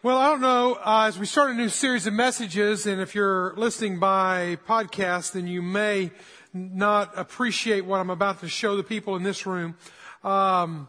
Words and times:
Well, 0.00 0.16
I 0.16 0.28
don't 0.28 0.40
know. 0.40 0.74
Uh, 0.74 1.06
as 1.08 1.18
we 1.18 1.26
start 1.26 1.50
a 1.50 1.54
new 1.54 1.68
series 1.68 2.06
of 2.06 2.14
messages, 2.14 2.86
and 2.86 3.00
if 3.00 3.16
you're 3.16 3.52
listening 3.56 3.98
by 3.98 4.56
podcast, 4.64 5.32
then 5.32 5.48
you 5.48 5.60
may 5.60 6.12
not 6.54 7.18
appreciate 7.18 7.84
what 7.84 7.98
I'm 7.98 8.08
about 8.08 8.38
to 8.42 8.48
show 8.48 8.76
the 8.76 8.84
people 8.84 9.16
in 9.16 9.24
this 9.24 9.44
room. 9.44 9.74
Um, 10.22 10.86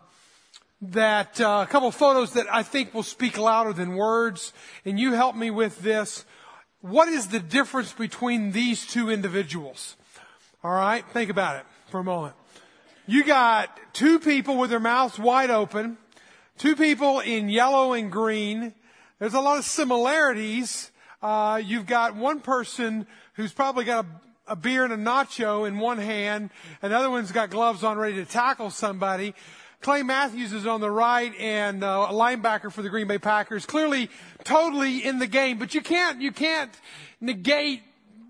that 0.83 1.41
uh, 1.41 1.65
a 1.67 1.71
couple 1.71 1.89
photos 1.89 2.33
that 2.33 2.45
I 2.53 2.61
think 2.61 2.93
will 2.93 3.01
speak 3.01 3.39
louder 3.39 3.73
than 3.73 3.95
words, 3.95 4.53
and 4.85 4.99
you 4.99 5.13
help 5.13 5.35
me 5.35 5.49
with 5.49 5.79
this. 5.79 6.23
What 6.81 7.07
is 7.07 7.29
the 7.29 7.39
difference 7.39 7.91
between 7.91 8.51
these 8.51 8.85
two 8.85 9.09
individuals? 9.09 9.97
All 10.63 10.69
right, 10.69 11.03
think 11.13 11.31
about 11.31 11.55
it 11.55 11.65
for 11.87 11.99
a 11.99 12.03
moment. 12.03 12.35
You 13.07 13.23
got 13.23 13.75
two 13.91 14.19
people 14.19 14.55
with 14.59 14.69
their 14.69 14.79
mouths 14.79 15.17
wide 15.17 15.49
open, 15.49 15.97
two 16.59 16.75
people 16.75 17.21
in 17.21 17.49
yellow 17.49 17.93
and 17.93 18.11
green. 18.11 18.75
There's 19.19 19.33
a 19.33 19.41
lot 19.41 19.57
of 19.57 19.65
similarities. 19.65 20.91
Uh, 21.21 21.61
you've 21.61 21.85
got 21.85 22.15
one 22.15 22.39
person 22.39 23.05
who's 23.33 23.51
probably 23.51 23.83
got 23.83 24.05
a, 24.05 24.53
a 24.53 24.55
beer 24.55 24.85
and 24.85 24.93
a 24.93 24.97
nacho 24.97 25.67
in 25.67 25.77
one 25.77 25.97
hand. 25.97 26.51
Another 26.81 27.09
one's 27.09 27.33
got 27.33 27.49
gloves 27.49 27.83
on 27.83 27.97
ready 27.97 28.15
to 28.15 28.25
tackle 28.25 28.69
somebody. 28.69 29.35
Clay 29.81 30.03
Matthews 30.03 30.53
is 30.53 30.65
on 30.65 30.79
the 30.79 30.89
right 30.89 31.33
and 31.37 31.83
uh, 31.83 32.07
a 32.09 32.13
linebacker 32.13 32.71
for 32.71 32.81
the 32.81 32.87
Green 32.87 33.07
Bay 33.07 33.17
Packers. 33.17 33.65
Clearly, 33.65 34.09
totally 34.45 35.03
in 35.03 35.19
the 35.19 35.27
game, 35.27 35.57
but 35.57 35.75
you 35.75 35.81
can't 35.81 36.21
you 36.21 36.31
can't 36.31 36.71
negate 37.19 37.81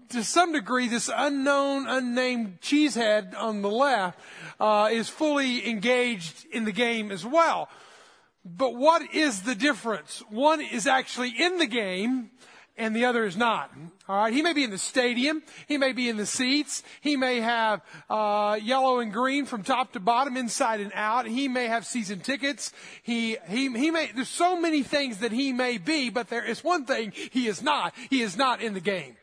to 0.09 0.23
some 0.23 0.53
degree 0.53 0.87
this 0.87 1.07
unknown, 1.15 1.87
unnamed 1.87 2.61
cheesehead 2.61 3.35
on 3.37 3.61
the 3.61 3.69
left 3.69 4.19
uh, 4.59 4.89
is 4.91 5.07
fully 5.07 5.69
engaged 5.69 6.47
in 6.51 6.65
the 6.65 6.71
game 6.71 7.11
as 7.11 7.23
well. 7.23 7.69
But 8.57 8.75
what 8.75 9.13
is 9.13 9.41
the 9.41 9.55
difference? 9.55 10.23
One 10.29 10.61
is 10.61 10.87
actually 10.87 11.29
in 11.37 11.57
the 11.57 11.67
game 11.67 12.31
and 12.79 12.95
the 12.95 13.05
other 13.05 13.25
is 13.25 13.37
not. 13.37 13.71
All 14.07 14.15
right, 14.15 14.33
he 14.33 14.41
may 14.41 14.53
be 14.53 14.63
in 14.63 14.71
the 14.71 14.77
stadium, 14.77 15.43
he 15.67 15.77
may 15.77 15.91
be 15.91 16.09
in 16.09 16.17
the 16.17 16.25
seats, 16.25 16.81
he 17.01 17.17
may 17.17 17.41
have 17.41 17.81
uh, 18.09 18.57
yellow 18.63 18.99
and 18.99 19.13
green 19.13 19.45
from 19.45 19.61
top 19.61 19.91
to 19.93 19.99
bottom, 19.99 20.37
inside 20.37 20.79
and 20.79 20.91
out. 20.95 21.27
He 21.27 21.47
may 21.47 21.67
have 21.67 21.85
season 21.85 22.21
tickets. 22.21 22.71
He 23.03 23.37
he 23.49 23.69
he 23.77 23.91
may. 23.91 24.09
There's 24.15 24.29
so 24.29 24.59
many 24.59 24.81
things 24.81 25.19
that 25.19 25.33
he 25.33 25.51
may 25.51 25.77
be, 25.77 26.09
but 26.09 26.29
there 26.29 26.43
is 26.43 26.63
one 26.63 26.85
thing 26.85 27.11
he 27.31 27.47
is 27.47 27.61
not. 27.61 27.93
He 28.09 28.21
is 28.21 28.37
not 28.37 28.61
in 28.61 28.73
the 28.73 28.79
game. 28.79 29.17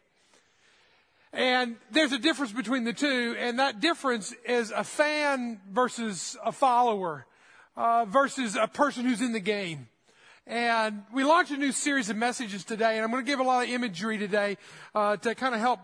And 1.33 1.77
there's 1.91 2.12
a 2.12 2.19
difference 2.19 2.53
between 2.53 2.84
the 2.84 2.92
two, 2.92 3.34
and 3.39 3.58
that 3.58 3.81
difference 3.81 4.34
is 4.47 4.70
a 4.70 4.84
fan 4.84 5.61
versus 5.73 6.36
a 6.45 6.53
follower 6.53 7.27
uh, 7.77 8.05
versus 8.07 8.57
a 8.57 8.67
person 8.67 9.05
who's 9.05 9.21
in 9.21 9.33
the 9.33 9.41
game. 9.41 9.89
And 10.47 11.03
we 11.13 11.25
launched 11.25 11.51
a 11.51 11.57
new 11.57 11.73
series 11.73 12.09
of 12.09 12.17
messages 12.17 12.65
today, 12.65 12.97
and 12.97 13.05
I'm 13.05 13.11
going 13.11 13.25
to 13.25 13.31
give 13.31 13.41
a 13.41 13.43
lot 13.43 13.65
of 13.65 13.71
imagery 13.71 14.17
today 14.17 14.59
uh, 14.95 15.17
to 15.17 15.35
kind 15.35 15.55
of 15.55 15.61
help 15.61 15.81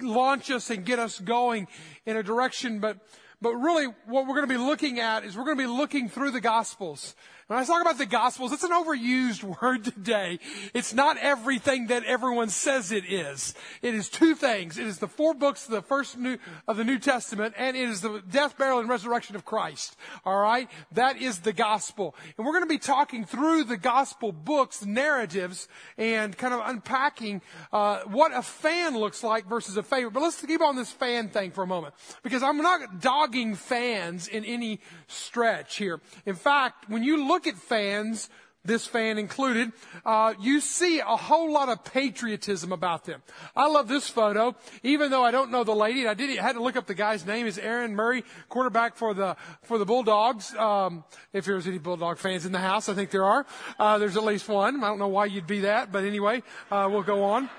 launch 0.00 0.50
us 0.50 0.70
and 0.70 0.84
get 0.84 0.98
us 0.98 1.20
going 1.20 1.68
in 2.06 2.16
a 2.16 2.22
direction. 2.22 2.80
But 2.80 2.98
but 3.42 3.54
really, 3.56 3.86
what 4.06 4.26
we're 4.26 4.36
going 4.36 4.48
to 4.48 4.54
be 4.54 4.56
looking 4.56 5.00
at 5.00 5.24
is 5.24 5.36
we're 5.36 5.44
going 5.44 5.58
to 5.58 5.64
be 5.64 5.68
looking 5.68 6.08
through 6.08 6.30
the 6.30 6.40
Gospels. 6.40 7.16
When 7.52 7.60
I 7.60 7.64
talk 7.64 7.82
about 7.82 7.98
the 7.98 8.06
Gospels, 8.06 8.50
it's 8.54 8.64
an 8.64 8.70
overused 8.70 9.42
word 9.60 9.84
today. 9.84 10.38
It's 10.72 10.94
not 10.94 11.18
everything 11.18 11.88
that 11.88 12.02
everyone 12.04 12.48
says 12.48 12.92
it 12.92 13.04
is. 13.04 13.54
It 13.82 13.94
is 13.94 14.08
two 14.08 14.34
things. 14.34 14.78
It 14.78 14.86
is 14.86 15.00
the 15.00 15.06
four 15.06 15.34
books 15.34 15.66
of 15.66 15.72
the 15.72 15.82
first 15.82 16.16
new, 16.16 16.38
of 16.66 16.78
the 16.78 16.84
New 16.84 16.98
Testament, 16.98 17.52
and 17.58 17.76
it 17.76 17.90
is 17.90 18.00
the 18.00 18.22
death, 18.30 18.56
burial, 18.56 18.78
and 18.78 18.88
resurrection 18.88 19.36
of 19.36 19.44
Christ. 19.44 19.98
All 20.24 20.40
right? 20.40 20.70
That 20.92 21.20
is 21.20 21.40
the 21.40 21.52
Gospel. 21.52 22.14
And 22.38 22.46
we're 22.46 22.54
going 22.54 22.64
to 22.64 22.70
be 22.70 22.78
talking 22.78 23.26
through 23.26 23.64
the 23.64 23.76
Gospel 23.76 24.32
books, 24.32 24.86
narratives, 24.86 25.68
and 25.98 26.34
kind 26.34 26.54
of 26.54 26.62
unpacking 26.64 27.42
uh, 27.70 28.00
what 28.06 28.32
a 28.34 28.40
fan 28.40 28.96
looks 28.96 29.22
like 29.22 29.46
versus 29.46 29.76
a 29.76 29.82
favorite. 29.82 30.14
But 30.14 30.22
let's 30.22 30.40
keep 30.40 30.62
on 30.62 30.74
this 30.74 30.90
fan 30.90 31.28
thing 31.28 31.50
for 31.50 31.62
a 31.62 31.66
moment. 31.66 31.92
Because 32.22 32.42
I'm 32.42 32.56
not 32.56 33.02
dogging 33.02 33.56
fans 33.56 34.26
in 34.26 34.42
any 34.46 34.80
stretch 35.06 35.76
here. 35.76 36.00
In 36.24 36.34
fact, 36.34 36.88
when 36.88 37.02
you 37.02 37.28
look 37.28 37.41
look 37.42 37.52
at 37.52 37.60
fans, 37.60 38.30
this 38.64 38.86
fan 38.86 39.18
included, 39.18 39.72
uh, 40.06 40.34
you 40.40 40.60
see 40.60 41.00
a 41.00 41.16
whole 41.16 41.52
lot 41.52 41.68
of 41.68 41.82
patriotism 41.82 42.70
about 42.70 43.04
them. 43.04 43.20
I 43.56 43.66
love 43.66 43.88
this 43.88 44.08
photo, 44.08 44.54
even 44.84 45.10
though 45.10 45.24
I 45.24 45.32
don't 45.32 45.50
know 45.50 45.64
the 45.64 45.74
lady. 45.74 46.06
I 46.06 46.14
did 46.14 46.38
I 46.38 46.40
had 46.40 46.52
to 46.52 46.62
look 46.62 46.76
up 46.76 46.86
the 46.86 46.94
guy's 46.94 47.26
name. 47.26 47.46
Is 47.46 47.58
Aaron 47.58 47.96
Murray, 47.96 48.22
quarterback 48.48 48.94
for 48.94 49.12
the 49.12 49.36
for 49.64 49.76
the 49.76 49.84
Bulldogs. 49.84 50.54
Um, 50.54 51.02
if 51.32 51.44
there's 51.46 51.66
any 51.66 51.78
Bulldog 51.78 52.18
fans 52.18 52.46
in 52.46 52.52
the 52.52 52.60
house, 52.60 52.88
I 52.88 52.94
think 52.94 53.10
there 53.10 53.24
are. 53.24 53.44
Uh, 53.76 53.98
there's 53.98 54.16
at 54.16 54.22
least 54.22 54.48
one. 54.48 54.84
I 54.84 54.86
don't 54.86 55.00
know 55.00 55.08
why 55.08 55.24
you'd 55.24 55.48
be 55.48 55.60
that, 55.62 55.90
but 55.90 56.04
anyway, 56.04 56.44
uh, 56.70 56.88
we'll 56.88 57.02
go 57.02 57.24
on. 57.24 57.50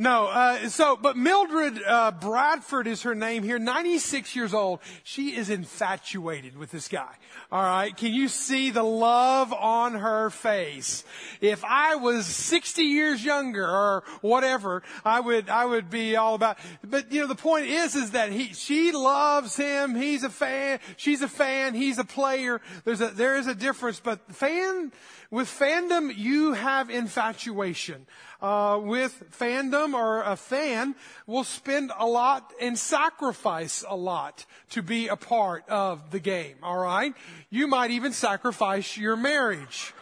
No, 0.00 0.26
uh, 0.28 0.68
so, 0.68 0.96
but 0.96 1.16
Mildred 1.16 1.82
uh, 1.84 2.12
Bradford 2.12 2.86
is 2.86 3.02
her 3.02 3.16
name 3.16 3.42
here, 3.42 3.58
96 3.58 4.36
years 4.36 4.54
old. 4.54 4.78
She 5.02 5.34
is 5.34 5.50
infatuated 5.50 6.56
with 6.56 6.70
this 6.70 6.86
guy. 6.86 7.16
All 7.50 7.60
right. 7.60 7.96
Can 7.96 8.14
you 8.14 8.28
see 8.28 8.70
the 8.70 8.84
love 8.84 9.52
on 9.52 9.94
her 9.94 10.30
face? 10.30 11.02
If 11.40 11.64
I 11.64 11.96
was 11.96 12.26
60 12.26 12.82
years 12.82 13.24
younger 13.24 13.66
or 13.66 14.04
whatever, 14.20 14.84
I 15.04 15.18
would, 15.18 15.48
I 15.48 15.64
would 15.64 15.90
be 15.90 16.14
all 16.14 16.36
about, 16.36 16.58
but 16.84 17.10
you 17.10 17.22
know, 17.22 17.26
the 17.26 17.34
point 17.34 17.66
is, 17.66 17.96
is 17.96 18.12
that 18.12 18.30
he, 18.30 18.52
she 18.54 18.92
loves 18.92 19.56
him. 19.56 19.96
He's 19.96 20.22
a 20.22 20.30
fan. 20.30 20.78
She's 20.96 21.22
a 21.22 21.28
fan. 21.28 21.74
He's 21.74 21.98
a 21.98 22.04
player. 22.04 22.60
There's 22.84 23.00
a, 23.00 23.08
there 23.08 23.36
is 23.36 23.48
a 23.48 23.54
difference, 23.54 23.98
but 23.98 24.20
fan, 24.32 24.92
with 25.30 25.48
fandom, 25.48 26.14
you 26.16 26.54
have 26.54 26.88
infatuation 26.88 28.06
uh, 28.40 28.80
with 28.82 29.24
fandom 29.38 29.92
or 29.92 30.22
a 30.22 30.36
fan 30.36 30.94
will 31.26 31.44
spend 31.44 31.92
a 31.98 32.06
lot 32.06 32.52
and 32.60 32.78
sacrifice 32.78 33.84
a 33.86 33.96
lot 33.96 34.46
to 34.70 34.82
be 34.82 35.08
a 35.08 35.16
part 35.16 35.68
of 35.68 36.10
the 36.12 36.18
game. 36.18 36.56
All 36.62 36.78
right, 36.78 37.14
you 37.50 37.66
might 37.66 37.90
even 37.90 38.12
sacrifice 38.12 38.96
your 38.96 39.16
marriage. 39.16 39.92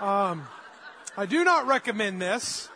Um, 0.00 0.46
I 1.16 1.26
do 1.26 1.42
not 1.42 1.66
recommend 1.66 2.20
this, 2.20 2.68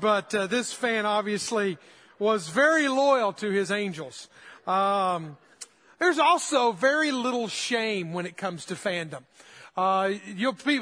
but 0.00 0.34
uh, 0.34 0.46
this 0.46 0.72
fan 0.72 1.06
obviously 1.06 1.78
was 2.18 2.48
very 2.48 2.88
loyal 2.88 3.32
to 3.34 3.50
his 3.50 3.70
angels. 3.70 4.28
Um, 4.66 5.36
there's 5.98 6.18
also 6.18 6.72
very 6.72 7.12
little 7.12 7.48
shame 7.48 8.12
when 8.12 8.26
it 8.26 8.36
comes 8.36 8.66
to 8.66 8.74
fandom. 8.74 9.22
Uh, 9.76 10.12
you'll 10.34 10.52
be, 10.52 10.80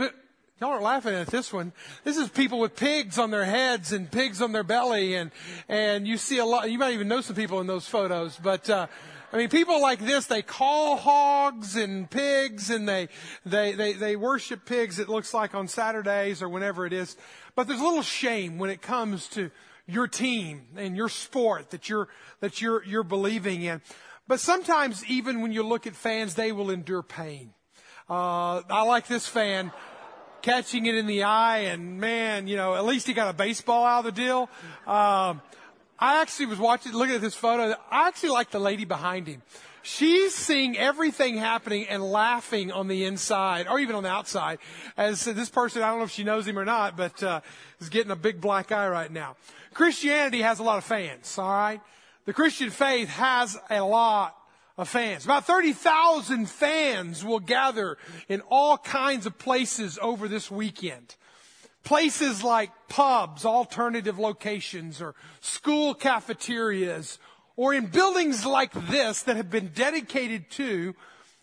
Y'all 0.60 0.71
aren't 0.71 0.84
laughing 0.84 1.15
at 1.15 1.27
this 1.27 1.53
one. 1.53 1.72
This 2.05 2.16
is 2.16 2.28
people 2.28 2.60
with 2.60 2.77
pigs 2.77 3.19
on 3.19 3.32
their 3.32 3.44
heads 3.44 3.93
and 3.93 4.10
pigs 4.10 4.41
on 4.41 4.53
their 4.53 4.62
belly, 4.62 5.16
and 5.16 5.32
and 5.69 6.06
you 6.06 6.16
see 6.16 6.38
a 6.38 6.44
lot. 6.44 6.71
You 6.71 6.78
might 6.78 6.94
even 6.94 7.09
know 7.09 7.21
some 7.21 7.34
people 7.34 7.60
in 7.60 7.66
those 7.66 7.87
photos, 7.87 8.38
but. 8.43 8.71
Uh, 8.71 8.87
I 9.32 9.38
mean, 9.38 9.49
people 9.49 9.82
like 9.82 9.99
this, 9.99 10.27
they 10.27 10.43
call 10.43 10.97
hogs 10.97 11.75
and 11.75 12.09
pigs 12.09 12.71
and 12.71 12.88
they, 12.88 13.09
they, 13.44 13.72
they, 13.72 13.93
they 13.94 14.15
worship 14.15 14.65
pigs, 14.65 15.00
it 15.00 15.09
looks 15.09 15.34
like 15.34 15.56
on 15.56 15.66
Saturdays 15.66 16.41
or 16.41 16.49
whenever 16.49 16.87
it 16.87 16.93
is. 16.93 17.16
But 17.56 17.66
there's 17.66 17.81
a 17.81 17.84
little 17.84 18.03
shame 18.03 18.59
when 18.59 18.71
it 18.71 18.81
comes 18.81 19.26
to 19.31 19.50
your 19.88 20.06
team 20.06 20.66
and 20.76 20.97
your 20.97 21.09
sport 21.09 21.71
that 21.71 21.88
you're, 21.88 22.06
that 22.38 22.62
you're, 22.62 22.84
you're 22.84 23.03
believing 23.03 23.62
in. 23.62 23.82
But 24.28 24.38
sometimes 24.38 25.05
even 25.06 25.41
when 25.41 25.50
you 25.50 25.65
look 25.65 25.88
at 25.88 25.97
fans, 25.97 26.37
they 26.37 26.53
will 26.53 26.71
endure 26.71 27.03
pain. 27.03 27.53
Uh, 28.09 28.60
I 28.69 28.82
like 28.82 29.06
this 29.06 29.26
fan 29.26 29.72
catching 30.42 30.84
it 30.84 30.94
in 30.94 31.06
the 31.06 31.22
eye, 31.22 31.60
and 31.60 31.98
man, 31.98 32.47
you 32.47 32.56
know, 32.56 32.75
at 32.75 32.84
least 32.84 33.06
he 33.06 33.15
got 33.15 33.31
a 33.31 33.32
baseball 33.32 33.87
out 33.87 34.00
of 34.00 34.15
the 34.15 34.20
deal. 34.20 34.42
Um, 34.87 35.41
I 35.98 36.20
actually 36.20 36.47
was 36.47 36.59
watching, 36.59 36.93
looking 36.93 37.14
at 37.14 37.22
this 37.22 37.34
photo. 37.34 37.75
I 37.91 38.09
actually 38.09 38.28
like 38.31 38.50
the 38.50 38.59
lady 38.59 38.84
behind 38.84 39.26
him. 39.26 39.41
She's 39.82 40.34
seeing 40.34 40.76
everything 40.76 41.38
happening 41.38 41.87
and 41.88 42.03
laughing 42.03 42.72
on 42.72 42.88
the 42.88 43.04
inside, 43.04 43.69
or 43.69 43.78
even 43.78 43.97
on 43.97 44.03
the 44.03 44.10
outside. 44.10 44.59
As 44.98 45.25
this 45.25 45.48
person, 45.48 45.82
I 45.82 45.88
don't 45.88 45.99
know 45.99 46.05
if 46.05 46.11
she 46.11 46.25
knows 46.25 46.46
him 46.46 46.58
or 46.58 46.64
not, 46.67 46.99
but 46.99 47.23
uh, 47.23 47.40
is 47.81 47.88
getting 47.88 48.11
a 48.11 48.17
big 48.17 48.38
black 48.38 48.70
eye 48.70 48.88
right 48.88 49.11
now. 49.11 49.37
Christianity 49.73 50.43
has 50.43 50.58
a 50.58 50.62
lot 50.62 50.76
of 50.76 50.84
fans. 50.84 51.38
All 51.38 51.49
right, 51.49 51.81
the 52.26 52.34
Christian 52.34 52.69
faith 52.69 53.08
has 53.08 53.58
a 53.70 53.81
lot 53.81 54.37
of 54.76 54.88
fans. 54.88 55.25
About 55.25 55.47
30,000 55.47 56.49
fans 56.49 57.25
will 57.25 57.41
gather 57.41 57.97
in 58.29 58.41
all 58.50 58.76
kinds 58.76 59.26
of 59.26 59.38
places 59.38 59.99
over 60.03 60.29
this 60.29 60.50
weekend. 60.50 61.15
Places 61.85 62.43
like 62.43 62.71
pubs, 62.88 63.44
alternative 63.44 64.19
locations, 64.19 65.03
or 65.03 65.15
school 65.41 65.94
cafeterias, 65.94 67.19
or 67.56 67.75
in 67.75 67.87
buildings 67.87 68.44
like 68.44 68.73
this 68.88 69.23
that 69.23 69.37
have 69.37 69.50
been 69.50 69.71
dedicated 69.75 70.50
to 70.53 70.94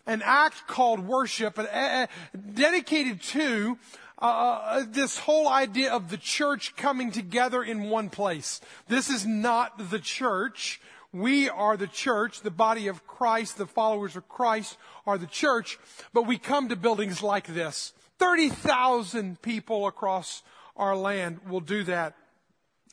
an 0.06 0.20
act 0.24 0.66
called 0.66 1.00
worship, 1.00 1.58
uh, 1.58 2.06
dedicated 2.54 3.22
to 3.22 3.78
uh, 4.20 4.24
uh, 4.24 4.84
this 4.88 5.18
whole 5.18 5.48
idea 5.48 5.92
of 5.92 6.10
the 6.10 6.16
church 6.16 6.76
coming 6.76 7.10
together 7.10 7.62
in 7.62 7.90
one 7.90 8.08
place. 8.08 8.60
This 8.88 9.10
is 9.10 9.26
not 9.26 9.90
the 9.90 9.98
church. 9.98 10.80
We 11.12 11.48
are 11.48 11.76
the 11.76 11.86
church, 11.86 12.40
the 12.40 12.50
body 12.50 12.88
of 12.88 13.06
Christ, 13.06 13.58
the 13.58 13.66
followers 13.66 14.16
of 14.16 14.28
Christ 14.28 14.78
are 15.06 15.18
the 15.18 15.26
church, 15.26 15.78
but 16.14 16.26
we 16.26 16.38
come 16.38 16.70
to 16.70 16.76
buildings 16.76 17.22
like 17.22 17.46
this. 17.46 17.92
30,000 18.18 19.42
people 19.42 19.86
across 19.86 20.42
our 20.76 20.96
land 20.96 21.40
will 21.48 21.60
do 21.60 21.84
that 21.84 22.14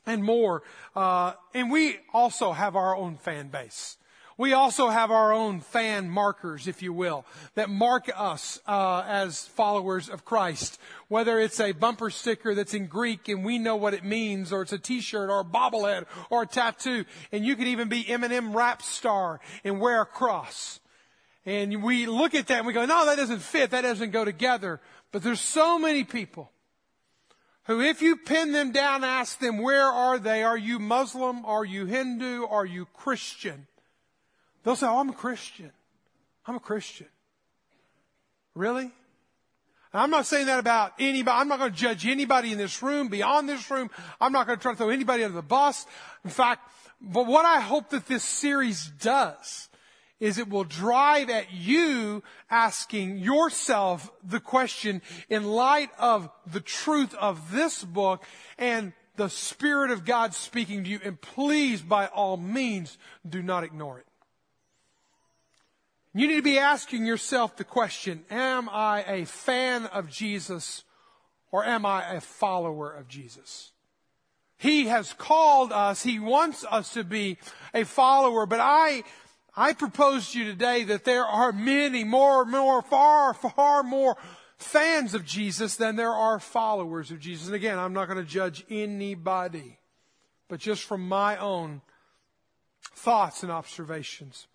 and 0.05 0.23
more. 0.23 0.63
Uh, 0.95 1.33
and 1.53 1.71
we 1.71 1.97
also 2.13 2.51
have 2.51 2.75
our 2.75 2.95
own 2.95 3.15
fan 3.15 3.47
base. 3.47 3.97
We 4.39 4.53
also 4.53 4.87
have 4.87 5.11
our 5.11 5.33
own 5.33 5.59
fan 5.59 6.09
markers, 6.09 6.69
if 6.69 6.81
you 6.81 6.93
will, 6.93 7.25
that 7.55 7.69
mark 7.69 8.09
us 8.15 8.61
uh, 8.65 9.03
as 9.05 9.45
followers 9.47 10.07
of 10.07 10.23
Christ. 10.23 10.79
Whether 11.09 11.41
it's 11.41 11.59
a 11.59 11.73
bumper 11.73 12.09
sticker 12.09 12.55
that's 12.55 12.73
in 12.73 12.85
Greek 12.85 13.27
and 13.27 13.43
we 13.43 13.59
know 13.59 13.75
what 13.75 13.93
it 13.93 14.05
means, 14.05 14.53
or 14.53 14.61
it's 14.61 14.71
a 14.71 14.77
T-shirt, 14.77 15.29
or 15.29 15.41
a 15.41 15.43
bobblehead, 15.43 16.05
or 16.29 16.43
a 16.43 16.47
tattoo, 16.47 17.03
and 17.33 17.43
you 17.43 17.57
could 17.57 17.67
even 17.67 17.89
be 17.89 18.05
Eminem 18.05 18.55
rap 18.55 18.81
star 18.81 19.41
and 19.65 19.81
wear 19.81 20.03
a 20.03 20.05
cross. 20.05 20.79
And 21.45 21.83
we 21.83 22.05
look 22.05 22.33
at 22.33 22.47
that 22.47 22.59
and 22.59 22.67
we 22.67 22.71
go, 22.71 22.85
no, 22.85 23.07
that 23.07 23.17
doesn't 23.17 23.41
fit. 23.41 23.71
That 23.71 23.81
doesn't 23.81 24.11
go 24.11 24.23
together. 24.23 24.79
But 25.11 25.21
there's 25.21 25.41
so 25.41 25.77
many 25.77 26.05
people 26.05 26.49
who, 27.63 27.81
if 27.81 28.01
you 28.01 28.15
pin 28.15 28.53
them 28.53 28.71
down, 28.71 29.03
ask 29.03 29.37
them, 29.39 29.57
where 29.57 29.87
are 29.87 30.17
they? 30.17 30.43
Are 30.43 30.57
you 30.57 30.79
Muslim? 30.79 31.43
Are 31.43 31.65
you 31.65 31.87
Hindu? 31.87 32.45
Are 32.45 32.65
you 32.65 32.85
Christian? 32.93 33.67
They'll 34.63 34.75
say, 34.75 34.87
Oh, 34.87 34.99
I'm 34.99 35.09
a 35.09 35.13
Christian. 35.13 35.71
I'm 36.45 36.55
a 36.55 36.59
Christian. 36.59 37.07
Really? 38.55 38.91
I'm 39.93 40.11
not 40.11 40.25
saying 40.27 40.45
that 40.47 40.59
about 40.59 40.93
anybody. 40.99 41.35
I'm 41.35 41.47
not 41.47 41.59
going 41.59 41.71
to 41.71 41.77
judge 41.77 42.05
anybody 42.05 42.51
in 42.51 42.57
this 42.57 42.83
room, 42.83 43.07
beyond 43.07 43.49
this 43.49 43.71
room. 43.71 43.89
I'm 44.21 44.31
not 44.31 44.45
going 44.45 44.59
to 44.59 44.61
try 44.61 44.73
to 44.73 44.77
throw 44.77 44.89
anybody 44.89 45.23
under 45.23 45.35
the 45.35 45.41
bus. 45.41 45.85
In 46.23 46.29
fact, 46.29 46.69
but 47.01 47.25
what 47.25 47.45
I 47.45 47.59
hope 47.59 47.89
that 47.89 48.05
this 48.07 48.23
series 48.23 48.91
does 48.99 49.69
is 50.19 50.37
it 50.37 50.49
will 50.49 50.65
drive 50.65 51.29
at 51.29 51.51
you 51.53 52.21
asking 52.49 53.17
yourself 53.17 54.11
the 54.23 54.39
question 54.39 55.01
in 55.29 55.45
light 55.45 55.89
of 55.97 56.29
the 56.45 56.59
truth 56.59 57.15
of 57.15 57.51
this 57.51 57.83
book 57.83 58.23
and 58.57 58.93
the 59.15 59.29
Spirit 59.29 59.91
of 59.91 60.05
God 60.05 60.33
speaking 60.33 60.83
to 60.83 60.89
you. 60.89 60.99
And 61.03 61.19
please, 61.19 61.81
by 61.81 62.07
all 62.07 62.37
means, 62.37 62.97
do 63.27 63.41
not 63.41 63.63
ignore 63.63 63.99
it. 63.99 64.05
You 66.19 66.27
need 66.27 66.35
to 66.35 66.41
be 66.41 66.59
asking 66.59 67.05
yourself 67.05 67.55
the 67.55 67.63
question, 67.63 68.25
am 68.29 68.67
I 68.67 69.05
a 69.07 69.25
fan 69.25 69.85
of 69.85 70.09
Jesus 70.09 70.83
or 71.49 71.63
am 71.63 71.85
I 71.85 72.15
a 72.15 72.19
follower 72.19 72.91
of 72.91 73.07
Jesus? 73.07 73.71
He 74.57 74.87
has 74.87 75.13
called 75.13 75.71
us, 75.71 76.03
He 76.03 76.19
wants 76.19 76.65
us 76.69 76.91
to 76.95 77.05
be 77.05 77.37
a 77.73 77.85
follower, 77.85 78.45
but 78.45 78.59
I, 78.59 79.05
I 79.55 79.71
propose 79.71 80.33
to 80.33 80.39
you 80.39 80.43
today 80.43 80.83
that 80.83 81.05
there 81.05 81.23
are 81.23 81.53
many 81.53 82.03
more, 82.03 82.43
more, 82.43 82.81
far, 82.81 83.33
far 83.33 83.81
more 83.81 84.17
fans 84.57 85.13
of 85.13 85.23
Jesus 85.23 85.77
than 85.77 85.95
there 85.95 86.11
are 86.11 86.37
followers 86.37 87.11
of 87.11 87.21
Jesus. 87.21 87.45
And 87.47 87.55
again, 87.55 87.79
I'm 87.79 87.93
not 87.93 88.09
going 88.09 88.19
to 88.19 88.29
judge 88.29 88.65
anybody, 88.69 89.79
but 90.49 90.59
just 90.59 90.83
from 90.83 91.07
my 91.07 91.37
own 91.37 91.81
thoughts 92.93 93.41
and 93.41 93.53
observations. 93.53 94.47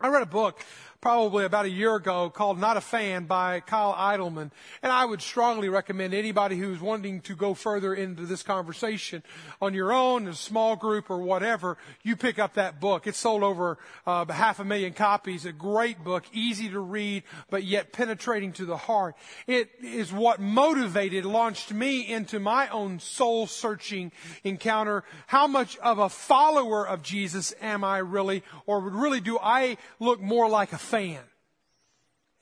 I 0.00 0.08
read 0.08 0.22
a 0.22 0.26
book 0.26 0.64
probably 1.02 1.44
about 1.44 1.64
a 1.64 1.68
year 1.70 1.96
ago 1.96 2.30
called 2.30 2.60
Not 2.60 2.76
a 2.76 2.80
Fan 2.80 3.24
by 3.24 3.58
Kyle 3.58 3.92
Idleman. 3.92 4.52
And 4.84 4.92
I 4.92 5.04
would 5.04 5.20
strongly 5.20 5.68
recommend 5.68 6.14
anybody 6.14 6.56
who's 6.56 6.80
wanting 6.80 7.22
to 7.22 7.34
go 7.34 7.54
further 7.54 7.92
into 7.92 8.24
this 8.24 8.44
conversation 8.44 9.24
on 9.60 9.74
your 9.74 9.92
own, 9.92 10.22
in 10.22 10.28
a 10.28 10.34
small 10.34 10.76
group 10.76 11.10
or 11.10 11.18
whatever, 11.18 11.76
you 12.04 12.14
pick 12.14 12.38
up 12.38 12.54
that 12.54 12.80
book. 12.80 13.08
It's 13.08 13.18
sold 13.18 13.42
over 13.42 13.78
uh, 14.06 14.26
half 14.26 14.60
a 14.60 14.64
million 14.64 14.92
copies. 14.92 15.44
A 15.44 15.50
great 15.50 16.04
book, 16.04 16.22
easy 16.32 16.68
to 16.68 16.78
read, 16.78 17.24
but 17.50 17.64
yet 17.64 17.92
penetrating 17.92 18.52
to 18.52 18.64
the 18.64 18.76
heart. 18.76 19.16
It 19.48 19.70
is 19.82 20.12
what 20.12 20.38
motivated, 20.38 21.24
launched 21.24 21.72
me 21.72 22.08
into 22.12 22.38
my 22.38 22.68
own 22.68 23.00
soul 23.00 23.48
searching 23.48 24.12
encounter. 24.44 25.02
How 25.26 25.48
much 25.48 25.76
of 25.78 25.98
a 25.98 26.08
follower 26.08 26.86
of 26.86 27.02
Jesus 27.02 27.52
am 27.60 27.82
I 27.82 27.98
really, 27.98 28.44
or 28.66 28.78
really 28.78 29.20
do 29.20 29.36
I 29.42 29.78
look 29.98 30.20
more 30.20 30.48
like 30.48 30.72
a 30.72 30.78
fan. 30.92 31.22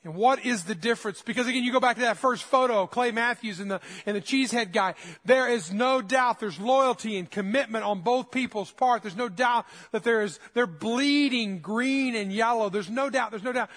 And 0.03 0.15
what 0.15 0.45
is 0.45 0.63
the 0.63 0.73
difference? 0.73 1.21
Because 1.21 1.47
again, 1.47 1.63
you 1.63 1.71
go 1.71 1.79
back 1.79 1.95
to 1.97 2.01
that 2.01 2.17
first 2.17 2.43
photo, 2.43 2.87
Clay 2.87 3.11
Matthews 3.11 3.59
and 3.59 3.69
the, 3.69 3.79
and 4.05 4.17
the 4.17 4.21
cheesehead 4.21 4.73
guy. 4.73 4.95
There 5.25 5.47
is 5.47 5.71
no 5.71 6.01
doubt 6.01 6.39
there's 6.39 6.59
loyalty 6.59 7.17
and 7.17 7.29
commitment 7.29 7.85
on 7.85 8.01
both 8.01 8.31
people's 8.31 8.71
part. 8.71 9.03
There's 9.03 9.15
no 9.15 9.29
doubt 9.29 9.65
that 9.91 10.03
there 10.03 10.23
is, 10.23 10.39
they're 10.55 10.65
bleeding 10.65 11.59
green 11.59 12.15
and 12.15 12.33
yellow. 12.33 12.69
There's 12.69 12.89
no 12.89 13.11
doubt, 13.11 13.29
there's 13.29 13.43
no 13.43 13.53
doubt. 13.53 13.69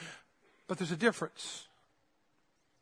But 0.66 0.78
there's 0.78 0.92
a 0.92 0.96
difference. 0.96 1.68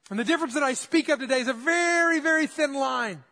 And 0.08 0.18
the 0.18 0.24
difference 0.24 0.54
that 0.54 0.62
I 0.62 0.74
speak 0.74 1.08
of 1.08 1.18
today 1.18 1.40
is 1.40 1.48
a 1.48 1.52
very, 1.52 2.20
very 2.20 2.46
thin 2.46 2.74
line. 2.74 3.24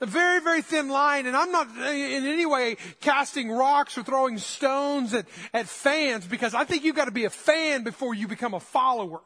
A 0.00 0.06
very, 0.06 0.40
very 0.40 0.62
thin 0.62 0.88
line, 0.88 1.26
and 1.26 1.36
I'm 1.36 1.50
not 1.50 1.68
in 1.76 2.24
any 2.24 2.46
way 2.46 2.76
casting 3.00 3.50
rocks 3.50 3.98
or 3.98 4.04
throwing 4.04 4.38
stones 4.38 5.12
at, 5.12 5.26
at 5.52 5.66
fans 5.66 6.24
because 6.24 6.54
I 6.54 6.64
think 6.64 6.84
you've 6.84 6.94
got 6.94 7.06
to 7.06 7.10
be 7.10 7.24
a 7.24 7.30
fan 7.30 7.82
before 7.82 8.14
you 8.14 8.28
become 8.28 8.54
a 8.54 8.60
follower. 8.60 9.20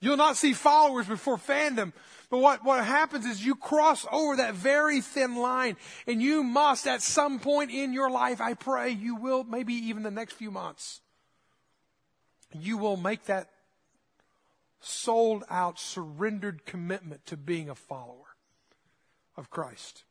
You'll 0.00 0.16
not 0.16 0.36
see 0.36 0.54
followers 0.54 1.06
before 1.06 1.36
fandom. 1.36 1.92
But 2.30 2.38
what, 2.38 2.64
what 2.64 2.84
happens 2.84 3.26
is 3.26 3.44
you 3.44 3.54
cross 3.54 4.06
over 4.10 4.36
that 4.36 4.54
very 4.54 5.00
thin 5.00 5.36
line 5.36 5.76
and 6.06 6.22
you 6.22 6.42
must 6.42 6.86
at 6.86 7.02
some 7.02 7.38
point 7.38 7.70
in 7.70 7.92
your 7.92 8.10
life, 8.10 8.40
I 8.40 8.54
pray 8.54 8.90
you 8.90 9.16
will, 9.16 9.44
maybe 9.44 9.74
even 9.74 10.02
the 10.02 10.10
next 10.10 10.34
few 10.34 10.50
months, 10.50 11.00
you 12.52 12.78
will 12.78 12.96
make 12.96 13.24
that 13.24 13.50
sold 14.80 15.44
out, 15.50 15.78
surrendered 15.78 16.64
commitment 16.64 17.26
to 17.26 17.36
being 17.36 17.68
a 17.68 17.74
follower 17.74 18.29
of 19.40 19.50
Christ. 19.50 20.04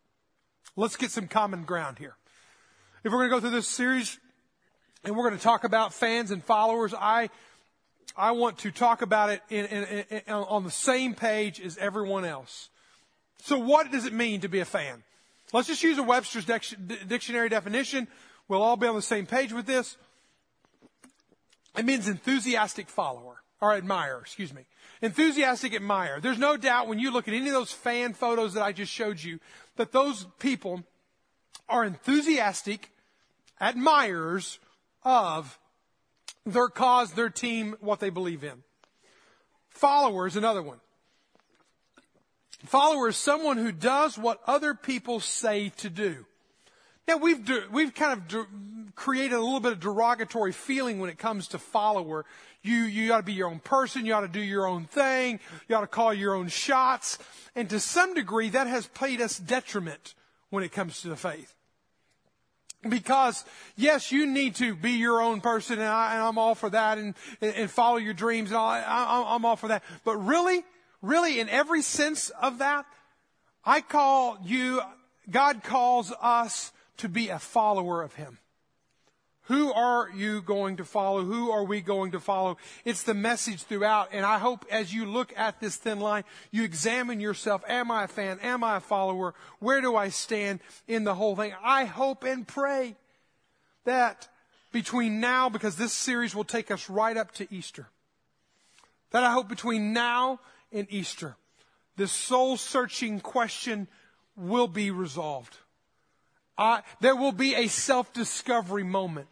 Let's 0.75 0.97
get 0.97 1.11
some 1.11 1.27
common 1.27 1.63
ground 1.63 1.99
here. 1.99 2.15
If 3.03 3.13
we're 3.13 3.19
going 3.19 3.29
to 3.29 3.35
go 3.35 3.39
through 3.39 3.51
this 3.51 3.67
series 3.67 4.19
and 5.05 5.15
we're 5.15 5.23
going 5.23 5.37
to 5.37 5.43
talk 5.43 5.63
about 5.63 5.93
fans 5.93 6.31
and 6.31 6.43
followers, 6.43 6.93
I, 6.93 7.29
I 8.17 8.31
want 8.31 8.57
to 8.59 8.71
talk 8.71 9.01
about 9.01 9.29
it 9.29 9.41
in, 9.49 9.65
in, 9.65 10.05
in, 10.09 10.21
on 10.27 10.65
the 10.65 10.71
same 10.71 11.13
page 11.13 11.61
as 11.61 11.77
everyone 11.77 12.25
else. 12.25 12.69
So 13.43 13.57
what 13.57 13.89
does 13.91 14.05
it 14.05 14.11
mean 14.11 14.41
to 14.41 14.49
be 14.49 14.59
a 14.59 14.65
fan? 14.65 15.03
Let's 15.53 15.67
just 15.69 15.81
use 15.81 15.97
a 15.97 16.03
Webster's 16.03 16.45
dictionary 16.45 17.47
definition. 17.47 18.07
We'll 18.47 18.61
all 18.61 18.75
be 18.75 18.87
on 18.87 18.95
the 18.95 19.01
same 19.01 19.25
page 19.25 19.53
with 19.53 19.65
this. 19.65 19.95
It 21.77 21.85
means 21.85 22.07
enthusiastic 22.07 22.89
follower 22.89 23.38
or 23.61 23.73
admirer, 23.73 24.19
excuse 24.21 24.53
me 24.53 24.65
enthusiastic 25.01 25.73
admirer. 25.73 26.19
There's 26.19 26.38
no 26.38 26.57
doubt 26.57 26.88
when 26.88 27.00
you 27.00 27.11
look 27.11 27.27
at 27.27 27.33
any 27.33 27.47
of 27.47 27.53
those 27.53 27.71
fan 27.71 28.13
photos 28.13 28.53
that 28.53 28.63
I 28.63 28.72
just 28.72 28.91
showed 28.91 29.22
you 29.22 29.39
that 29.77 29.91
those 29.91 30.27
people 30.39 30.84
are 31.67 31.86
enthusiastic 31.86 32.91
admirers 33.60 34.60
of 35.03 35.57
their 36.45 36.67
cause, 36.67 37.13
their 37.13 37.29
team, 37.29 37.75
what 37.79 38.00
they 38.00 38.10
believe 38.10 38.43
in. 38.43 38.63
Followers, 39.69 40.36
another 40.36 40.62
one. 40.62 40.79
Follower 42.65 43.07
is 43.07 43.15
someone 43.15 43.57
who 43.57 43.72
does 43.72 44.17
what 44.17 44.41
other 44.45 44.74
people 44.74 45.22
say 45.22 45.69
to 45.77 45.89
do. 45.89 46.25
Now 47.07 47.17
we've 47.17 47.50
we've 47.72 47.93
kind 47.95 48.13
of 48.13 48.27
created 48.96 49.36
a 49.36 49.41
little 49.41 49.60
bit 49.60 49.74
of 49.74 49.79
derogatory 49.79 50.51
feeling 50.51 51.00
when 51.00 51.10
it 51.10 51.17
comes 51.17 51.48
to 51.50 51.60
follower. 51.60 52.25
You 52.62 52.84
you 52.84 53.13
ought 53.13 53.17
to 53.17 53.24
be 53.24 53.34
your 53.34 53.50
own 53.50 53.60
person. 53.60 54.05
You 54.05 54.13
ought 54.13 54.22
to 54.22 54.27
do 54.27 54.41
your 54.41 54.67
own 54.67 54.86
thing. 54.86 55.39
You 55.67 55.75
ought 55.75 55.81
to 55.81 55.88
call 55.88 56.13
your 56.13 56.36
own 56.36 56.48
shots. 56.50 57.17
And 57.55 57.69
to 57.69 57.79
some 57.79 58.13
degree, 58.13 58.50
that 58.50 58.67
has 58.67 58.88
played 58.88 59.22
us 59.22 59.38
detriment 59.38 60.13
when 60.50 60.63
it 60.63 60.72
comes 60.72 61.01
to 61.01 61.10
the 61.10 61.15
faith. 61.15 61.53
Because 62.88 63.43
yes, 63.75 64.12
you 64.12 64.25
need 64.25 64.55
to 64.55 64.74
be 64.74 64.91
your 64.91 65.22
own 65.22 65.41
person, 65.41 65.79
and, 65.79 65.88
I, 65.88 66.27
am 66.27 66.38
all 66.38 66.55
for 66.55 66.69
that, 66.69 66.98
and, 66.98 67.13
and 67.41 67.69
follow 67.69 67.98
your 67.98 68.13
dreams, 68.13 68.51
and 68.51 68.58
all, 68.58 68.69
I, 68.69 69.25
I'm 69.36 69.43
all 69.43 69.58
for 69.58 69.67
that. 69.67 69.84
But 70.05 70.15
really, 70.15 70.63
really, 71.01 71.41
in 71.41 71.50
every 71.50 71.81
sense 71.81 72.29
of 72.29 72.60
that, 72.60 72.86
I 73.65 73.81
call 73.81 74.38
you. 74.43 74.81
God 75.29 75.62
calls 75.63 76.13
us 76.22 76.72
to 76.98 77.10
be 77.10 77.29
a 77.29 77.39
follower 77.39 78.01
of 78.01 78.13
Him. 78.15 78.39
Who 79.50 79.74
are 79.74 80.12
you 80.15 80.44
going 80.44 80.77
to 80.77 80.86
follow? 80.86 81.24
Who 81.24 81.50
are 81.50 81.63
we 81.63 81.82
going 81.82 82.12
to 82.12 82.20
follow? 82.20 82.58
It's 82.86 83.01
the 83.01 83.15
message 83.15 83.63
throughout. 83.63 84.10
And 84.12 84.24
I 84.24 84.38
hope 84.38 84.63
as 84.70 84.94
you 84.94 85.08
look 85.08 85.34
at 85.36 85.60
this 85.60 85.75
thin 85.75 86.00
line, 86.00 86.24
you 86.51 86.63
examine 86.63 87.20
yourself. 87.20 87.63
Am 87.68 87.89
I 87.89 88.03
a 88.03 88.08
fan? 88.08 88.39
Am 88.44 88.63
I 88.63 88.77
a 88.77 88.79
follower? 88.79 89.34
Where 89.58 89.82
do 89.82 89.96
I 89.96 90.10
stand 90.10 90.60
in 90.88 91.03
the 91.03 91.15
whole 91.15 91.36
thing? 91.36 91.53
I 91.63 91.86
hope 91.86 92.24
and 92.24 92.48
pray 92.48 92.96
that 93.86 94.27
between 94.72 95.20
now, 95.20 95.50
because 95.50 95.77
this 95.77 95.94
series 95.94 96.36
will 96.36 96.44
take 96.44 96.70
us 96.70 96.88
right 96.88 97.18
up 97.18 97.32
to 97.34 97.51
Easter, 97.51 97.88
that 99.10 99.24
I 99.24 99.32
hope 99.32 99.50
between 99.50 99.94
now 99.94 100.41
and 100.72 100.86
Easter, 100.91 101.38
this 101.98 102.12
soul 102.12 102.56
searching 102.56 103.20
question 103.20 103.88
will 104.38 104.68
be 104.68 104.91
resolved 104.91 105.58
there 107.00 107.16
will 107.16 107.32
be 107.32 107.56
a 107.56 107.68
self 107.68 108.12
discovery 108.13 108.84
moment 108.84 109.30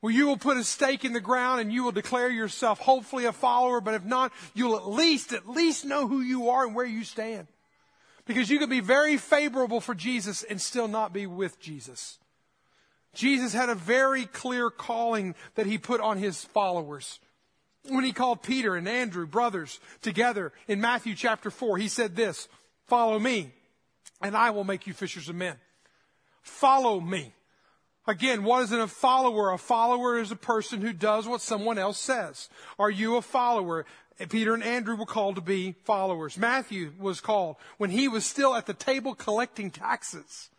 where 0.00 0.12
you 0.12 0.26
will 0.26 0.36
put 0.36 0.56
a 0.56 0.64
stake 0.64 1.04
in 1.04 1.12
the 1.12 1.20
ground 1.20 1.60
and 1.60 1.72
you 1.72 1.84
will 1.84 1.92
declare 1.92 2.30
yourself 2.30 2.78
hopefully 2.78 3.26
a 3.26 3.32
follower, 3.32 3.80
but 3.80 3.94
if 3.94 4.04
not, 4.04 4.32
you'll 4.54 4.76
at 4.76 4.88
least, 4.88 5.32
at 5.32 5.48
least 5.48 5.84
know 5.84 6.06
who 6.06 6.20
you 6.20 6.48
are 6.50 6.64
and 6.64 6.74
where 6.74 6.86
you 6.86 7.04
stand. 7.04 7.48
Because 8.24 8.48
you 8.48 8.58
could 8.58 8.70
be 8.70 8.80
very 8.80 9.16
favorable 9.16 9.80
for 9.80 9.94
Jesus 9.94 10.42
and 10.42 10.60
still 10.60 10.88
not 10.88 11.12
be 11.12 11.26
with 11.26 11.60
Jesus. 11.60 12.18
Jesus 13.12 13.52
had 13.52 13.68
a 13.68 13.74
very 13.74 14.24
clear 14.24 14.70
calling 14.70 15.34
that 15.56 15.66
he 15.66 15.78
put 15.78 16.00
on 16.00 16.16
his 16.16 16.44
followers. 16.44 17.18
When 17.88 18.04
he 18.04 18.12
called 18.12 18.42
Peter 18.42 18.76
and 18.76 18.88
Andrew, 18.88 19.26
brothers, 19.26 19.80
together 20.00 20.52
in 20.68 20.80
Matthew 20.80 21.14
chapter 21.14 21.50
4, 21.50 21.78
he 21.78 21.88
said 21.88 22.14
this, 22.14 22.48
follow 22.86 23.18
me 23.18 23.52
and 24.22 24.36
I 24.36 24.50
will 24.50 24.64
make 24.64 24.86
you 24.86 24.92
fishers 24.92 25.28
of 25.28 25.34
men. 25.34 25.56
Follow 26.42 27.00
me. 27.00 27.34
Again, 28.06 28.42
what 28.42 28.62
is 28.62 28.72
a 28.72 28.88
follower? 28.88 29.52
A 29.52 29.58
follower 29.58 30.18
is 30.18 30.32
a 30.32 30.36
person 30.36 30.80
who 30.80 30.92
does 30.92 31.28
what 31.28 31.40
someone 31.40 31.78
else 31.78 31.98
says. 31.98 32.48
Are 32.78 32.90
you 32.90 33.16
a 33.16 33.22
follower? 33.22 33.86
Peter 34.28 34.52
and 34.52 34.62
Andrew 34.62 34.96
were 34.96 35.06
called 35.06 35.36
to 35.36 35.40
be 35.40 35.76
followers. 35.84 36.36
Matthew 36.36 36.92
was 36.98 37.20
called 37.20 37.56
when 37.78 37.90
he 37.90 38.08
was 38.08 38.26
still 38.26 38.54
at 38.54 38.66
the 38.66 38.74
table 38.74 39.14
collecting 39.14 39.70
taxes. 39.70 40.50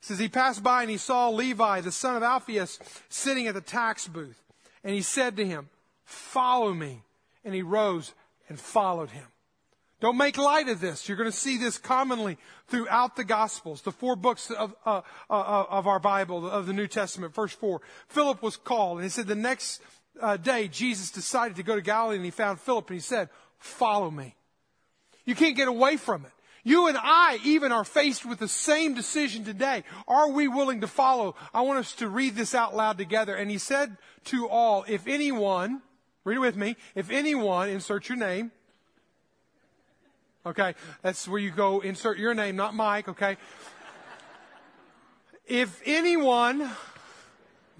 It 0.00 0.06
says 0.06 0.18
he 0.18 0.28
passed 0.28 0.62
by 0.62 0.82
and 0.82 0.90
he 0.90 0.96
saw 0.96 1.28
Levi, 1.28 1.80
the 1.80 1.92
son 1.92 2.16
of 2.16 2.22
Alphaeus, 2.22 2.78
sitting 3.08 3.46
at 3.46 3.54
the 3.54 3.60
tax 3.60 4.06
booth. 4.06 4.40
And 4.82 4.94
he 4.94 5.02
said 5.02 5.36
to 5.36 5.46
him, 5.46 5.68
follow 6.04 6.72
me. 6.72 7.02
And 7.44 7.54
he 7.54 7.62
rose 7.62 8.14
and 8.48 8.58
followed 8.58 9.10
him. 9.10 9.26
Don't 10.04 10.18
make 10.18 10.36
light 10.36 10.68
of 10.68 10.82
this. 10.82 11.08
You're 11.08 11.16
going 11.16 11.30
to 11.30 11.34
see 11.34 11.56
this 11.56 11.78
commonly 11.78 12.36
throughout 12.68 13.16
the 13.16 13.24
Gospels, 13.24 13.80
the 13.80 13.90
four 13.90 14.16
books 14.16 14.50
of, 14.50 14.74
uh, 14.84 15.00
uh, 15.30 15.64
of 15.70 15.86
our 15.86 15.98
Bible, 15.98 16.46
of 16.46 16.66
the 16.66 16.74
New 16.74 16.86
Testament, 16.86 17.32
first 17.32 17.58
four. 17.58 17.80
Philip 18.08 18.42
was 18.42 18.58
called, 18.58 18.98
and 18.98 19.04
he 19.04 19.08
said 19.08 19.26
the 19.26 19.34
next 19.34 19.80
uh, 20.20 20.36
day, 20.36 20.68
Jesus 20.68 21.10
decided 21.10 21.56
to 21.56 21.62
go 21.62 21.74
to 21.74 21.80
Galilee, 21.80 22.16
and 22.16 22.24
he 22.26 22.30
found 22.30 22.60
Philip, 22.60 22.90
and 22.90 22.96
he 22.96 23.00
said, 23.00 23.30
Follow 23.56 24.10
me. 24.10 24.34
You 25.24 25.34
can't 25.34 25.56
get 25.56 25.68
away 25.68 25.96
from 25.96 26.26
it. 26.26 26.32
You 26.64 26.86
and 26.88 26.98
I 27.00 27.38
even 27.42 27.72
are 27.72 27.82
faced 27.82 28.26
with 28.26 28.40
the 28.40 28.46
same 28.46 28.92
decision 28.92 29.46
today. 29.46 29.84
Are 30.06 30.28
we 30.28 30.48
willing 30.48 30.82
to 30.82 30.86
follow? 30.86 31.34
I 31.54 31.62
want 31.62 31.78
us 31.78 31.94
to 31.94 32.10
read 32.10 32.34
this 32.34 32.54
out 32.54 32.76
loud 32.76 32.98
together. 32.98 33.34
And 33.34 33.50
he 33.50 33.56
said 33.56 33.96
to 34.24 34.50
all, 34.50 34.84
if 34.86 35.06
anyone, 35.06 35.80
read 36.24 36.36
it 36.36 36.40
with 36.40 36.56
me, 36.56 36.76
if 36.94 37.10
anyone, 37.10 37.70
insert 37.70 38.10
your 38.10 38.18
name, 38.18 38.52
Okay. 40.46 40.74
That's 41.02 41.26
where 41.26 41.40
you 41.40 41.50
go 41.50 41.80
insert 41.80 42.18
your 42.18 42.34
name, 42.34 42.56
not 42.56 42.74
Mike. 42.74 43.08
Okay. 43.08 43.36
if 45.46 45.80
anyone, 45.86 46.70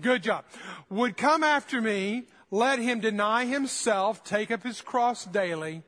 good 0.00 0.23
job, 0.23 0.44
would 0.88 1.16
come 1.16 1.42
after 1.42 1.80
me, 1.80 2.25
let 2.50 2.78
him 2.78 3.00
deny 3.00 3.44
himself, 3.44 4.25
take 4.25 4.50
up 4.50 4.62
his 4.62 4.80
cross 4.80 5.25
daily, 5.25 5.83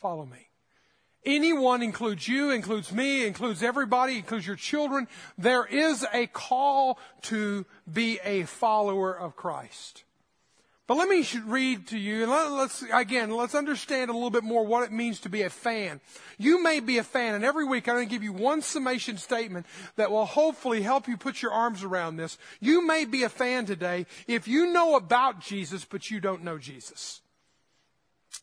follow 0.00 0.24
me. 0.24 0.48
Anyone 1.26 1.82
includes 1.82 2.28
you, 2.28 2.50
includes 2.50 2.92
me, 2.92 3.26
includes 3.26 3.62
everybody, 3.62 4.18
includes 4.18 4.46
your 4.46 4.56
children. 4.56 5.08
There 5.38 5.64
is 5.64 6.04
a 6.12 6.26
call 6.26 6.98
to 7.22 7.64
be 7.90 8.20
a 8.22 8.44
follower 8.44 9.18
of 9.18 9.34
Christ. 9.34 10.03
But 10.86 10.98
let 10.98 11.08
me 11.08 11.26
read 11.46 11.86
to 11.88 11.98
you, 11.98 12.24
and 12.24 12.30
let's, 12.30 12.84
again, 12.92 13.30
let's 13.30 13.54
understand 13.54 14.10
a 14.10 14.12
little 14.12 14.28
bit 14.28 14.44
more 14.44 14.66
what 14.66 14.84
it 14.84 14.92
means 14.92 15.18
to 15.20 15.30
be 15.30 15.40
a 15.40 15.48
fan. 15.48 15.98
You 16.36 16.62
may 16.62 16.80
be 16.80 16.98
a 16.98 17.02
fan, 17.02 17.34
and 17.34 17.42
every 17.42 17.64
week 17.64 17.88
I'm 17.88 17.94
going 17.94 18.06
to 18.06 18.14
give 18.14 18.22
you 18.22 18.34
one 18.34 18.60
summation 18.60 19.16
statement 19.16 19.64
that 19.96 20.10
will 20.10 20.26
hopefully 20.26 20.82
help 20.82 21.08
you 21.08 21.16
put 21.16 21.40
your 21.40 21.52
arms 21.52 21.82
around 21.82 22.16
this. 22.16 22.36
You 22.60 22.86
may 22.86 23.06
be 23.06 23.22
a 23.22 23.30
fan 23.30 23.64
today 23.64 24.04
if 24.26 24.46
you 24.46 24.74
know 24.74 24.96
about 24.96 25.40
Jesus, 25.40 25.86
but 25.86 26.10
you 26.10 26.20
don't 26.20 26.44
know 26.44 26.58
Jesus. 26.58 27.22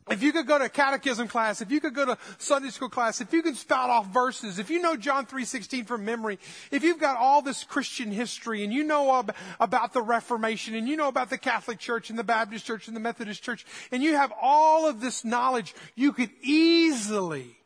If 0.09 0.23
you 0.23 0.33
could 0.33 0.47
go 0.47 0.57
to 0.57 0.67
catechism 0.67 1.27
class, 1.27 1.61
if 1.61 1.71
you 1.71 1.79
could 1.79 1.93
go 1.93 2.05
to 2.05 2.17
Sunday 2.37 2.69
school 2.69 2.89
class, 2.89 3.21
if 3.21 3.31
you 3.33 3.41
could 3.41 3.55
spout 3.55 3.89
off 3.89 4.07
verses, 4.07 4.57
if 4.57 4.69
you 4.69 4.81
know 4.81 4.95
John 4.95 5.25
3.16 5.25 5.85
from 5.85 6.05
memory, 6.05 6.39
if 6.71 6.83
you've 6.83 6.99
got 6.99 7.17
all 7.17 7.41
this 7.41 7.63
Christian 7.63 8.11
history 8.11 8.63
and 8.63 8.73
you 8.73 8.83
know 8.83 9.23
about 9.59 9.93
the 9.93 10.01
Reformation 10.01 10.75
and 10.75 10.87
you 10.87 10.97
know 10.97 11.07
about 11.07 11.29
the 11.29 11.37
Catholic 11.37 11.79
Church 11.79 12.09
and 12.09 12.17
the 12.17 12.23
Baptist 12.23 12.65
Church 12.65 12.87
and 12.87 12.95
the 12.95 13.01
Methodist 13.01 13.43
Church 13.43 13.65
and 13.91 14.01
you 14.01 14.15
have 14.15 14.33
all 14.41 14.87
of 14.87 15.01
this 15.01 15.23
knowledge, 15.23 15.75
you 15.95 16.11
could 16.13 16.31
easily 16.41 17.57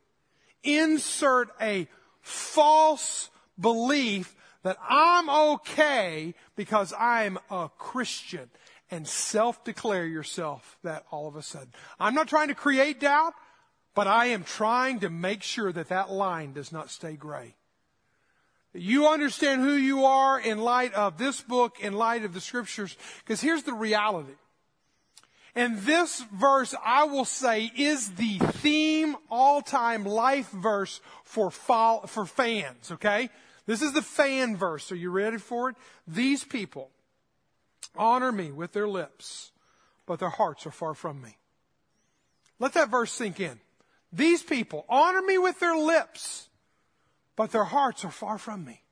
insert 0.63 1.49
a 1.61 1.87
false 2.21 3.29
belief 3.59 4.35
that 4.63 4.77
I'm 4.87 5.29
okay 5.29 6.33
because 6.55 6.91
I'm 6.97 7.37
a 7.51 7.69
Christian 7.77 8.49
and 8.91 9.07
self 9.07 9.63
declare 9.63 10.05
yourself 10.05 10.77
that 10.83 11.05
all 11.11 11.27
of 11.27 11.35
a 11.35 11.41
sudden. 11.41 11.69
I'm 11.99 12.13
not 12.13 12.27
trying 12.27 12.49
to 12.49 12.55
create 12.55 12.99
doubt, 12.99 13.33
but 13.93 14.07
I 14.07 14.27
am 14.27 14.43
trying 14.43 14.99
to 14.99 15.09
make 15.09 15.41
sure 15.41 15.71
that 15.71 15.89
that 15.89 16.11
line 16.11 16.53
does 16.53 16.71
not 16.71 16.91
stay 16.91 17.15
gray. 17.15 17.55
You 18.73 19.07
understand 19.07 19.61
who 19.61 19.73
you 19.73 20.05
are 20.05 20.39
in 20.39 20.59
light 20.59 20.93
of 20.93 21.17
this 21.17 21.39
book, 21.41 21.79
in 21.79 21.93
light 21.93 22.25
of 22.25 22.33
the 22.33 22.41
scriptures, 22.41 22.95
because 23.23 23.39
here's 23.39 23.63
the 23.63 23.73
reality. 23.73 24.33
And 25.55 25.79
this 25.79 26.21
verse, 26.33 26.75
I 26.83 27.05
will 27.05 27.23
say, 27.23 27.71
is 27.77 28.11
the 28.11 28.39
theme 28.39 29.15
all-time 29.31 30.03
life 30.03 30.49
verse 30.51 30.99
for, 31.23 31.49
for 31.49 32.25
fans, 32.25 32.91
okay? 32.91 33.29
This 33.65 33.81
is 33.81 33.93
the 33.93 34.01
fan 34.01 34.57
verse. 34.57 34.91
Are 34.91 34.97
you 34.97 35.09
ready 35.09 35.37
for 35.37 35.69
it? 35.69 35.77
These 36.05 36.43
people 36.43 36.89
honor 37.97 38.31
me 38.31 38.51
with 38.51 38.73
their 38.73 38.87
lips, 38.87 39.51
but 40.05 40.19
their 40.19 40.29
hearts 40.29 40.65
are 40.65 40.71
far 40.71 40.93
from 40.93 41.21
me. 41.21 41.37
Let 42.59 42.73
that 42.73 42.89
verse 42.89 43.11
sink 43.11 43.39
in. 43.39 43.59
These 44.13 44.43
people 44.43 44.85
honor 44.87 45.21
me 45.21 45.37
with 45.37 45.59
their 45.59 45.75
lips, 45.75 46.47
but 47.35 47.51
their 47.51 47.65
hearts 47.65 48.05
are 48.05 48.11
far 48.11 48.37
from 48.37 48.63
me. 48.63 48.84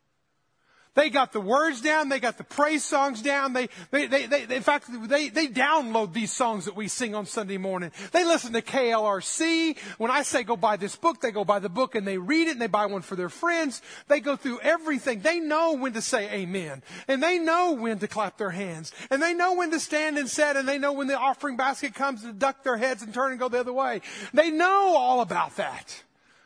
They 0.95 1.09
got 1.09 1.31
the 1.31 1.41
words 1.41 1.81
down. 1.81 2.09
They 2.09 2.19
got 2.19 2.37
the 2.37 2.43
praise 2.43 2.83
songs 2.83 3.21
down. 3.21 3.53
They, 3.53 3.69
they, 3.89 4.05
they, 4.05 4.25
they, 4.27 4.55
in 4.55 4.61
fact, 4.61 4.87
they, 5.09 5.29
they 5.29 5.47
download 5.47 6.13
these 6.13 6.31
songs 6.31 6.65
that 6.65 6.75
we 6.75 6.87
sing 6.87 7.15
on 7.15 7.25
Sunday 7.25 7.57
morning. 7.57 7.91
They 8.11 8.23
listen 8.23 8.53
to 8.53 8.61
KLRC. 8.61 9.77
When 9.97 10.11
I 10.11 10.21
say 10.21 10.43
go 10.43 10.55
buy 10.55 10.77
this 10.77 10.95
book, 10.95 11.19
they 11.19 11.31
go 11.31 11.43
buy 11.43 11.59
the 11.59 11.69
book 11.69 11.95
and 11.95 12.05
they 12.07 12.19
read 12.19 12.47
it 12.47 12.51
and 12.51 12.61
they 12.61 12.67
buy 12.67 12.85
one 12.85 13.01
for 13.01 13.15
their 13.15 13.29
friends. 13.29 13.81
They 14.07 14.19
go 14.19 14.35
through 14.35 14.59
everything. 14.59 15.21
They 15.21 15.39
know 15.39 15.73
when 15.73 15.93
to 15.93 16.01
say 16.01 16.29
amen. 16.31 16.83
And 17.07 17.23
they 17.23 17.39
know 17.39 17.71
when 17.71 17.97
to 17.99 18.07
clap 18.07 18.37
their 18.37 18.51
hands. 18.51 18.91
And 19.09 19.19
they 19.19 19.33
know 19.33 19.55
when 19.55 19.71
to 19.71 19.79
stand 19.79 20.19
and 20.19 20.29
set. 20.29 20.57
And 20.57 20.69
they 20.69 20.77
know 20.77 20.93
when 20.93 21.07
the 21.07 21.17
offering 21.17 21.57
basket 21.57 21.95
comes 21.95 22.21
to 22.21 22.33
duck 22.33 22.63
their 22.63 22.77
heads 22.77 23.01
and 23.01 23.11
turn 23.13 23.31
and 23.31 23.39
go 23.39 23.49
the 23.49 23.59
other 23.59 23.73
way. 23.73 24.01
They 24.31 24.51
know 24.51 24.95
all 24.95 25.21
about 25.21 25.55
that. 25.55 26.03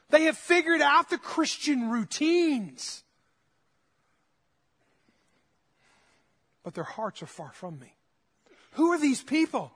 They 0.09 0.23
have 0.23 0.37
figured 0.37 0.79
out 0.79 1.09
the 1.09 1.17
Christian 1.17 1.89
routines. 1.89 3.03
But 6.67 6.73
their 6.73 6.83
hearts 6.83 7.23
are 7.23 7.27
far 7.27 7.53
from 7.53 7.79
me. 7.79 7.95
Who 8.71 8.91
are 8.91 8.99
these 8.99 9.23
people? 9.23 9.71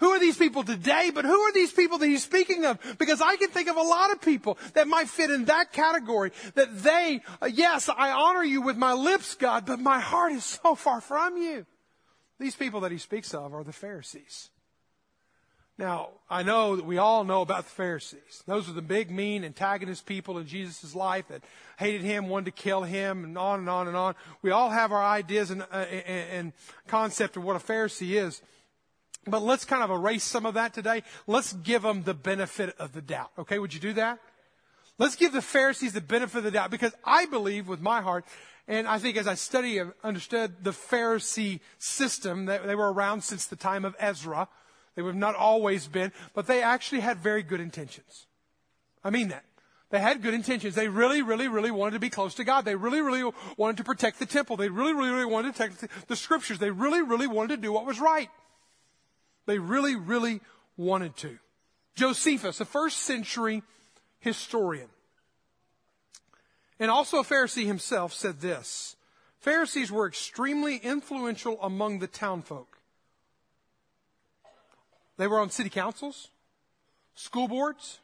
Who 0.00 0.08
are 0.08 0.18
these 0.18 0.36
people 0.36 0.64
today? 0.64 1.12
But 1.14 1.24
who 1.24 1.38
are 1.38 1.52
these 1.52 1.72
people 1.72 1.98
that 1.98 2.08
he's 2.08 2.24
speaking 2.24 2.64
of? 2.64 2.80
Because 2.98 3.20
I 3.20 3.36
can 3.36 3.48
think 3.48 3.68
of 3.68 3.76
a 3.76 3.82
lot 3.82 4.10
of 4.10 4.20
people 4.20 4.58
that 4.74 4.88
might 4.88 5.08
fit 5.08 5.30
in 5.30 5.44
that 5.44 5.72
category. 5.72 6.32
That 6.56 6.82
they, 6.82 7.20
uh, 7.40 7.46
yes, 7.46 7.88
I 7.88 8.10
honor 8.10 8.42
you 8.42 8.60
with 8.60 8.76
my 8.76 8.92
lips, 8.92 9.36
God, 9.36 9.66
but 9.66 9.78
my 9.78 10.00
heart 10.00 10.32
is 10.32 10.44
so 10.44 10.74
far 10.74 11.00
from 11.00 11.36
you. 11.36 11.64
These 12.40 12.56
people 12.56 12.80
that 12.80 12.90
he 12.90 12.98
speaks 12.98 13.32
of 13.32 13.54
are 13.54 13.62
the 13.62 13.72
Pharisees. 13.72 14.50
Now, 15.78 16.08
I 16.30 16.42
know 16.42 16.76
that 16.76 16.86
we 16.86 16.96
all 16.96 17.22
know 17.24 17.42
about 17.42 17.64
the 17.64 17.70
Pharisees. 17.70 18.42
Those 18.46 18.68
are 18.68 18.72
the 18.72 18.80
big, 18.80 19.10
mean, 19.10 19.44
antagonist 19.44 20.06
people 20.06 20.38
in 20.38 20.46
Jesus' 20.46 20.94
life 20.94 21.28
that 21.28 21.44
hated 21.78 22.00
him, 22.00 22.28
wanted 22.28 22.46
to 22.46 22.50
kill 22.62 22.82
him, 22.82 23.24
and 23.24 23.36
on 23.36 23.60
and 23.60 23.68
on 23.68 23.86
and 23.86 23.96
on. 23.96 24.14
We 24.40 24.52
all 24.52 24.70
have 24.70 24.90
our 24.90 25.04
ideas 25.04 25.50
and, 25.50 25.62
uh, 25.62 25.74
and, 25.74 26.54
concept 26.88 27.36
of 27.36 27.44
what 27.44 27.56
a 27.56 27.58
Pharisee 27.58 28.12
is. 28.12 28.40
But 29.26 29.42
let's 29.42 29.66
kind 29.66 29.82
of 29.82 29.90
erase 29.90 30.24
some 30.24 30.46
of 30.46 30.54
that 30.54 30.72
today. 30.72 31.02
Let's 31.26 31.52
give 31.52 31.82
them 31.82 32.04
the 32.04 32.14
benefit 32.14 32.74
of 32.78 32.92
the 32.92 33.02
doubt. 33.02 33.32
Okay, 33.38 33.58
would 33.58 33.74
you 33.74 33.80
do 33.80 33.92
that? 33.94 34.18
Let's 34.98 35.16
give 35.16 35.32
the 35.32 35.42
Pharisees 35.42 35.92
the 35.92 36.00
benefit 36.00 36.38
of 36.38 36.44
the 36.44 36.50
doubt 36.52 36.70
because 36.70 36.94
I 37.04 37.26
believe 37.26 37.68
with 37.68 37.82
my 37.82 38.00
heart, 38.00 38.24
and 38.66 38.88
I 38.88 38.98
think 38.98 39.18
as 39.18 39.26
I 39.26 39.34
study 39.34 39.76
and 39.76 39.92
understood 40.02 40.64
the 40.64 40.70
Pharisee 40.70 41.60
system, 41.78 42.46
that 42.46 42.66
they 42.66 42.74
were 42.74 42.90
around 42.90 43.22
since 43.22 43.46
the 43.46 43.56
time 43.56 43.84
of 43.84 43.94
Ezra. 43.98 44.48
They 44.96 45.04
have 45.04 45.14
not 45.14 45.36
always 45.36 45.86
been, 45.86 46.10
but 46.34 46.46
they 46.46 46.62
actually 46.62 47.02
had 47.02 47.18
very 47.18 47.42
good 47.42 47.60
intentions. 47.60 48.26
I 49.04 49.10
mean 49.10 49.28
that. 49.28 49.44
They 49.90 50.00
had 50.00 50.20
good 50.20 50.34
intentions. 50.34 50.74
They 50.74 50.88
really, 50.88 51.22
really, 51.22 51.46
really 51.46 51.70
wanted 51.70 51.92
to 51.92 52.00
be 52.00 52.10
close 52.10 52.34
to 52.34 52.44
God. 52.44 52.64
They 52.64 52.74
really, 52.74 53.00
really 53.00 53.30
wanted 53.56 53.76
to 53.76 53.84
protect 53.84 54.18
the 54.18 54.26
temple. 54.26 54.56
They 54.56 54.68
really, 54.68 54.94
really, 54.94 55.10
really 55.10 55.26
wanted 55.26 55.54
to 55.54 55.68
protect 55.68 56.08
the 56.08 56.16
scriptures. 56.16 56.58
They 56.58 56.70
really, 56.70 57.02
really 57.02 57.28
wanted 57.28 57.56
to 57.56 57.62
do 57.62 57.70
what 57.70 57.86
was 57.86 58.00
right. 58.00 58.28
They 59.46 59.58
really, 59.58 59.94
really 59.94 60.40
wanted 60.76 61.16
to. 61.18 61.38
Josephus, 61.94 62.60
a 62.60 62.64
first 62.64 62.98
century 62.98 63.62
historian, 64.18 64.88
and 66.80 66.90
also 66.90 67.18
a 67.18 67.24
Pharisee 67.24 67.64
himself, 67.64 68.12
said 68.12 68.40
this 68.40 68.96
Pharisees 69.38 69.92
were 69.92 70.08
extremely 70.08 70.76
influential 70.78 71.58
among 71.62 72.00
the 72.00 72.08
townfolk. 72.08 72.75
They 75.16 75.26
were 75.26 75.40
on 75.40 75.50
city 75.50 75.70
councils, 75.70 76.28
school 77.14 77.48
boards. 77.48 78.00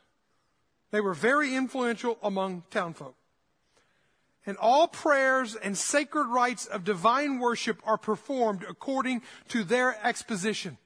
They 0.90 1.00
were 1.00 1.14
very 1.14 1.54
influential 1.54 2.18
among 2.22 2.64
townfolk. 2.70 3.14
And 4.44 4.56
all 4.56 4.88
prayers 4.88 5.54
and 5.54 5.78
sacred 5.78 6.24
rites 6.24 6.66
of 6.66 6.84
divine 6.84 7.38
worship 7.38 7.80
are 7.84 7.96
performed 7.96 8.64
according 8.68 9.22
to 9.48 9.62
their 9.62 9.96
exposition. 10.04 10.78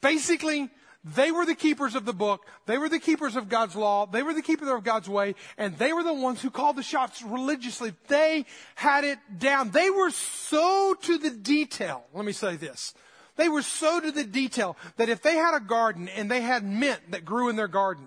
Basically, 0.00 0.70
they 1.04 1.32
were 1.32 1.44
the 1.44 1.56
keepers 1.56 1.96
of 1.96 2.04
the 2.04 2.12
book. 2.12 2.46
They 2.66 2.78
were 2.78 2.88
the 2.88 3.00
keepers 3.00 3.34
of 3.34 3.48
God's 3.48 3.74
law. 3.74 4.06
They 4.06 4.22
were 4.22 4.34
the 4.34 4.42
keepers 4.42 4.68
of 4.68 4.84
God's 4.84 5.08
way. 5.08 5.34
And 5.58 5.76
they 5.76 5.92
were 5.92 6.04
the 6.04 6.14
ones 6.14 6.40
who 6.40 6.50
called 6.50 6.76
the 6.76 6.82
shots 6.84 7.22
religiously. 7.22 7.92
They 8.06 8.46
had 8.76 9.02
it 9.02 9.18
down. 9.36 9.72
They 9.72 9.90
were 9.90 10.10
so 10.10 10.94
to 11.02 11.18
the 11.18 11.30
detail. 11.30 12.04
Let 12.14 12.24
me 12.24 12.32
say 12.32 12.54
this. 12.54 12.94
They 13.36 13.48
were 13.48 13.62
so 13.62 14.00
to 14.00 14.12
the 14.12 14.24
detail 14.24 14.76
that 14.96 15.08
if 15.08 15.22
they 15.22 15.36
had 15.36 15.54
a 15.54 15.60
garden 15.60 16.08
and 16.08 16.30
they 16.30 16.40
had 16.40 16.64
mint 16.64 17.12
that 17.12 17.24
grew 17.24 17.48
in 17.48 17.56
their 17.56 17.68
garden, 17.68 18.06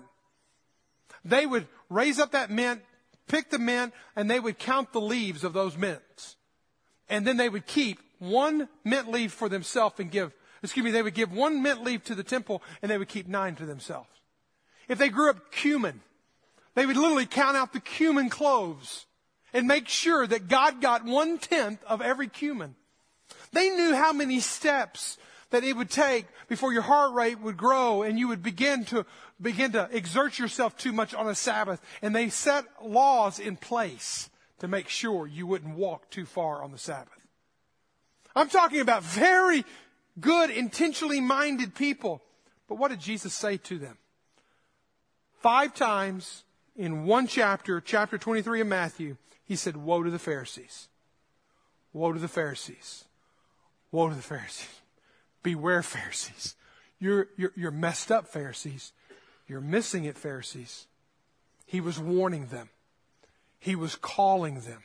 they 1.24 1.46
would 1.46 1.66
raise 1.90 2.18
up 2.18 2.32
that 2.32 2.50
mint, 2.50 2.82
pick 3.26 3.50
the 3.50 3.58
mint, 3.58 3.92
and 4.14 4.30
they 4.30 4.38
would 4.38 4.58
count 4.58 4.92
the 4.92 5.00
leaves 5.00 5.42
of 5.42 5.52
those 5.52 5.76
mints. 5.76 6.36
And 7.08 7.26
then 7.26 7.36
they 7.36 7.48
would 7.48 7.66
keep 7.66 7.98
one 8.18 8.68
mint 8.84 9.10
leaf 9.10 9.32
for 9.32 9.48
themselves 9.48 9.98
and 9.98 10.10
give 10.10 10.32
excuse 10.62 10.84
me, 10.84 10.90
they 10.90 11.02
would 11.02 11.14
give 11.14 11.32
one 11.32 11.62
mint 11.62 11.82
leaf 11.84 12.04
to 12.04 12.14
the 12.14 12.24
temple 12.24 12.62
and 12.82 12.90
they 12.90 12.98
would 12.98 13.08
keep 13.08 13.28
nine 13.28 13.54
to 13.56 13.66
themselves. 13.66 14.08
If 14.88 14.98
they 14.98 15.08
grew 15.08 15.30
up 15.30 15.52
cumin, 15.52 16.00
they 16.74 16.86
would 16.86 16.96
literally 16.96 17.26
count 17.26 17.56
out 17.56 17.72
the 17.72 17.80
cumin 17.80 18.30
cloves 18.30 19.06
and 19.52 19.66
make 19.66 19.88
sure 19.88 20.26
that 20.26 20.48
God 20.48 20.80
got 20.80 21.04
one 21.04 21.38
tenth 21.38 21.82
of 21.84 22.00
every 22.00 22.28
cumin. 22.28 22.74
They 23.56 23.70
knew 23.70 23.94
how 23.94 24.12
many 24.12 24.40
steps 24.40 25.16
that 25.48 25.64
it 25.64 25.74
would 25.74 25.88
take 25.88 26.26
before 26.46 26.74
your 26.74 26.82
heart 26.82 27.14
rate 27.14 27.40
would 27.40 27.56
grow 27.56 28.02
and 28.02 28.18
you 28.18 28.28
would 28.28 28.42
begin 28.42 28.84
to 28.86 29.06
begin 29.40 29.72
to 29.72 29.88
exert 29.90 30.38
yourself 30.38 30.76
too 30.76 30.92
much 30.92 31.14
on 31.14 31.26
a 31.26 31.34
Sabbath. 31.34 31.80
And 32.02 32.14
they 32.14 32.28
set 32.28 32.66
laws 32.84 33.38
in 33.38 33.56
place 33.56 34.28
to 34.58 34.68
make 34.68 34.90
sure 34.90 35.26
you 35.26 35.46
wouldn't 35.46 35.74
walk 35.74 36.10
too 36.10 36.26
far 36.26 36.62
on 36.62 36.70
the 36.70 36.76
Sabbath. 36.76 37.26
I'm 38.34 38.50
talking 38.50 38.82
about 38.82 39.02
very 39.02 39.64
good, 40.20 40.50
intentionally 40.50 41.22
minded 41.22 41.74
people. 41.74 42.20
But 42.68 42.74
what 42.74 42.90
did 42.90 43.00
Jesus 43.00 43.32
say 43.32 43.56
to 43.56 43.78
them? 43.78 43.96
Five 45.40 45.74
times 45.74 46.44
in 46.76 47.06
one 47.06 47.26
chapter, 47.26 47.80
chapter 47.80 48.18
23 48.18 48.60
of 48.60 48.66
Matthew, 48.66 49.16
he 49.44 49.56
said, 49.56 49.78
Woe 49.78 50.02
to 50.02 50.10
the 50.10 50.18
Pharisees. 50.18 50.88
Woe 51.94 52.12
to 52.12 52.18
the 52.18 52.28
Pharisees. 52.28 53.04
Woe 53.96 54.10
to 54.10 54.14
the 54.14 54.20
Pharisees. 54.20 54.68
Beware, 55.42 55.82
Pharisees. 55.82 56.54
You're, 56.98 57.28
you're, 57.38 57.52
you're 57.56 57.70
messed 57.70 58.12
up, 58.12 58.28
Pharisees. 58.28 58.92
You're 59.48 59.62
missing 59.62 60.04
it, 60.04 60.18
Pharisees. 60.18 60.86
He 61.64 61.80
was 61.80 61.98
warning 61.98 62.48
them. 62.48 62.68
He 63.58 63.74
was 63.74 63.96
calling 63.96 64.60
them. 64.60 64.82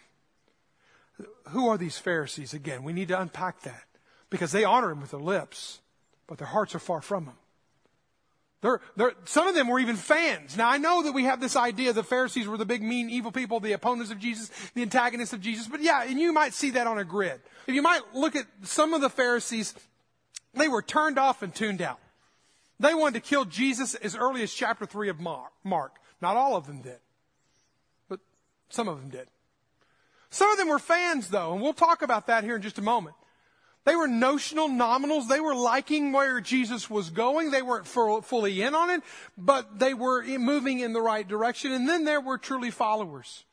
Who 1.49 1.67
are 1.67 1.77
these 1.77 1.97
Pharisees? 1.97 2.53
Again, 2.53 2.83
we 2.83 2.93
need 2.93 3.09
to 3.09 3.19
unpack 3.19 3.63
that 3.63 3.83
because 4.29 4.53
they 4.53 4.63
honor 4.63 4.91
him 4.91 5.01
with 5.01 5.11
their 5.11 5.19
lips, 5.19 5.81
but 6.25 6.37
their 6.37 6.47
hearts 6.47 6.73
are 6.73 6.79
far 6.79 7.01
from 7.01 7.25
him. 7.25 7.35
They're, 8.61 8.79
they're, 8.95 9.13
some 9.25 9.47
of 9.47 9.55
them 9.55 9.67
were 9.67 9.79
even 9.79 9.95
fans. 9.95 10.55
Now 10.55 10.69
I 10.69 10.77
know 10.77 11.03
that 11.03 11.13
we 11.13 11.23
have 11.23 11.41
this 11.41 11.55
idea 11.55 11.93
the 11.93 12.03
Pharisees 12.03 12.47
were 12.47 12.57
the 12.57 12.65
big, 12.65 12.83
mean, 12.83 13.09
evil 13.09 13.31
people, 13.31 13.59
the 13.59 13.73
opponents 13.73 14.11
of 14.11 14.19
Jesus, 14.19 14.51
the 14.75 14.83
antagonists 14.83 15.33
of 15.33 15.41
Jesus. 15.41 15.67
But 15.67 15.81
yeah, 15.81 16.03
and 16.03 16.19
you 16.19 16.31
might 16.31 16.53
see 16.53 16.71
that 16.71 16.85
on 16.85 16.99
a 16.99 17.03
grid. 17.03 17.41
If 17.65 17.73
you 17.73 17.81
might 17.81 18.01
look 18.13 18.35
at 18.35 18.45
some 18.63 18.93
of 18.93 19.01
the 19.01 19.09
Pharisees, 19.09 19.73
they 20.53 20.67
were 20.67 20.83
turned 20.83 21.17
off 21.17 21.41
and 21.41 21.53
tuned 21.53 21.81
out. 21.81 21.99
They 22.79 22.93
wanted 22.93 23.23
to 23.23 23.27
kill 23.27 23.45
Jesus 23.45 23.95
as 23.95 24.15
early 24.15 24.43
as 24.43 24.53
chapter 24.53 24.85
3 24.85 25.09
of 25.09 25.19
Mark. 25.19 25.95
Not 26.21 26.37
all 26.37 26.55
of 26.55 26.67
them 26.67 26.81
did, 26.81 26.99
but 28.07 28.19
some 28.69 28.87
of 28.87 28.99
them 28.99 29.09
did. 29.09 29.27
Some 30.29 30.51
of 30.51 30.57
them 30.57 30.69
were 30.69 30.79
fans 30.79 31.29
though, 31.29 31.53
and 31.53 31.61
we'll 31.61 31.73
talk 31.73 32.03
about 32.03 32.27
that 32.27 32.43
here 32.43 32.55
in 32.55 32.61
just 32.61 32.77
a 32.77 32.81
moment. 32.81 33.15
They 33.83 33.95
were 33.95 34.07
notional 34.07 34.69
nominals. 34.69 35.27
They 35.27 35.39
were 35.39 35.55
liking 35.55 36.11
where 36.11 36.39
Jesus 36.39 36.89
was 36.89 37.09
going. 37.09 37.49
They 37.49 37.63
weren't 37.63 37.87
fully 37.87 38.61
in 38.61 38.75
on 38.75 38.91
it, 38.91 39.01
but 39.37 39.79
they 39.79 39.93
were 39.95 40.23
moving 40.23 40.79
in 40.79 40.93
the 40.93 41.01
right 41.01 41.27
direction. 41.27 41.71
And 41.71 41.89
then 41.89 42.05
there 42.05 42.21
were 42.21 42.37
truly 42.37 42.69
followers. 42.69 43.43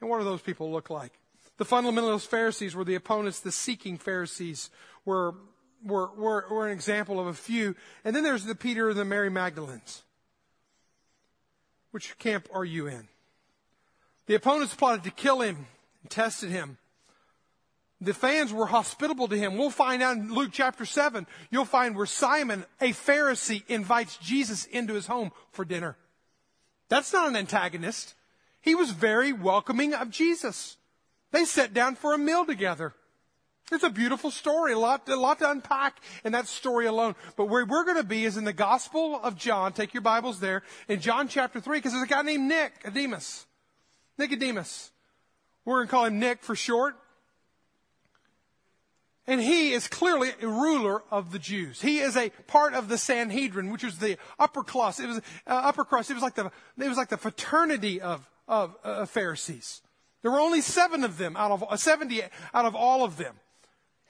And 0.00 0.10
what 0.10 0.18
do 0.18 0.24
those 0.24 0.42
people 0.42 0.72
look 0.72 0.90
like? 0.90 1.12
The 1.58 1.64
fundamentalist 1.64 2.26
Pharisees 2.26 2.74
were 2.74 2.84
the 2.84 2.96
opponents. 2.96 3.40
The 3.40 3.52
seeking 3.52 3.98
Pharisees 3.98 4.70
were, 5.04 5.34
were, 5.84 6.10
were, 6.14 6.44
were 6.50 6.66
an 6.66 6.72
example 6.72 7.20
of 7.20 7.28
a 7.28 7.32
few. 7.32 7.76
And 8.04 8.16
then 8.16 8.24
there's 8.24 8.44
the 8.44 8.56
Peter 8.56 8.90
and 8.90 8.98
the 8.98 9.04
Mary 9.04 9.30
Magdalens. 9.30 10.02
Which 11.92 12.18
camp 12.18 12.48
are 12.52 12.64
you 12.64 12.88
in? 12.88 13.08
The 14.26 14.34
opponents 14.34 14.74
plotted 14.74 15.04
to 15.04 15.10
kill 15.12 15.40
him 15.40 15.66
and 16.02 16.10
tested 16.10 16.50
him. 16.50 16.78
The 18.00 18.12
fans 18.12 18.52
were 18.52 18.66
hospitable 18.66 19.28
to 19.28 19.38
him. 19.38 19.56
We'll 19.56 19.70
find 19.70 20.02
out 20.02 20.16
in 20.16 20.32
Luke 20.32 20.50
chapter 20.52 20.84
7, 20.84 21.26
you'll 21.50 21.64
find 21.64 21.96
where 21.96 22.06
Simon, 22.06 22.66
a 22.80 22.90
Pharisee, 22.90 23.62
invites 23.68 24.18
Jesus 24.18 24.66
into 24.66 24.94
his 24.94 25.06
home 25.06 25.32
for 25.50 25.64
dinner. 25.64 25.96
That's 26.88 27.12
not 27.12 27.28
an 27.28 27.36
antagonist. 27.36 28.14
He 28.60 28.74
was 28.74 28.90
very 28.90 29.32
welcoming 29.32 29.94
of 29.94 30.10
Jesus. 30.10 30.76
They 31.32 31.44
sat 31.44 31.72
down 31.72 31.96
for 31.96 32.12
a 32.12 32.18
meal 32.18 32.44
together. 32.44 32.92
It's 33.72 33.82
a 33.82 33.90
beautiful 33.90 34.30
story, 34.30 34.74
a 34.74 34.78
lot, 34.78 35.08
a 35.08 35.16
lot 35.16 35.40
to 35.40 35.50
unpack 35.50 36.00
in 36.22 36.32
that 36.32 36.46
story 36.46 36.86
alone. 36.86 37.16
But 37.36 37.46
where 37.46 37.64
we're 37.64 37.84
going 37.84 37.96
to 37.96 38.04
be 38.04 38.24
is 38.24 38.36
in 38.36 38.44
the 38.44 38.52
Gospel 38.52 39.18
of 39.20 39.36
John. 39.36 39.72
Take 39.72 39.94
your 39.94 40.02
Bibles 40.02 40.38
there 40.38 40.62
in 40.86 41.00
John 41.00 41.26
chapter 41.28 41.60
3, 41.60 41.78
because 41.78 41.92
there's 41.92 42.04
a 42.04 42.06
guy 42.06 42.22
named 42.22 42.48
Nicodemus. 42.48 43.46
Nicodemus. 44.18 44.92
We're 45.64 45.78
going 45.78 45.86
to 45.88 45.90
call 45.90 46.04
him 46.04 46.20
Nick 46.20 46.42
for 46.42 46.54
short. 46.54 46.96
And 49.26 49.40
he 49.40 49.72
is 49.72 49.88
clearly 49.88 50.30
a 50.40 50.46
ruler 50.46 51.02
of 51.10 51.32
the 51.32 51.38
Jews. 51.38 51.82
He 51.82 51.98
is 51.98 52.16
a 52.16 52.30
part 52.46 52.74
of 52.74 52.88
the 52.88 52.96
Sanhedrin, 52.96 53.72
which 53.72 53.82
was 53.82 53.98
the 53.98 54.18
upper 54.38 54.62
class. 54.62 55.00
It 55.00 55.08
was 55.08 55.18
uh, 55.18 55.20
upper 55.46 55.84
crust. 55.84 56.10
It 56.10 56.14
was 56.14 56.22
like 56.22 56.36
the 56.36 56.52
it 56.78 56.88
was 56.88 56.96
like 56.96 57.08
the 57.08 57.16
fraternity 57.16 58.00
of 58.00 58.28
of 58.46 58.76
uh, 58.84 59.04
Pharisees. 59.06 59.82
There 60.22 60.30
were 60.30 60.38
only 60.38 60.60
seven 60.60 61.02
of 61.02 61.18
them 61.18 61.36
out 61.36 61.50
of 61.50 61.64
uh, 61.68 61.76
seventy 61.76 62.22
out 62.22 62.64
of 62.66 62.76
all 62.76 63.04
of 63.04 63.16
them, 63.16 63.34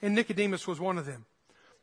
and 0.01 0.13
Nicodemus 0.13 0.67
was 0.67 0.79
one 0.79 0.99
of 0.99 1.07
them. 1.07 1.25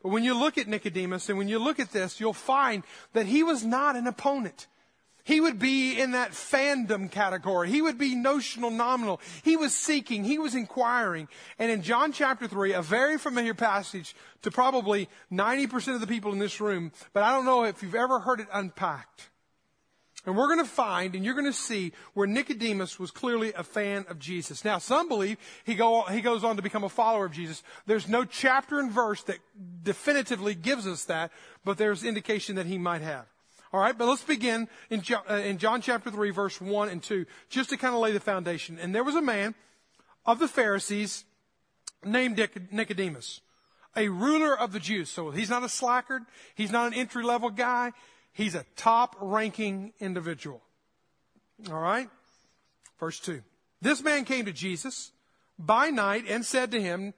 But 0.00 0.10
when 0.10 0.22
you 0.22 0.38
look 0.38 0.58
at 0.58 0.68
Nicodemus 0.68 1.28
and 1.28 1.38
when 1.38 1.48
you 1.48 1.58
look 1.58 1.80
at 1.80 1.90
this, 1.90 2.20
you'll 2.20 2.34
find 2.34 2.84
that 3.14 3.26
he 3.26 3.42
was 3.42 3.64
not 3.64 3.96
an 3.96 4.06
opponent. 4.06 4.68
He 5.24 5.40
would 5.40 5.58
be 5.58 5.98
in 5.98 6.12
that 6.12 6.32
fandom 6.32 7.10
category. 7.10 7.70
He 7.70 7.80
would 7.80 7.96
be 7.96 8.14
notional, 8.14 8.70
nominal. 8.70 9.22
He 9.42 9.56
was 9.56 9.74
seeking. 9.74 10.22
He 10.22 10.38
was 10.38 10.54
inquiring. 10.54 11.28
And 11.58 11.70
in 11.70 11.82
John 11.82 12.12
chapter 12.12 12.46
3, 12.46 12.74
a 12.74 12.82
very 12.82 13.16
familiar 13.16 13.54
passage 13.54 14.14
to 14.42 14.50
probably 14.50 15.08
90% 15.32 15.94
of 15.94 16.02
the 16.02 16.06
people 16.06 16.32
in 16.32 16.38
this 16.38 16.60
room, 16.60 16.92
but 17.14 17.22
I 17.22 17.32
don't 17.32 17.46
know 17.46 17.64
if 17.64 17.82
you've 17.82 17.94
ever 17.94 18.20
heard 18.20 18.40
it 18.40 18.48
unpacked. 18.52 19.30
And 20.26 20.36
we're 20.36 20.46
going 20.46 20.64
to 20.64 20.70
find, 20.70 21.14
and 21.14 21.24
you're 21.24 21.34
going 21.34 21.46
to 21.46 21.52
see, 21.52 21.92
where 22.14 22.26
Nicodemus 22.26 22.98
was 22.98 23.10
clearly 23.10 23.52
a 23.54 23.62
fan 23.62 24.06
of 24.08 24.18
Jesus. 24.18 24.64
Now, 24.64 24.78
some 24.78 25.08
believe 25.08 25.38
he, 25.64 25.74
go, 25.74 26.02
he 26.02 26.22
goes 26.22 26.44
on 26.44 26.56
to 26.56 26.62
become 26.62 26.84
a 26.84 26.88
follower 26.88 27.26
of 27.26 27.32
Jesus. 27.32 27.62
There's 27.86 28.08
no 28.08 28.24
chapter 28.24 28.78
and 28.78 28.90
verse 28.90 29.22
that 29.24 29.38
definitively 29.82 30.54
gives 30.54 30.86
us 30.86 31.04
that, 31.04 31.30
but 31.64 31.76
there's 31.76 32.04
indication 32.04 32.56
that 32.56 32.66
he 32.66 32.78
might 32.78 33.02
have. 33.02 33.26
All 33.74 33.80
right, 33.80 33.98
but 33.98 34.06
let's 34.06 34.22
begin 34.22 34.68
in 34.88 35.00
John, 35.00 35.24
uh, 35.28 35.34
in 35.34 35.58
John 35.58 35.80
chapter 35.80 36.08
3, 36.08 36.30
verse 36.30 36.60
1 36.60 36.88
and 36.90 37.02
2, 37.02 37.26
just 37.48 37.70
to 37.70 37.76
kind 37.76 37.92
of 37.92 38.00
lay 38.00 38.12
the 38.12 38.20
foundation. 38.20 38.78
And 38.78 38.94
there 38.94 39.02
was 39.02 39.16
a 39.16 39.20
man 39.20 39.56
of 40.24 40.38
the 40.38 40.46
Pharisees 40.46 41.24
named 42.04 42.40
Nicodemus, 42.70 43.40
a 43.96 44.08
ruler 44.10 44.56
of 44.56 44.70
the 44.70 44.78
Jews. 44.78 45.10
So 45.10 45.32
he's 45.32 45.50
not 45.50 45.64
a 45.64 45.68
slacker, 45.68 46.20
he's 46.54 46.70
not 46.70 46.86
an 46.86 46.94
entry 46.94 47.24
level 47.24 47.50
guy, 47.50 47.90
he's 48.32 48.54
a 48.54 48.64
top 48.76 49.16
ranking 49.20 49.92
individual. 49.98 50.62
All 51.68 51.80
right, 51.80 52.08
verse 53.00 53.18
2. 53.18 53.42
This 53.82 54.04
man 54.04 54.24
came 54.24 54.44
to 54.44 54.52
Jesus 54.52 55.10
by 55.58 55.90
night 55.90 56.26
and 56.28 56.44
said 56.44 56.70
to 56.70 56.80
him, 56.80 57.12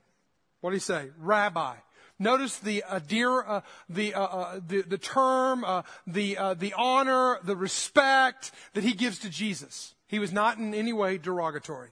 what 0.63 0.71
did 0.71 0.77
he 0.77 0.81
say? 0.81 1.11
Rabbi. 1.19 1.75
Notice 2.19 2.59
the 2.59 2.83
uh, 2.83 3.01
dear, 3.07 3.43
uh, 3.43 3.61
the, 3.89 4.15
uh, 4.15 4.23
uh 4.23 4.61
the, 4.67 4.83
the 4.83 4.99
term, 4.99 5.65
uh, 5.65 5.83
the 6.07 6.39
uh, 6.39 6.55
the 6.55 6.73
honor, 6.77 7.39
the 7.45 7.57
respect 7.57 8.53
that 8.73 8.85
he 8.85 8.95
gives 8.95 9.19
to 9.21 9.29
Jesus. 9.29 9.95
He 10.07 10.19
was 10.19 10.33
not 10.33 10.57
in 10.57 10.73
any 10.73 10.93
way 10.93 11.19
derogatory. 11.19 11.91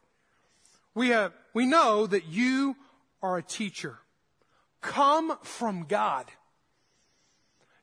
We 0.94 1.08
have 1.08 1.32
we 1.52 1.66
know 1.66 2.06
that 2.06 2.26
you 2.26 2.76
are 3.22 3.37
a 3.37 3.42
teacher, 3.42 3.98
come 4.80 5.37
from 5.42 5.84
God. 5.84 6.26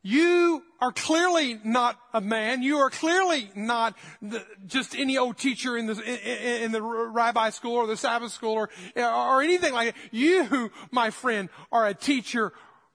You 0.04 0.64
are 0.80 0.92
clearly 0.92 1.60
not 1.64 2.00
a 2.12 2.22
man. 2.22 2.64
You 2.64 2.78
are 2.78 2.90
clearly 2.90 3.52
not 3.56 3.96
the, 4.22 4.44
just 4.66 4.96
any 4.96 5.18
old 5.18 5.38
teacher 5.38 5.78
in 5.78 5.86
the, 5.86 5.94
in, 5.94 6.64
in, 6.64 6.72
the 6.72 6.82
rabbi 6.82 7.52
school 7.52 7.76
or 7.76 7.86
the 7.86 7.98
Sabbath 7.98 8.32
school 8.32 8.54
or, 8.54 8.70
or 8.96 9.42
anything 9.44 9.74
like 9.74 9.94
that. 9.94 10.02
You, 10.12 10.72
my 10.92 11.12
friend, 11.12 11.50
are 11.72 11.86
a 11.86 11.94
teacher 11.94 12.52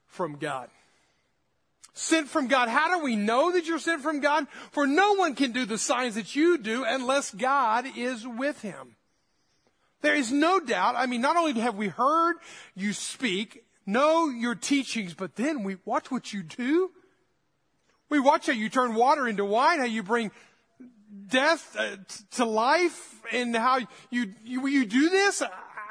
from 0.08 0.36
God. 0.38 0.68
Sent 1.92 2.28
from 2.28 2.48
God. 2.48 2.68
How 2.68 2.98
do 2.98 3.04
we 3.04 3.14
know 3.14 3.52
that 3.52 3.66
you're 3.66 3.78
sent 3.78 4.02
from 4.02 4.20
God? 4.20 4.46
For 4.72 4.86
no 4.86 5.14
one 5.14 5.34
can 5.34 5.52
do 5.52 5.64
the 5.64 5.78
signs 5.78 6.16
that 6.16 6.34
you 6.34 6.58
do 6.58 6.84
unless 6.84 7.30
God 7.30 7.86
is 7.96 8.26
with 8.26 8.62
him. 8.62 8.96
There 10.02 10.14
is 10.14 10.32
no 10.32 10.60
doubt. 10.60 10.96
I 10.96 11.06
mean, 11.06 11.20
not 11.20 11.36
only 11.36 11.58
have 11.60 11.76
we 11.76 11.88
heard 11.88 12.36
you 12.74 12.92
speak, 12.92 13.64
know 13.86 14.28
your 14.28 14.54
teachings, 14.54 15.14
but 15.14 15.36
then 15.36 15.62
we 15.62 15.76
watch 15.84 16.10
what 16.10 16.32
you 16.32 16.42
do. 16.42 16.90
We 18.08 18.20
watch 18.20 18.46
how 18.46 18.52
you 18.52 18.68
turn 18.68 18.94
water 18.94 19.26
into 19.26 19.44
wine, 19.44 19.78
how 19.78 19.84
you 19.84 20.02
bring 20.02 20.30
death 21.28 21.76
uh, 21.78 21.96
to 22.32 22.44
life, 22.44 23.22
and 23.32 23.54
how 23.56 23.80
you, 24.10 24.34
you, 24.44 24.66
you 24.66 24.86
do 24.86 25.08
this. 25.08 25.42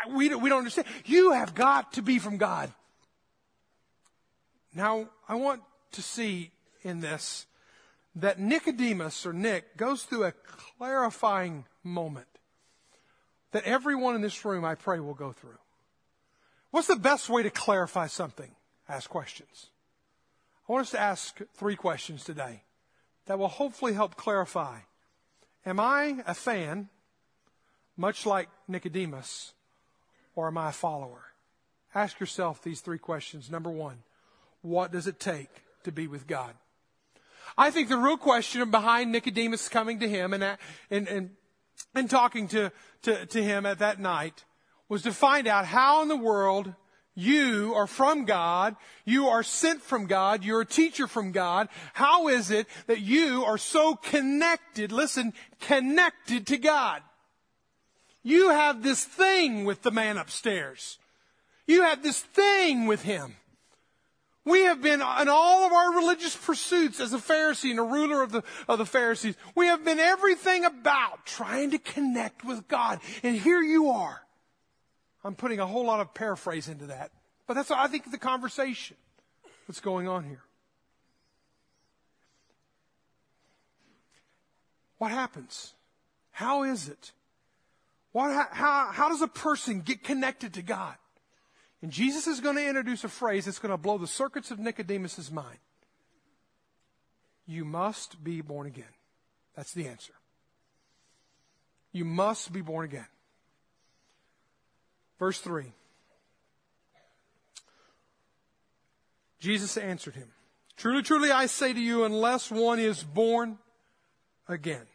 We, 0.09 0.33
we 0.35 0.49
don't 0.49 0.59
understand. 0.59 0.87
You 1.05 1.31
have 1.31 1.55
got 1.55 1.93
to 1.93 2.01
be 2.01 2.19
from 2.19 2.37
God. 2.37 2.71
Now, 4.73 5.09
I 5.27 5.35
want 5.35 5.61
to 5.93 6.01
see 6.01 6.51
in 6.83 6.99
this 6.99 7.47
that 8.15 8.39
Nicodemus 8.39 9.25
or 9.25 9.33
Nick 9.33 9.75
goes 9.75 10.03
through 10.03 10.25
a 10.25 10.31
clarifying 10.31 11.65
moment 11.83 12.27
that 13.51 13.63
everyone 13.63 14.15
in 14.15 14.21
this 14.21 14.45
room, 14.45 14.63
I 14.63 14.75
pray, 14.75 14.99
will 14.99 15.13
go 15.13 15.31
through. 15.31 15.57
What's 16.71 16.87
the 16.87 16.95
best 16.95 17.29
way 17.29 17.43
to 17.43 17.49
clarify 17.49 18.07
something? 18.07 18.51
Ask 18.87 19.09
questions. 19.09 19.69
I 20.67 20.71
want 20.71 20.81
us 20.81 20.91
to 20.91 20.99
ask 20.99 21.39
three 21.53 21.75
questions 21.75 22.23
today 22.23 22.63
that 23.27 23.37
will 23.37 23.47
hopefully 23.47 23.93
help 23.93 24.15
clarify. 24.15 24.79
Am 25.65 25.79
I 25.79 26.23
a 26.25 26.33
fan, 26.33 26.89
much 27.95 28.25
like 28.25 28.49
Nicodemus, 28.67 29.53
or 30.35 30.47
am 30.47 30.57
I 30.57 30.69
a 30.69 30.73
follower? 30.73 31.25
Ask 31.93 32.19
yourself 32.19 32.63
these 32.63 32.81
three 32.81 32.97
questions. 32.97 33.51
Number 33.51 33.69
one, 33.69 34.03
what 34.61 34.91
does 34.91 35.05
it 35.05 35.19
take 35.19 35.49
to 35.83 35.91
be 35.91 36.07
with 36.07 36.25
God? 36.25 36.55
I 37.57 37.69
think 37.69 37.87
the 37.87 37.97
real 37.97 38.17
question 38.17 38.69
behind 38.71 39.11
Nicodemus 39.11 39.69
coming 39.69 39.99
to 39.99 40.09
him 40.09 40.33
and, 40.33 40.43
uh, 40.43 40.57
and, 40.89 41.07
and, 41.07 41.29
and 41.93 42.09
talking 42.09 42.47
to, 42.49 42.71
to, 43.03 43.25
to 43.27 43.43
him 43.43 43.67
at 43.67 43.79
that 43.79 43.99
night 43.99 44.43
was 44.89 45.03
to 45.03 45.11
find 45.11 45.47
out 45.47 45.65
how 45.65 46.01
in 46.01 46.07
the 46.07 46.17
world 46.17 46.73
you 47.15 47.73
are 47.75 47.87
from 47.87 48.25
God. 48.25 48.75
You 49.05 49.29
are 49.29 49.41
sent 49.41 49.81
from 49.81 50.05
God. 50.05 50.43
You're 50.43 50.61
a 50.61 50.65
teacher 50.65 51.07
from 51.07 51.31
God. 51.31 51.69
How 51.93 52.27
is 52.27 52.51
it 52.51 52.67
that 52.87 52.99
you 52.99 53.45
are 53.45 53.57
so 53.57 53.95
connected, 53.95 54.91
listen, 54.91 55.33
connected 55.61 56.45
to 56.47 56.57
God? 56.57 57.01
You 58.21 58.49
have 58.49 58.83
this 58.83 59.03
thing 59.05 59.63
with 59.63 59.81
the 59.81 59.91
man 59.91 60.17
upstairs. 60.17 60.99
You 61.67 61.83
have 61.83 62.03
this 62.03 62.19
thing 62.19 62.85
with 62.85 63.03
him. 63.03 63.37
We 64.43 64.63
have 64.63 64.81
been 64.81 65.01
in 65.01 65.29
all 65.29 65.65
of 65.65 65.71
our 65.71 65.95
religious 65.95 66.35
pursuits 66.35 66.99
as 66.99 67.13
a 67.13 67.17
Pharisee 67.17 67.71
and 67.71 67.79
a 67.79 67.83
ruler 67.83 68.21
of 68.21 68.31
the, 68.31 68.43
of 68.67 68.77
the 68.77 68.85
Pharisees. 68.85 69.35
We 69.55 69.67
have 69.67 69.83
been 69.83 69.99
everything 69.99 70.65
about 70.65 71.25
trying 71.25 71.71
to 71.71 71.79
connect 71.79 72.43
with 72.43 72.67
God. 72.67 72.99
And 73.23 73.35
here 73.35 73.61
you 73.61 73.89
are 73.89 74.24
I'm 75.25 75.35
putting 75.35 75.59
a 75.59 75.65
whole 75.65 75.85
lot 75.85 75.99
of 75.99 76.13
paraphrase 76.13 76.69
into 76.69 76.85
that. 76.85 77.11
But 77.47 77.55
that's, 77.55 77.71
I 77.71 77.87
think, 77.87 78.11
the 78.11 78.17
conversation 78.19 78.95
that's 79.67 79.79
going 79.79 80.07
on 80.07 80.23
here. 80.23 80.43
What 84.99 85.11
happens? 85.11 85.73
How 86.31 86.63
is 86.63 86.87
it? 86.87 87.11
What, 88.11 88.49
how, 88.51 88.91
how 88.91 89.09
does 89.09 89.21
a 89.21 89.27
person 89.27 89.81
get 89.81 90.03
connected 90.03 90.53
to 90.53 90.61
God? 90.61 90.95
And 91.81 91.91
Jesus 91.91 92.27
is 92.27 92.39
going 92.39 92.55
to 92.55 92.67
introduce 92.67 93.03
a 93.03 93.09
phrase 93.09 93.45
that's 93.45 93.59
going 93.59 93.71
to 93.71 93.77
blow 93.77 93.97
the 93.97 94.07
circuits 94.07 94.51
of 94.51 94.59
Nicodemus's 94.59 95.31
mind. 95.31 95.57
You 97.47 97.65
must 97.65 98.23
be 98.23 98.41
born 98.41 98.67
again. 98.67 98.85
That's 99.55 99.73
the 99.73 99.87
answer. 99.87 100.13
You 101.91 102.05
must 102.05 102.53
be 102.53 102.61
born 102.61 102.85
again. 102.85 103.07
Verse 105.19 105.39
3. 105.39 105.71
Jesus 109.39 109.77
answered 109.77 110.15
him, 110.15 110.27
Truly, 110.77 111.03
truly, 111.03 111.31
I 111.31 111.45
say 111.45 111.71
to 111.71 111.79
you, 111.79 112.03
unless 112.03 112.51
one 112.51 112.79
is 112.79 113.03
born 113.03 113.57
again, 114.47 114.85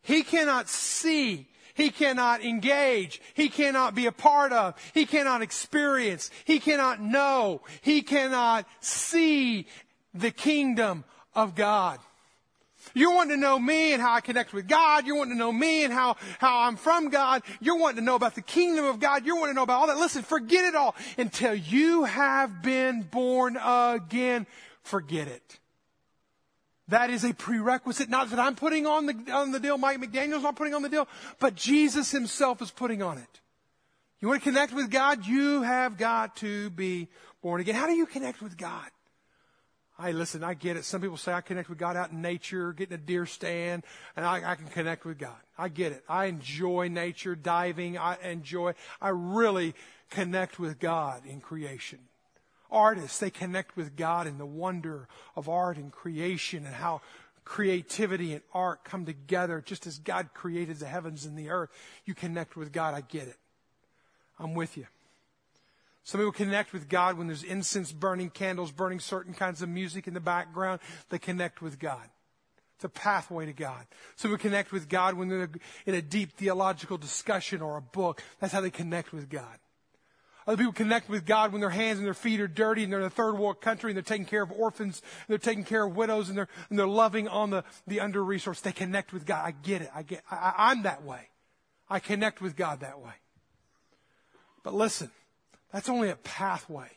he 0.00 0.22
cannot 0.22 0.68
see, 0.68 1.46
he 1.74 1.90
cannot 1.90 2.42
engage, 2.42 3.20
he 3.34 3.48
cannot 3.48 3.94
be 3.94 4.06
a 4.06 4.12
part 4.12 4.52
of, 4.52 4.74
he 4.94 5.06
cannot 5.06 5.42
experience, 5.42 6.30
he 6.44 6.58
cannot 6.58 7.00
know, 7.00 7.60
he 7.82 8.02
cannot 8.02 8.66
see 8.80 9.66
the 10.14 10.30
kingdom 10.30 11.04
of 11.34 11.54
God. 11.54 12.00
You're 12.98 13.14
wanting 13.14 13.36
to 13.36 13.40
know 13.40 13.58
me 13.58 13.92
and 13.92 14.02
how 14.02 14.14
I 14.14 14.20
connect 14.20 14.52
with 14.52 14.66
God. 14.66 15.06
You're 15.06 15.16
wanting 15.16 15.34
to 15.34 15.38
know 15.38 15.52
me 15.52 15.84
and 15.84 15.92
how, 15.92 16.16
how 16.38 16.62
I'm 16.62 16.76
from 16.76 17.10
God. 17.10 17.42
You're 17.60 17.78
wanting 17.78 17.98
to 17.98 18.04
know 18.04 18.16
about 18.16 18.34
the 18.34 18.42
kingdom 18.42 18.86
of 18.86 18.98
God. 18.98 19.24
You're 19.24 19.36
wanting 19.36 19.54
to 19.54 19.56
know 19.56 19.62
about 19.62 19.80
all 19.80 19.86
that. 19.86 19.98
Listen, 19.98 20.22
forget 20.22 20.64
it 20.64 20.74
all 20.74 20.96
until 21.16 21.54
you 21.54 22.04
have 22.04 22.60
been 22.60 23.02
born 23.02 23.56
again. 23.56 24.46
Forget 24.82 25.28
it. 25.28 25.60
That 26.88 27.10
is 27.10 27.22
a 27.22 27.34
prerequisite. 27.34 28.08
Not 28.08 28.30
that 28.30 28.40
I'm 28.40 28.56
putting 28.56 28.86
on 28.86 29.06
the, 29.06 29.32
on 29.32 29.52
the 29.52 29.60
deal. 29.60 29.78
Mike 29.78 30.00
McDaniel's 30.00 30.42
not 30.42 30.56
putting 30.56 30.74
on 30.74 30.82
the 30.82 30.88
deal, 30.88 31.06
but 31.38 31.54
Jesus 31.54 32.10
himself 32.10 32.60
is 32.62 32.70
putting 32.70 33.02
on 33.02 33.18
it. 33.18 33.40
You 34.20 34.26
want 34.26 34.42
to 34.42 34.50
connect 34.50 34.72
with 34.72 34.90
God? 34.90 35.24
You 35.24 35.62
have 35.62 35.96
got 35.96 36.36
to 36.36 36.70
be 36.70 37.08
born 37.42 37.60
again. 37.60 37.76
How 37.76 37.86
do 37.86 37.92
you 37.92 38.06
connect 38.06 38.42
with 38.42 38.56
God? 38.56 38.90
I 39.98 40.12
listen, 40.12 40.44
I 40.44 40.54
get 40.54 40.76
it. 40.76 40.84
Some 40.84 41.00
people 41.00 41.16
say 41.16 41.32
I 41.32 41.40
connect 41.40 41.68
with 41.68 41.78
God 41.78 41.96
out 41.96 42.12
in 42.12 42.22
nature, 42.22 42.72
getting 42.72 42.94
a 42.94 42.98
deer 42.98 43.26
stand, 43.26 43.82
and 44.14 44.24
I, 44.24 44.52
I, 44.52 44.54
can 44.54 44.68
connect 44.68 45.04
with 45.04 45.18
God. 45.18 45.36
I 45.58 45.68
get 45.68 45.90
it. 45.90 46.04
I 46.08 46.26
enjoy 46.26 46.86
nature, 46.88 47.34
diving. 47.34 47.98
I 47.98 48.16
enjoy, 48.22 48.74
I 49.00 49.08
really 49.08 49.74
connect 50.10 50.60
with 50.60 50.78
God 50.78 51.26
in 51.26 51.40
creation. 51.40 51.98
Artists, 52.70 53.18
they 53.18 53.30
connect 53.30 53.76
with 53.76 53.96
God 53.96 54.28
in 54.28 54.38
the 54.38 54.46
wonder 54.46 55.08
of 55.34 55.48
art 55.48 55.78
and 55.78 55.90
creation 55.90 56.64
and 56.64 56.74
how 56.74 57.00
creativity 57.44 58.34
and 58.34 58.42
art 58.52 58.84
come 58.84 59.04
together 59.04 59.62
just 59.64 59.86
as 59.86 59.98
God 59.98 60.28
created 60.32 60.78
the 60.78 60.86
heavens 60.86 61.24
and 61.24 61.36
the 61.36 61.50
earth. 61.50 61.70
You 62.04 62.14
connect 62.14 62.56
with 62.56 62.72
God. 62.72 62.94
I 62.94 63.00
get 63.00 63.26
it. 63.26 63.36
I'm 64.38 64.54
with 64.54 64.76
you. 64.76 64.86
Some 66.08 66.22
people 66.22 66.32
connect 66.32 66.72
with 66.72 66.88
God 66.88 67.18
when 67.18 67.26
there's 67.26 67.42
incense 67.42 67.92
burning, 67.92 68.30
candles 68.30 68.72
burning, 68.72 68.98
certain 68.98 69.34
kinds 69.34 69.60
of 69.60 69.68
music 69.68 70.08
in 70.08 70.14
the 70.14 70.20
background. 70.20 70.80
They 71.10 71.18
connect 71.18 71.60
with 71.60 71.78
God. 71.78 72.00
It's 72.76 72.84
a 72.84 72.88
pathway 72.88 73.44
to 73.44 73.52
God. 73.52 73.86
Some 74.16 74.30
people 74.30 74.40
connect 74.40 74.72
with 74.72 74.88
God 74.88 75.18
when 75.18 75.28
they're 75.28 75.50
in 75.84 75.94
a 75.94 76.00
deep 76.00 76.32
theological 76.32 76.96
discussion 76.96 77.60
or 77.60 77.76
a 77.76 77.82
book. 77.82 78.22
That's 78.40 78.54
how 78.54 78.62
they 78.62 78.70
connect 78.70 79.12
with 79.12 79.28
God. 79.28 79.58
Other 80.46 80.56
people 80.56 80.72
connect 80.72 81.10
with 81.10 81.26
God 81.26 81.52
when 81.52 81.60
their 81.60 81.68
hands 81.68 81.98
and 81.98 82.06
their 82.06 82.14
feet 82.14 82.40
are 82.40 82.48
dirty 82.48 82.84
and 82.84 82.90
they're 82.90 83.00
in 83.00 83.06
a 83.06 83.10
third 83.10 83.34
world 83.34 83.60
country 83.60 83.90
and 83.90 83.94
they're 83.94 84.02
taking 84.02 84.24
care 84.24 84.42
of 84.42 84.50
orphans, 84.50 85.02
and 85.02 85.28
they're 85.28 85.36
taking 85.36 85.64
care 85.64 85.84
of 85.84 85.94
widows 85.94 86.30
and 86.30 86.38
they're, 86.38 86.48
and 86.70 86.78
they're 86.78 86.86
loving 86.86 87.28
on 87.28 87.50
the, 87.50 87.64
the 87.86 88.00
under 88.00 88.22
resourced. 88.22 88.62
They 88.62 88.72
connect 88.72 89.12
with 89.12 89.26
God. 89.26 89.44
I 89.44 89.50
get 89.50 89.82
it. 89.82 89.90
I 89.94 90.04
get, 90.04 90.22
I, 90.30 90.54
I'm 90.56 90.84
that 90.84 91.04
way. 91.04 91.28
I 91.90 92.00
connect 92.00 92.40
with 92.40 92.56
God 92.56 92.80
that 92.80 92.98
way. 92.98 93.12
But 94.62 94.72
listen, 94.72 95.10
that's 95.72 95.88
only 95.88 96.10
a 96.10 96.16
pathway. 96.16 96.88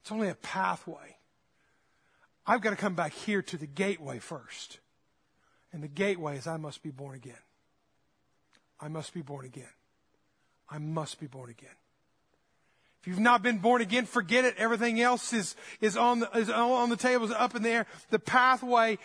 It's 0.00 0.12
only 0.12 0.28
a 0.28 0.34
pathway. 0.34 1.16
I've 2.46 2.60
got 2.60 2.70
to 2.70 2.76
come 2.76 2.94
back 2.94 3.12
here 3.12 3.42
to 3.42 3.56
the 3.56 3.66
gateway 3.66 4.18
first. 4.18 4.78
And 5.72 5.82
the 5.82 5.88
gateway 5.88 6.36
is 6.36 6.46
I 6.46 6.56
must 6.56 6.82
be 6.82 6.90
born 6.90 7.16
again. 7.16 7.34
I 8.80 8.88
must 8.88 9.14
be 9.14 9.22
born 9.22 9.46
again. 9.46 9.64
I 10.68 10.78
must 10.78 11.18
be 11.18 11.26
born 11.26 11.50
again. 11.50 11.74
If 13.00 13.08
you've 13.08 13.18
not 13.18 13.42
been 13.42 13.58
born 13.58 13.82
again, 13.82 14.06
forget 14.06 14.44
it. 14.44 14.54
Everything 14.56 15.00
else 15.00 15.32
is, 15.32 15.56
is 15.80 15.96
on 15.96 16.20
the, 16.20 16.30
is 16.38 16.48
on 16.48 16.88
the 16.90 16.96
table, 16.96 17.26
is 17.26 17.32
up 17.32 17.54
in 17.54 17.62
there. 17.62 17.86
The 18.10 18.18
pathway 18.18 18.98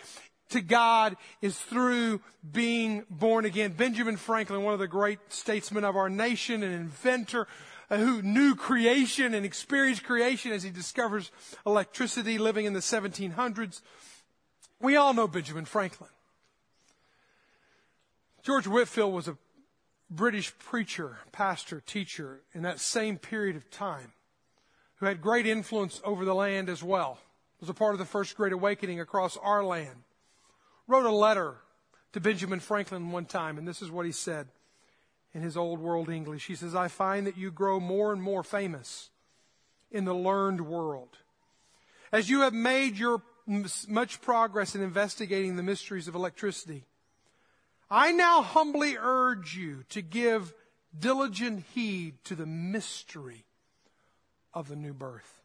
to 0.50 0.60
God 0.60 1.16
is 1.42 1.58
through 1.58 2.20
being 2.50 3.04
born 3.10 3.44
again. 3.44 3.72
Benjamin 3.72 4.16
Franklin, 4.16 4.62
one 4.62 4.74
of 4.74 4.80
the 4.80 4.88
great 4.88 5.18
statesmen 5.28 5.84
of 5.84 5.96
our 5.96 6.08
nation, 6.08 6.62
an 6.62 6.72
inventor, 6.72 7.46
who 7.98 8.22
knew 8.22 8.54
creation 8.54 9.34
and 9.34 9.44
experienced 9.44 10.04
creation 10.04 10.52
as 10.52 10.62
he 10.62 10.70
discovers 10.70 11.32
electricity 11.66 12.38
living 12.38 12.64
in 12.64 12.72
the 12.72 12.80
1700s. 12.80 13.80
We 14.80 14.96
all 14.96 15.12
know 15.12 15.26
Benjamin 15.26 15.64
Franklin. 15.64 16.10
George 18.42 18.66
Whitefield 18.66 19.12
was 19.12 19.28
a 19.28 19.36
British 20.08 20.56
preacher, 20.58 21.18
pastor, 21.32 21.80
teacher 21.80 22.40
in 22.54 22.62
that 22.62 22.80
same 22.80 23.18
period 23.18 23.56
of 23.56 23.70
time 23.70 24.12
who 24.96 25.06
had 25.06 25.20
great 25.20 25.46
influence 25.46 26.00
over 26.04 26.24
the 26.24 26.34
land 26.34 26.68
as 26.68 26.82
well. 26.82 27.18
was 27.60 27.70
a 27.70 27.74
part 27.74 27.94
of 27.94 27.98
the 27.98 28.04
first 28.04 28.36
great 28.36 28.52
awakening 28.52 29.00
across 29.00 29.36
our 29.36 29.64
land, 29.64 30.04
wrote 30.86 31.06
a 31.06 31.10
letter 31.10 31.56
to 32.12 32.20
Benjamin 32.20 32.60
Franklin 32.60 33.10
one 33.10 33.24
time, 33.24 33.58
and 33.58 33.66
this 33.66 33.82
is 33.82 33.90
what 33.90 34.06
he 34.06 34.12
said 34.12 34.48
in 35.32 35.42
his 35.42 35.56
old 35.56 35.78
world 35.78 36.08
English. 36.08 36.46
He 36.46 36.54
says, 36.54 36.74
I 36.74 36.88
find 36.88 37.26
that 37.26 37.36
you 37.36 37.50
grow 37.50 37.80
more 37.80 38.12
and 38.12 38.22
more 38.22 38.42
famous 38.42 39.10
in 39.90 40.04
the 40.04 40.14
learned 40.14 40.60
world. 40.62 41.18
As 42.12 42.28
you 42.28 42.40
have 42.40 42.54
made 42.54 42.96
your 42.96 43.22
much 43.88 44.20
progress 44.20 44.74
in 44.74 44.82
investigating 44.82 45.56
the 45.56 45.62
mysteries 45.62 46.08
of 46.08 46.14
electricity, 46.14 46.84
I 47.90 48.12
now 48.12 48.42
humbly 48.42 48.96
urge 48.98 49.56
you 49.56 49.84
to 49.90 50.02
give 50.02 50.54
diligent 50.96 51.64
heed 51.74 52.22
to 52.24 52.34
the 52.34 52.46
mystery 52.46 53.44
of 54.54 54.68
the 54.68 54.76
new 54.76 54.92
birth. 54.92 55.39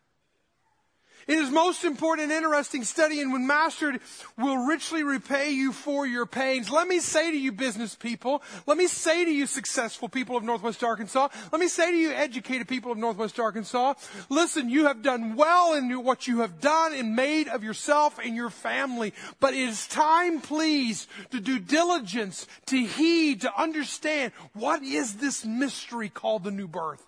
It 1.27 1.39
is 1.39 1.49
most 1.49 1.83
important 1.83 2.31
and 2.31 2.37
interesting 2.37 2.83
study, 2.83 3.19
and 3.19 3.33
when 3.33 3.47
mastered, 3.47 3.99
will 4.37 4.67
richly 4.67 5.03
repay 5.03 5.51
you 5.51 5.71
for 5.71 6.05
your 6.05 6.27
pains. 6.27 6.69
Let 6.69 6.87
me 6.87 6.99
say 6.99 7.31
to 7.31 7.37
you, 7.37 7.51
business 7.51 7.95
people, 7.95 8.43
let 8.67 8.77
me 8.77 8.85
say 8.85 9.25
to 9.25 9.31
you, 9.31 9.47
successful 9.47 10.07
people 10.07 10.37
of 10.37 10.43
Northwest 10.43 10.83
Arkansas, 10.83 11.29
let 11.51 11.59
me 11.59 11.67
say 11.67 11.91
to 11.91 11.97
you, 11.97 12.11
educated 12.11 12.67
people 12.67 12.91
of 12.91 12.99
Northwest 12.99 13.39
Arkansas, 13.39 13.95
listen, 14.29 14.69
you 14.69 14.85
have 14.85 15.01
done 15.01 15.35
well 15.35 15.73
in 15.73 16.03
what 16.03 16.27
you 16.27 16.41
have 16.41 16.61
done 16.61 16.93
and 16.93 17.15
made 17.15 17.47
of 17.47 17.63
yourself 17.63 18.19
and 18.23 18.35
your 18.35 18.51
family, 18.51 19.11
but 19.39 19.55
it 19.55 19.61
is 19.61 19.87
time, 19.87 20.41
please, 20.41 21.07
to 21.31 21.39
do 21.39 21.57
diligence, 21.57 22.45
to 22.67 22.77
heed, 22.77 23.41
to 23.41 23.59
understand 23.59 24.31
what 24.53 24.83
is 24.83 25.15
this 25.15 25.43
mystery 25.43 26.09
called 26.09 26.43
the 26.43 26.51
new 26.51 26.67
birth? 26.67 27.03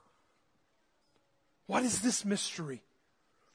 What 1.67 1.83
is 1.83 2.01
this 2.01 2.25
mystery? 2.25 2.81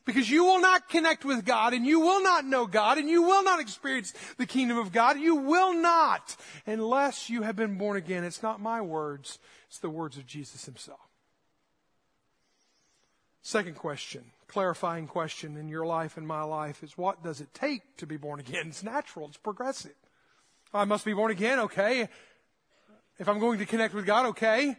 Because 0.05 0.29
you 0.29 0.45
will 0.45 0.61
not 0.61 0.89
connect 0.89 1.25
with 1.25 1.45
God 1.45 1.75
and 1.75 1.87
you 1.87 2.01
will 2.01 2.23
not 2.23 2.45
know 2.45 2.67
God 2.67 2.99
and 2.99 3.09
you 3.09 3.23
will 3.23 3.45
not 3.45 3.61
experience 3.61 4.13
the 4.37 4.47
kingdom 4.47 4.79
of 4.79 4.93
God. 4.93 5.19
You 5.19 5.37
will 5.37 5.75
not 5.75 6.37
unless 6.67 7.31
you 7.31 7.43
have 7.43 7.55
been 7.55 7.79
born 7.79 7.97
again. 7.97 8.25
It's 8.25 8.43
not 8.43 8.61
my 8.61 8.81
words. 8.81 9.39
It's 9.69 9.79
the 9.79 9.91
words 9.91 10.17
of 10.17 10.27
Jesus 10.27 10.65
himself. 10.65 11.01
Second 13.43 13.77
question, 13.77 14.25
clarifying 14.49 15.07
question 15.07 15.57
in 15.57 15.69
your 15.69 15.85
life 15.87 16.17
and 16.17 16.27
my 16.27 16.43
life 16.43 16.83
is 16.83 16.99
what 16.99 17.23
does 17.23 17.41
it 17.41 17.53
take 17.55 17.97
to 17.97 18.07
be 18.07 18.17
born 18.17 18.41
again? 18.41 18.69
It's 18.69 18.83
natural. 18.83 19.27
It's 19.27 19.37
progressive. 19.37 19.95
I 20.75 20.85
must 20.85 21.05
be 21.05 21.13
born 21.13 21.31
again. 21.31 21.59
Okay. 21.61 22.09
If 23.19 23.29
I'm 23.29 23.39
going 23.39 23.59
to 23.59 23.67
connect 23.67 23.95
with 23.95 24.07
God, 24.07 24.27
okay. 24.27 24.77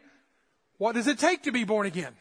What 0.77 0.95
does 0.95 1.07
it 1.07 1.19
take 1.19 1.43
to 1.43 1.51
be 1.51 1.63
born 1.63 1.87
again? 1.87 2.13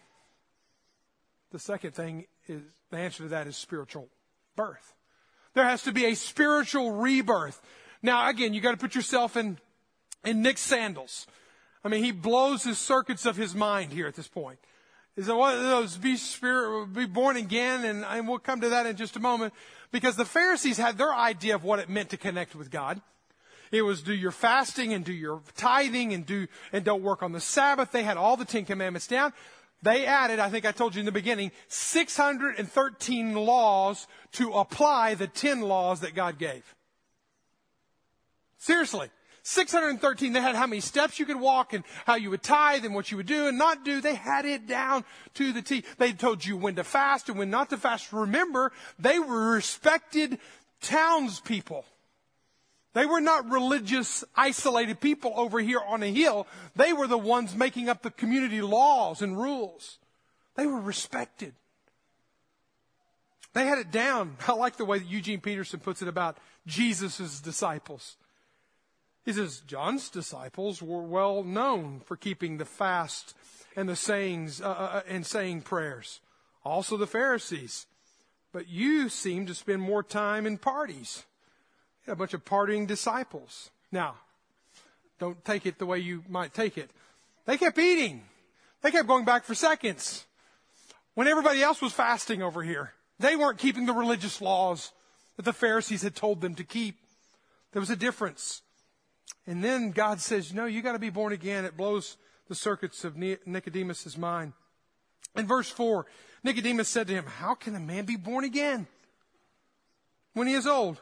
The 1.51 1.59
second 1.59 1.95
thing 1.95 2.27
is 2.49 2.63
the 2.91 2.99
answer 2.99 3.25
to 3.25 3.29
that 3.31 3.47
is 3.47 3.57
spiritual 3.57 4.09
birth. 4.57 4.95
There 5.55 5.65
has 5.65 5.83
to 5.83 5.93
be 5.93 6.07
a 6.07 6.15
spiritual 6.15 6.93
rebirth. 6.93 7.61
Now, 8.03 8.29
again, 8.29 8.55
you 8.55 8.61
got 8.61 8.73
to 8.73 8.77
put 8.77 8.95
yourself 8.95 9.37
in, 9.37 9.59
in 10.25 10.43
Nick's 10.43 10.61
sandals. 10.61 11.27
I 11.85 11.89
mean, 11.89 12.05
he 12.05 12.13
blows 12.13 12.65
his 12.65 12.79
circuits 12.79 13.27
of 13.27 13.37
his 13.37 13.55
mind 13.55 13.93
here 13.93 14.07
at 14.07 14.15
this 14.15 14.29
point. 14.29 14.59
Is 15.17 15.27
that 15.27 15.37
what 15.37 15.57
those 15.57 15.97
be 15.97 16.17
spirit, 16.17 16.95
be 16.95 17.07
born 17.07 17.37
again? 17.37 17.85
And, 17.85 18.05
and 18.05 18.27
we'll 18.27 18.39
come 18.39 18.63
to 18.63 18.71
that 18.71 18.87
in 18.87 18.97
just 18.97 19.17
a 19.17 19.21
moment 19.21 19.53
because 19.91 20.17
the 20.17 20.25
Pharisees 20.25 20.79
had 20.79 20.97
their 20.97 21.13
idea 21.13 21.55
of 21.55 21.65
what 21.65 21.81
it 21.81 21.89
meant 21.89 22.11
to 22.11 22.17
connect 22.17 22.55
with 22.55 22.71
God. 22.71 23.01
It 23.71 23.83
was 23.83 24.03
do 24.03 24.15
your 24.15 24.31
fasting 24.31 24.93
and 24.93 25.05
do 25.05 25.13
your 25.13 25.41
tithing 25.57 26.13
and 26.13 26.25
do, 26.25 26.47
and 26.73 26.85
don't 26.85 27.03
work 27.03 27.23
on 27.23 27.33
the 27.33 27.41
Sabbath. 27.41 27.91
They 27.91 28.03
had 28.03 28.17
all 28.17 28.37
the 28.37 28.45
Ten 28.45 28.65
Commandments 28.65 29.07
down. 29.07 29.33
They 29.83 30.07
added, 30.07 30.39
I 30.39 30.49
think 30.49 30.65
I 30.65 30.73
told 30.73 30.95
you 30.95 31.01
in 31.01 31.07
the 31.07 31.13
beginning, 31.13 31.51
613 31.69 33.35
laws 33.35 34.07
to 34.33 34.53
apply 34.53 35.15
the 35.15 35.27
10 35.27 35.61
laws 35.63 36.01
that 36.01 36.15
God 36.15 36.39
gave. 36.39 36.63
Seriously. 38.59 39.11
613, 39.45 40.33
they 40.33 40.41
had 40.41 40.55
how 40.55 40.69
many 40.69 40.81
steps 40.81 41.19
you 41.19 41.27
could 41.27 41.41
walk 41.41 41.73
and 41.73 41.83
how 42.07 42.15
you 42.15 42.31
would 42.31 42.45
tithe 42.45 42.85
and 42.85 42.95
what 42.95 43.11
you 43.11 43.17
would 43.17 43.27
do 43.27 43.49
and 43.49 43.59
not 43.59 43.85
do. 43.85 44.01
They 44.01 44.15
had 44.15 44.45
it 44.45 44.69
down 44.69 45.05
to 45.35 45.53
the 45.53 45.63
T. 45.63 45.83
They 45.99 46.13
told 46.13 46.47
you 46.47 46.57
when 46.57 46.77
to 46.77 46.85
fast 46.85 47.29
and 47.29 47.37
when 47.37 47.51
not 47.51 47.71
to 47.71 47.77
fast. 47.77 48.13
Remember, 48.13 48.71
they 49.01 49.19
were 49.19 49.51
respected 49.51 50.39
townspeople. 50.81 51.85
They 52.95 53.07
were 53.07 53.21
not 53.21 53.51
religious, 53.51 54.23
isolated 54.37 55.01
people 55.01 55.33
over 55.37 55.61
here 55.61 55.81
on 55.81 56.03
a 56.03 56.13
hill. 56.13 56.47
They 56.77 56.93
were 56.93 57.07
the 57.07 57.19
ones 57.19 57.55
making 57.55 57.89
up 57.89 58.03
the 58.03 58.11
community 58.11 58.61
laws 58.61 59.23
and 59.23 59.39
rules. 59.39 59.99
They 60.57 60.67
were 60.67 60.81
respected. 60.81 61.55
They 63.55 63.67
had 63.67 63.79
it 63.79 63.91
down. 63.91 64.37
I 64.49 64.53
like 64.53 64.77
the 64.77 64.85
way 64.85 64.99
that 64.99 65.09
Eugene 65.09 65.41
Peterson 65.41 65.81
puts 65.81 66.03
it 66.03 66.09
about 66.09 66.37
Jesus' 66.67 67.41
disciples. 67.41 68.17
He 69.25 69.33
says, 69.33 69.63
John's 69.67 70.11
disciples 70.11 70.83
were 70.83 71.03
well 71.03 71.45
known 71.45 72.01
for 72.05 72.17
keeping 72.17 72.59
the 72.59 72.65
fast 72.65 73.35
and 73.77 73.89
the 73.89 73.97
sayings 73.97 74.61
uh, 74.61 74.67
uh, 74.67 74.71
uh 74.71 75.03
and 75.09 75.25
saying 75.25 75.63
prayers. 75.63 76.21
Also 76.65 76.97
the 76.97 77.07
Pharisees. 77.07 77.87
But 78.53 78.69
you 78.69 79.09
seem 79.09 79.47
to 79.47 79.55
spend 79.55 79.81
more 79.81 80.03
time 80.03 80.45
in 80.45 80.59
parties 80.59 81.25
a 82.07 82.17
bunch 82.17 82.35
of 82.35 82.45
partying 82.45 82.87
disciples. 82.87 83.71
Now, 83.91 84.17
don't 85.19 85.45
take 85.45 85.67
it 85.67 85.79
the 85.79 85.87
way 85.87 85.99
you 85.99 86.25
might 86.29 86.53
take 86.55 86.77
it. 86.77 86.91
They 87.47 87.57
kept 87.57 87.79
eating. 87.79 88.23
They 88.83 88.91
kept 88.91 89.09
going 89.09 89.25
back 89.25 89.45
for 89.45 89.55
seconds. 89.55 90.27
When 91.15 91.29
everybody 91.29 91.63
else 91.63 91.81
was 91.81 91.93
fasting 91.93 92.43
over 92.43 92.63
here, 92.63 92.93
they 93.19 93.37
weren't 93.37 93.59
keeping 93.59 93.87
the 93.87 93.93
religious 93.93 94.41
laws 94.41 94.93
that 95.37 95.45
the 95.45 95.53
Pharisees 95.53 96.03
had 96.03 96.15
told 96.15 96.41
them 96.41 96.55
to 96.57 96.65
keep. 96.65 96.97
There 97.73 97.81
was 97.81 97.91
a 97.91 97.97
difference. 97.97 98.63
And 99.47 99.63
then 99.63 99.91
God 99.91 100.21
says, 100.21 100.53
no, 100.53 100.67
you 100.67 100.83
got 100.83 100.93
to 100.93 100.99
be 100.99 101.11
born 101.11 101.33
again. 101.33 101.65
It 101.65 101.77
blows 101.77 102.17
the 102.49 102.55
circuits 102.55 103.05
of 103.05 103.17
Nicodemus' 103.17 104.17
mind. 104.17 104.53
In 105.37 105.47
verse 105.47 105.71
4, 105.71 106.07
Nicodemus 106.45 106.89
said 106.89 107.07
to 107.07 107.15
him, 107.15 107.25
How 107.25 107.55
can 107.55 107.75
a 107.75 107.81
man 107.81 108.05
be 108.05 108.17
born 108.17 108.45
again 108.45 108.87
when 110.35 110.47
he 110.47 110.55
is 110.55 110.67
old? 110.67 111.01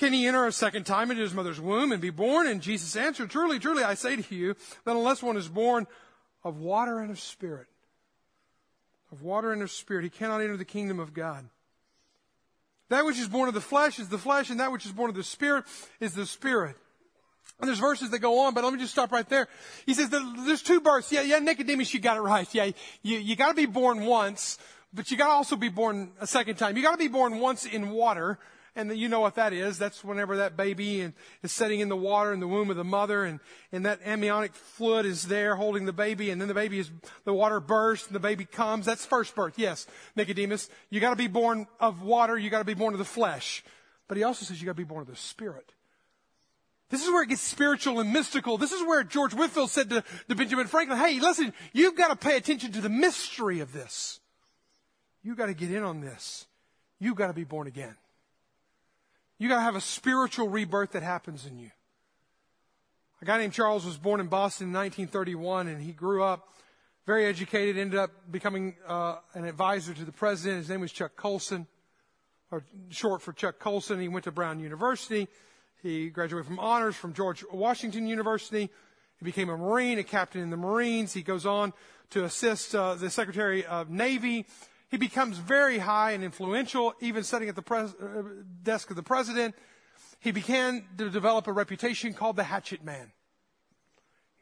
Can 0.00 0.14
he 0.14 0.26
enter 0.26 0.46
a 0.46 0.52
second 0.52 0.86
time 0.86 1.10
into 1.10 1.22
his 1.22 1.34
mother's 1.34 1.60
womb 1.60 1.92
and 1.92 2.00
be 2.00 2.08
born? 2.08 2.46
And 2.46 2.62
Jesus 2.62 2.96
answered, 2.96 3.28
Truly, 3.28 3.58
truly, 3.58 3.84
I 3.84 3.92
say 3.92 4.16
to 4.16 4.34
you 4.34 4.54
that 4.86 4.96
unless 4.96 5.22
one 5.22 5.36
is 5.36 5.46
born 5.46 5.86
of 6.42 6.56
water 6.56 7.00
and 7.00 7.10
of 7.10 7.20
spirit, 7.20 7.66
of 9.12 9.20
water 9.20 9.52
and 9.52 9.60
of 9.60 9.70
spirit, 9.70 10.04
he 10.04 10.08
cannot 10.08 10.40
enter 10.40 10.56
the 10.56 10.64
kingdom 10.64 11.00
of 11.00 11.12
God. 11.12 11.44
That 12.88 13.04
which 13.04 13.18
is 13.18 13.28
born 13.28 13.48
of 13.48 13.52
the 13.52 13.60
flesh 13.60 13.98
is 13.98 14.08
the 14.08 14.16
flesh, 14.16 14.48
and 14.48 14.58
that 14.58 14.72
which 14.72 14.86
is 14.86 14.92
born 14.92 15.10
of 15.10 15.16
the 15.16 15.22
spirit 15.22 15.66
is 16.00 16.14
the 16.14 16.24
spirit. 16.24 16.76
And 17.60 17.68
there's 17.68 17.78
verses 17.78 18.08
that 18.08 18.20
go 18.20 18.46
on, 18.46 18.54
but 18.54 18.64
let 18.64 18.72
me 18.72 18.78
just 18.78 18.92
stop 18.92 19.12
right 19.12 19.28
there. 19.28 19.48
He 19.84 19.92
says 19.92 20.08
there's 20.08 20.62
two 20.62 20.80
births. 20.80 21.12
Yeah, 21.12 21.20
yeah, 21.20 21.40
Nicodemus, 21.40 21.92
you 21.92 22.00
got 22.00 22.16
it 22.16 22.22
right. 22.22 22.48
Yeah, 22.54 22.70
you, 23.02 23.18
you 23.18 23.36
got 23.36 23.48
to 23.48 23.54
be 23.54 23.66
born 23.66 24.06
once, 24.06 24.56
but 24.94 25.10
you 25.10 25.18
got 25.18 25.26
to 25.26 25.32
also 25.34 25.56
be 25.56 25.68
born 25.68 26.12
a 26.22 26.26
second 26.26 26.56
time. 26.56 26.78
You 26.78 26.82
got 26.82 26.92
to 26.92 26.96
be 26.96 27.08
born 27.08 27.38
once 27.38 27.66
in 27.66 27.90
water, 27.90 28.38
and 28.76 28.96
you 28.96 29.08
know 29.08 29.20
what 29.20 29.34
that 29.34 29.52
is. 29.52 29.78
That's 29.78 30.04
whenever 30.04 30.38
that 30.38 30.56
baby 30.56 31.12
is 31.42 31.52
sitting 31.52 31.80
in 31.80 31.88
the 31.88 31.96
water 31.96 32.32
in 32.32 32.40
the 32.40 32.48
womb 32.48 32.70
of 32.70 32.76
the 32.76 32.84
mother 32.84 33.24
and, 33.24 33.40
and 33.72 33.84
that 33.86 34.00
amniotic 34.04 34.54
fluid 34.54 35.06
is 35.06 35.24
there 35.24 35.56
holding 35.56 35.84
the 35.84 35.92
baby 35.92 36.30
and 36.30 36.40
then 36.40 36.48
the 36.48 36.54
baby 36.54 36.78
is, 36.78 36.90
the 37.24 37.34
water 37.34 37.60
bursts 37.60 38.06
and 38.06 38.14
the 38.14 38.20
baby 38.20 38.44
comes. 38.44 38.86
That's 38.86 39.04
first 39.04 39.34
birth. 39.34 39.58
Yes, 39.58 39.86
Nicodemus. 40.16 40.68
You 40.88 41.00
gotta 41.00 41.16
be 41.16 41.28
born 41.28 41.66
of 41.78 42.02
water. 42.02 42.38
You 42.38 42.50
gotta 42.50 42.64
be 42.64 42.74
born 42.74 42.94
of 42.94 42.98
the 42.98 43.04
flesh. 43.04 43.64
But 44.08 44.16
he 44.16 44.22
also 44.22 44.44
says 44.44 44.60
you 44.60 44.66
gotta 44.66 44.76
be 44.76 44.84
born 44.84 45.02
of 45.02 45.08
the 45.08 45.16
spirit. 45.16 45.72
This 46.90 47.04
is 47.04 47.10
where 47.10 47.22
it 47.22 47.28
gets 47.28 47.42
spiritual 47.42 48.00
and 48.00 48.12
mystical. 48.12 48.58
This 48.58 48.72
is 48.72 48.84
where 48.84 49.04
George 49.04 49.32
Whitefield 49.32 49.70
said 49.70 49.90
to, 49.90 50.04
to 50.28 50.34
Benjamin 50.34 50.66
Franklin, 50.66 50.98
hey, 50.98 51.20
listen, 51.20 51.52
you've 51.72 51.94
got 51.94 52.08
to 52.08 52.16
pay 52.16 52.36
attention 52.36 52.72
to 52.72 52.80
the 52.80 52.88
mystery 52.88 53.60
of 53.60 53.72
this. 53.72 54.18
You've 55.22 55.36
got 55.36 55.46
to 55.46 55.54
get 55.54 55.70
in 55.70 55.84
on 55.84 56.00
this. 56.00 56.46
You've 56.98 57.14
got 57.14 57.28
to 57.28 57.32
be 57.32 57.44
born 57.44 57.68
again. 57.68 57.94
You 59.40 59.48
got 59.48 59.56
to 59.56 59.62
have 59.62 59.74
a 59.74 59.80
spiritual 59.80 60.50
rebirth 60.50 60.92
that 60.92 61.02
happens 61.02 61.46
in 61.46 61.58
you. 61.58 61.70
A 63.22 63.24
guy 63.24 63.38
named 63.38 63.54
Charles 63.54 63.86
was 63.86 63.96
born 63.96 64.20
in 64.20 64.26
Boston 64.26 64.66
in 64.66 64.74
1931, 64.74 65.66
and 65.66 65.80
he 65.80 65.92
grew 65.92 66.22
up 66.22 66.46
very 67.06 67.24
educated, 67.24 67.78
ended 67.78 67.98
up 67.98 68.10
becoming 68.30 68.74
uh, 68.86 69.16
an 69.32 69.46
advisor 69.46 69.94
to 69.94 70.04
the 70.04 70.12
president. 70.12 70.58
His 70.58 70.68
name 70.68 70.82
was 70.82 70.92
Chuck 70.92 71.16
Colson, 71.16 71.66
or 72.50 72.64
short 72.90 73.22
for 73.22 73.32
Chuck 73.32 73.58
Colson. 73.58 73.98
He 73.98 74.08
went 74.08 74.24
to 74.24 74.30
Brown 74.30 74.60
University. 74.60 75.26
He 75.82 76.10
graduated 76.10 76.46
from 76.46 76.58
honors 76.58 76.94
from 76.94 77.14
George 77.14 77.42
Washington 77.50 78.06
University. 78.06 78.68
He 79.18 79.24
became 79.24 79.48
a 79.48 79.56
Marine, 79.56 79.98
a 79.98 80.04
captain 80.04 80.42
in 80.42 80.50
the 80.50 80.58
Marines. 80.58 81.14
He 81.14 81.22
goes 81.22 81.46
on 81.46 81.72
to 82.10 82.24
assist 82.24 82.74
uh, 82.74 82.94
the 82.94 83.08
Secretary 83.08 83.64
of 83.64 83.88
Navy 83.88 84.44
he 84.90 84.96
becomes 84.96 85.38
very 85.38 85.78
high 85.78 86.10
and 86.12 86.24
influential, 86.24 86.94
even 87.00 87.22
sitting 87.22 87.48
at 87.48 87.54
the 87.54 87.62
pres- 87.62 87.94
uh, 87.94 88.22
desk 88.62 88.90
of 88.90 88.96
the 88.96 89.02
president. 89.02 89.54
He 90.18 90.32
began 90.32 90.84
to 90.98 91.08
develop 91.08 91.46
a 91.46 91.52
reputation 91.52 92.12
called 92.12 92.36
the 92.36 92.44
Hatchet 92.44 92.84
Man. 92.84 93.12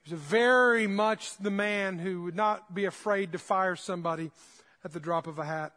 He 0.02 0.12
was 0.12 0.20
very 0.20 0.86
much 0.86 1.36
the 1.36 1.50
man 1.50 1.98
who 1.98 2.22
would 2.22 2.34
not 2.34 2.74
be 2.74 2.86
afraid 2.86 3.32
to 3.32 3.38
fire 3.38 3.76
somebody 3.76 4.30
at 4.82 4.92
the 4.92 5.00
drop 5.00 5.26
of 5.26 5.38
a 5.38 5.44
hat. 5.44 5.72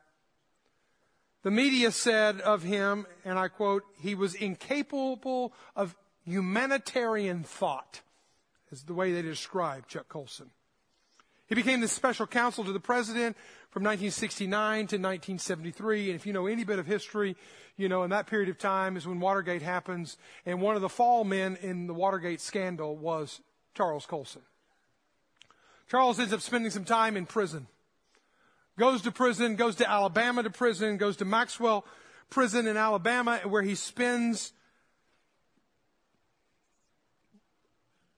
The 1.43 1.51
media 1.51 1.91
said 1.91 2.39
of 2.39 2.63
him, 2.63 3.07
and 3.25 3.37
I 3.37 3.49
quote, 3.49 3.83
he 3.99 4.15
was 4.15 4.35
incapable 4.35 5.53
of 5.75 5.95
humanitarian 6.23 7.43
thought, 7.43 8.01
is 8.71 8.83
the 8.83 8.93
way 8.93 9.11
they 9.11 9.21
described 9.21 9.89
Chuck 9.89 10.07
Colson. 10.07 10.51
He 11.51 11.55
became 11.55 11.81
the 11.81 11.89
special 11.89 12.25
counsel 12.25 12.63
to 12.63 12.71
the 12.71 12.79
president 12.79 13.35
from 13.71 13.83
1969 13.83 14.77
to 14.77 14.95
1973. 14.95 16.11
And 16.11 16.15
if 16.15 16.25
you 16.25 16.31
know 16.31 16.47
any 16.47 16.63
bit 16.63 16.79
of 16.79 16.87
history, 16.87 17.35
you 17.75 17.89
know, 17.89 18.03
in 18.03 18.11
that 18.11 18.25
period 18.27 18.47
of 18.47 18.57
time 18.57 18.95
is 18.95 19.05
when 19.05 19.19
Watergate 19.19 19.61
happens. 19.61 20.15
And 20.45 20.61
one 20.61 20.77
of 20.77 20.81
the 20.81 20.87
fall 20.87 21.25
men 21.25 21.57
in 21.61 21.87
the 21.87 21.93
Watergate 21.93 22.39
scandal 22.39 22.95
was 22.95 23.41
Charles 23.75 24.05
Colson. 24.05 24.43
Charles 25.89 26.21
ends 26.21 26.31
up 26.31 26.39
spending 26.39 26.71
some 26.71 26.85
time 26.85 27.17
in 27.17 27.25
prison. 27.25 27.67
Goes 28.79 29.01
to 29.01 29.11
prison, 29.11 29.57
goes 29.57 29.75
to 29.75 29.91
Alabama 29.91 30.43
to 30.43 30.49
prison, 30.51 30.95
goes 30.95 31.17
to 31.17 31.25
Maxwell 31.25 31.85
prison 32.29 32.65
in 32.65 32.77
Alabama 32.77 33.41
where 33.43 33.61
he 33.61 33.75
spends 33.75 34.53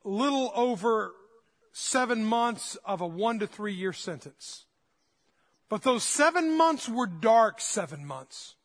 little 0.04 0.52
over 0.54 1.13
seven 1.73 2.23
months 2.23 2.77
of 2.86 3.01
a 3.01 3.07
one 3.07 3.39
to 3.39 3.47
three 3.47 3.73
year 3.73 3.91
sentence. 3.91 4.65
But 5.67 5.81
those 5.81 6.03
seven 6.03 6.55
months 6.55 6.88
were 6.88 7.07
dark 7.07 7.59
seven 7.59 8.05
months. 8.05 8.55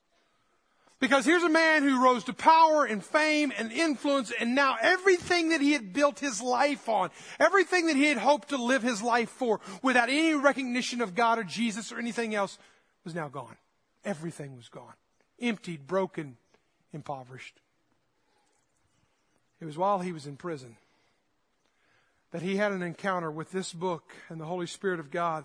Because 1.00 1.24
here's 1.24 1.44
a 1.44 1.48
man 1.48 1.84
who 1.84 2.02
rose 2.02 2.24
to 2.24 2.32
power 2.32 2.84
and 2.84 3.02
fame 3.02 3.52
and 3.56 3.70
influence, 3.70 4.32
and 4.38 4.54
now 4.56 4.76
everything 4.80 5.50
that 5.50 5.60
he 5.60 5.72
had 5.72 5.92
built 5.92 6.18
his 6.18 6.42
life 6.42 6.88
on, 6.88 7.10
everything 7.38 7.86
that 7.86 7.94
he 7.94 8.06
had 8.06 8.18
hoped 8.18 8.48
to 8.48 8.56
live 8.56 8.82
his 8.82 9.00
life 9.00 9.30
for, 9.30 9.60
without 9.80 10.08
any 10.08 10.34
recognition 10.34 11.00
of 11.00 11.14
God 11.14 11.38
or 11.38 11.44
Jesus 11.44 11.92
or 11.92 11.98
anything 11.98 12.34
else, 12.34 12.58
was 13.04 13.14
now 13.14 13.28
gone. 13.28 13.56
Everything 14.04 14.56
was 14.56 14.68
gone. 14.68 14.94
Emptied, 15.40 15.86
broken, 15.86 16.36
impoverished. 16.92 17.60
It 19.60 19.66
was 19.66 19.78
while 19.78 20.00
he 20.00 20.12
was 20.12 20.26
in 20.26 20.36
prison 20.36 20.76
that 22.30 22.42
he 22.42 22.56
had 22.56 22.72
an 22.72 22.82
encounter 22.82 23.30
with 23.30 23.50
this 23.50 23.72
book 23.72 24.12
and 24.28 24.40
the 24.40 24.44
Holy 24.44 24.66
Spirit 24.66 25.00
of 25.00 25.10
God, 25.10 25.44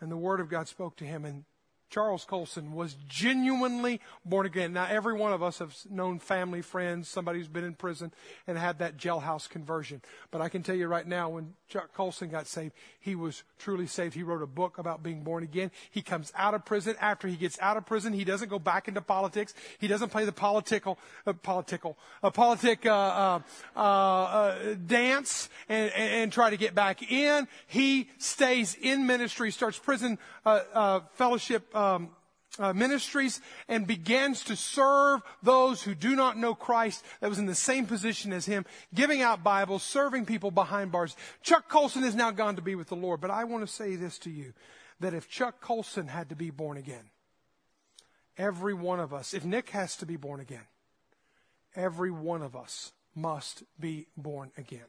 and 0.00 0.10
the 0.10 0.16
Word 0.16 0.40
of 0.40 0.48
God 0.48 0.68
spoke 0.68 0.96
to 0.96 1.04
him, 1.04 1.24
and 1.24 1.44
Charles 1.90 2.24
Colson 2.24 2.72
was 2.72 2.96
genuinely 3.08 4.00
born 4.24 4.46
again. 4.46 4.72
Now, 4.72 4.86
every 4.90 5.14
one 5.14 5.32
of 5.32 5.42
us 5.42 5.58
have 5.58 5.74
known 5.90 6.18
family, 6.18 6.60
friends, 6.60 7.08
somebody 7.08 7.38
who's 7.38 7.48
been 7.48 7.64
in 7.64 7.74
prison 7.74 8.12
and 8.46 8.58
had 8.58 8.78
that 8.80 8.98
jailhouse 8.98 9.48
conversion. 9.48 10.02
But 10.30 10.40
I 10.40 10.48
can 10.48 10.62
tell 10.62 10.74
you 10.74 10.86
right 10.86 11.06
now, 11.06 11.30
when 11.30 11.54
Chuck 11.68 11.92
Colson 11.94 12.28
got 12.28 12.46
saved, 12.46 12.74
he 13.00 13.14
was 13.14 13.42
truly 13.58 13.86
saved. 13.86 14.14
He 14.14 14.22
wrote 14.22 14.42
a 14.42 14.46
book 14.46 14.78
about 14.78 15.02
being 15.02 15.22
born 15.22 15.42
again. 15.42 15.70
He 15.90 16.02
comes 16.02 16.32
out 16.36 16.54
of 16.54 16.64
prison. 16.64 16.94
After 17.00 17.26
he 17.26 17.36
gets 17.36 17.58
out 17.60 17.76
of 17.76 17.86
prison, 17.86 18.12
he 18.12 18.24
doesn't 18.24 18.48
go 18.48 18.58
back 18.58 18.88
into 18.88 19.00
politics. 19.00 19.54
He 19.78 19.88
doesn't 19.88 20.10
play 20.10 20.24
the 20.24 20.32
political, 20.32 20.98
uh, 21.26 21.32
political, 21.32 21.96
uh, 22.22 22.30
politic 22.30 22.84
uh, 22.86 22.90
uh, 22.90 23.40
uh, 23.76 23.80
uh 23.80 24.74
dance 24.86 25.48
and, 25.68 25.90
and, 25.92 26.12
and, 26.12 26.32
try 26.32 26.50
to 26.50 26.56
get 26.56 26.74
back 26.74 27.10
in. 27.10 27.48
He 27.66 28.10
stays 28.18 28.76
in 28.80 29.06
ministry, 29.06 29.50
starts 29.50 29.78
prison 29.78 30.18
fellowship 31.14 31.66
um, 31.78 32.10
uh, 32.58 32.72
ministries 32.72 33.40
and 33.68 33.86
begins 33.86 34.42
to 34.44 34.56
serve 34.56 35.20
those 35.42 35.82
who 35.82 35.94
do 35.94 36.16
not 36.16 36.36
know 36.36 36.54
Christ 36.54 37.04
that 37.20 37.30
was 37.30 37.38
in 37.38 37.46
the 37.46 37.54
same 37.54 37.86
position 37.86 38.32
as 38.32 38.46
him, 38.46 38.66
giving 38.92 39.22
out 39.22 39.44
Bibles, 39.44 39.82
serving 39.82 40.26
people 40.26 40.50
behind 40.50 40.90
bars. 40.90 41.16
Chuck 41.42 41.68
Colson 41.68 42.02
has 42.02 42.16
now 42.16 42.32
gone 42.32 42.56
to 42.56 42.62
be 42.62 42.74
with 42.74 42.88
the 42.88 42.96
Lord, 42.96 43.20
but 43.20 43.30
I 43.30 43.44
want 43.44 43.64
to 43.66 43.72
say 43.72 43.94
this 43.94 44.18
to 44.20 44.30
you 44.30 44.54
that 45.00 45.14
if 45.14 45.28
Chuck 45.28 45.60
Colson 45.60 46.08
had 46.08 46.30
to 46.30 46.36
be 46.36 46.50
born 46.50 46.76
again, 46.76 47.10
every 48.36 48.74
one 48.74 48.98
of 48.98 49.14
us, 49.14 49.34
if 49.34 49.44
Nick 49.44 49.70
has 49.70 49.96
to 49.96 50.06
be 50.06 50.16
born 50.16 50.40
again, 50.40 50.66
every 51.76 52.10
one 52.10 52.42
of 52.42 52.56
us 52.56 52.92
must 53.14 53.62
be 53.78 54.06
born 54.16 54.50
again. 54.56 54.80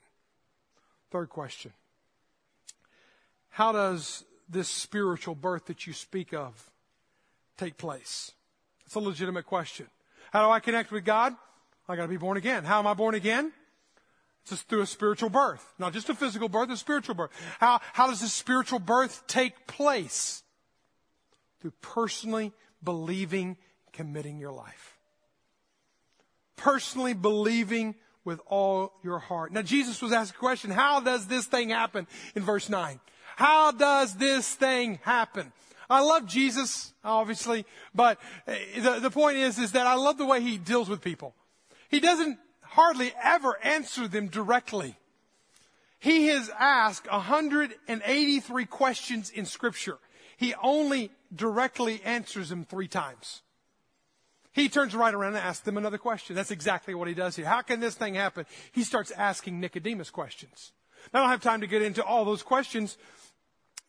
Third 1.11 1.29
question 1.29 1.73
How 3.49 3.71
does 3.71 4.23
this 4.49 4.69
spiritual 4.69 5.35
birth 5.35 5.65
that 5.65 5.85
you 5.85 5.93
speak 5.93 6.33
of 6.33 6.71
take 7.59 7.77
place? 7.77 8.31
It's 8.85 8.95
a 8.95 8.99
legitimate 8.99 9.45
question. 9.45 9.87
How 10.31 10.45
do 10.45 10.51
I 10.51 10.59
connect 10.59 10.91
with 10.91 11.05
God? 11.05 11.35
I 11.87 11.95
got 11.95 12.03
to 12.03 12.07
be 12.07 12.17
born 12.17 12.37
again. 12.37 12.63
How 12.63 12.79
am 12.79 12.87
I 12.87 12.93
born 12.93 13.15
again? 13.15 13.51
It's 14.41 14.51
just 14.51 14.67
through 14.67 14.81
a 14.81 14.85
spiritual 14.85 15.29
birth, 15.29 15.73
not 15.77 15.93
just 15.93 16.09
a 16.09 16.15
physical 16.15 16.49
birth, 16.49 16.69
a 16.69 16.77
spiritual 16.77 17.15
birth. 17.15 17.31
How, 17.59 17.81
how 17.93 18.07
does 18.07 18.21
this 18.21 18.33
spiritual 18.33 18.79
birth 18.79 19.23
take 19.27 19.67
place? 19.67 20.43
Through 21.61 21.73
personally 21.81 22.53
believing, 22.83 23.57
committing 23.91 24.39
your 24.39 24.53
life. 24.53 24.97
Personally 26.55 27.13
believing 27.13 27.95
with 28.23 28.39
all 28.47 28.93
your 29.03 29.19
heart. 29.19 29.51
Now, 29.51 29.61
Jesus 29.61 30.01
was 30.01 30.11
asked 30.11 30.35
a 30.35 30.37
question, 30.37 30.71
how 30.71 30.99
does 30.99 31.27
this 31.27 31.45
thing 31.45 31.69
happen 31.69 32.07
in 32.35 32.43
verse 32.43 32.69
9? 32.69 32.99
How 33.35 33.71
does 33.71 34.15
this 34.15 34.53
thing 34.53 34.99
happen? 35.03 35.51
I 35.89 36.01
love 36.01 36.27
Jesus, 36.27 36.93
obviously, 37.03 37.65
but 37.95 38.19
eh, 38.47 38.79
the, 38.79 38.99
the 38.99 39.09
point 39.09 39.37
is, 39.37 39.57
is 39.57 39.71
that 39.71 39.87
I 39.87 39.95
love 39.95 40.17
the 40.17 40.25
way 40.25 40.41
he 40.41 40.57
deals 40.57 40.87
with 40.87 41.01
people. 41.01 41.33
He 41.89 41.99
doesn't 41.99 42.37
hardly 42.61 43.11
ever 43.23 43.57
answer 43.63 44.07
them 44.07 44.27
directly. 44.27 44.95
He 45.99 46.27
has 46.27 46.49
asked 46.57 47.11
183 47.11 48.65
questions 48.65 49.31
in 49.31 49.45
scripture. 49.45 49.97
He 50.37 50.53
only 50.61 51.11
directly 51.35 52.01
answers 52.05 52.49
them 52.49 52.65
three 52.65 52.87
times. 52.87 53.41
He 54.51 54.69
turns 54.69 54.95
right 54.95 55.13
around 55.13 55.35
and 55.35 55.43
asks 55.43 55.63
them 55.63 55.77
another 55.77 55.97
question. 55.97 56.35
That's 56.35 56.51
exactly 56.51 56.93
what 56.93 57.07
he 57.07 57.13
does 57.13 57.35
here. 57.35 57.45
How 57.45 57.61
can 57.61 57.79
this 57.79 57.95
thing 57.95 58.15
happen? 58.15 58.45
He 58.71 58.83
starts 58.83 59.11
asking 59.11 59.59
Nicodemus 59.59 60.09
questions. 60.09 60.71
Now, 61.13 61.19
I 61.19 61.23
don't 61.23 61.31
have 61.31 61.41
time 61.41 61.61
to 61.61 61.67
get 61.67 61.81
into 61.81 62.03
all 62.03 62.25
those 62.25 62.43
questions, 62.43 62.97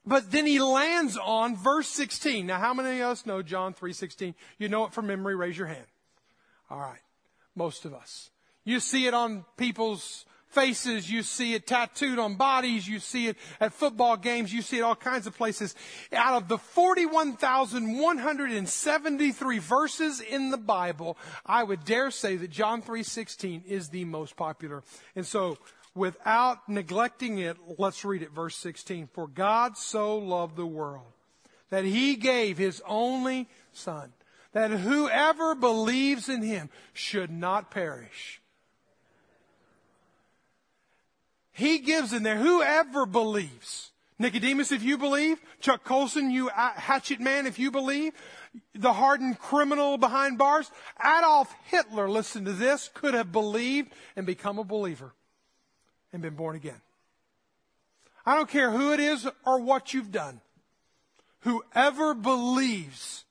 but 0.07 0.31
then 0.31 0.47
he 0.47 0.61
lands 0.61 1.17
on 1.17 1.57
verse 1.57 1.89
16. 1.89 2.47
Now, 2.47 2.59
how 2.59 2.75
many 2.75 3.01
of 3.01 3.11
us 3.11 3.27
know 3.27 3.43
John 3.43 3.75
3.16? 3.75 4.35
You 4.59 4.69
know 4.69 4.85
it 4.85 4.93
from 4.93 5.07
memory. 5.07 5.35
Raise 5.35 5.59
your 5.59 5.67
hand. 5.67 5.87
All 6.71 6.79
right. 6.79 7.01
Most 7.55 7.85
of 7.85 7.93
us. 7.93 8.31
You 8.65 8.81
see 8.81 9.07
it 9.07 9.15
on 9.15 9.45
people's 9.57 10.25
faces. 10.51 11.11
You 11.11 11.23
see 11.23 11.55
it 11.55 11.67
tattooed 11.67 12.19
on 12.19 12.35
bodies. 12.35 12.87
You 12.89 12.99
see 12.99 13.29
it 13.29 13.37
at 13.61 13.73
football 13.73 14.17
games. 14.17 14.53
You 14.53 14.63
see 14.63 14.79
it 14.79 14.83
all 14.83 14.97
kinds 14.97 15.27
of 15.27 15.37
places. 15.37 15.77
Out 16.13 16.43
of 16.43 16.49
the 16.49 16.59
41,173 16.59 19.59
verses 19.59 20.21
in 20.21 20.51
the 20.51 20.59
Bible, 20.59 21.17
I 21.47 21.63
would 21.63 21.85
dare 21.85 22.11
say 22.11 22.35
that 22.37 22.51
John 22.51 22.83
3.16 22.83 23.65
is 23.67 23.91
the 23.91 24.05
most 24.05 24.37
popular. 24.37 24.83
And 25.15 25.25
so 25.27 25.59
without 25.95 26.69
neglecting 26.69 27.39
it, 27.39 27.57
let's 27.79 28.05
read 28.05 28.23
it, 28.23 28.33
verse 28.33 28.57
16. 28.57 29.09
For 29.13 29.27
God 29.27 29.77
so 29.77 30.19
loved 30.19 30.57
the 30.57 30.67
world 30.67 31.13
that 31.71 31.85
he 31.85 32.17
gave 32.17 32.59
his 32.59 32.83
only 32.87 33.49
son, 33.73 34.13
that 34.53 34.71
whoever 34.71 35.55
believes 35.55 36.29
in 36.29 36.43
him 36.43 36.69
should 36.93 37.31
not 37.31 37.71
perish. 37.71 38.41
He 41.53 41.79
gives 41.79 42.13
in 42.13 42.23
there, 42.23 42.39
whoever 42.39 43.07
believes. 43.07 43.91
Nicodemus, 44.19 44.73
if 44.73 44.83
you 44.83 44.99
believe. 44.99 45.41
Chuck 45.61 45.83
Colson, 45.83 46.31
you 46.31 46.49
hatchet 46.49 47.21
man, 47.21 47.47
if 47.47 47.59
you 47.59 47.71
believe. 47.71 48.13
The 48.75 48.93
hardened 48.93 49.39
criminal 49.39 49.97
behind 49.97 50.39
bars. 50.39 50.71
Adolf 51.03 51.55
Hitler, 51.67 52.09
listen 52.11 52.45
to 52.45 52.53
this, 52.53 52.91
could 52.93 53.15
have 53.15 53.33
believed 53.33 53.93
and 54.17 54.27
become 54.27 54.59
a 54.59 54.65
believer 54.65 55.15
and 56.13 56.23
been 56.23 56.35
born 56.35 56.57
again. 56.57 56.81
I 58.27 58.37
don't 58.37 58.49
care 58.49 58.71
who 58.71 58.93
it 58.93 59.01
is 59.01 59.27
or 59.47 59.61
what 59.61 59.95
you've 59.95 60.13
done. 60.13 60.41
Whoever 61.41 62.15
believes 62.15 63.25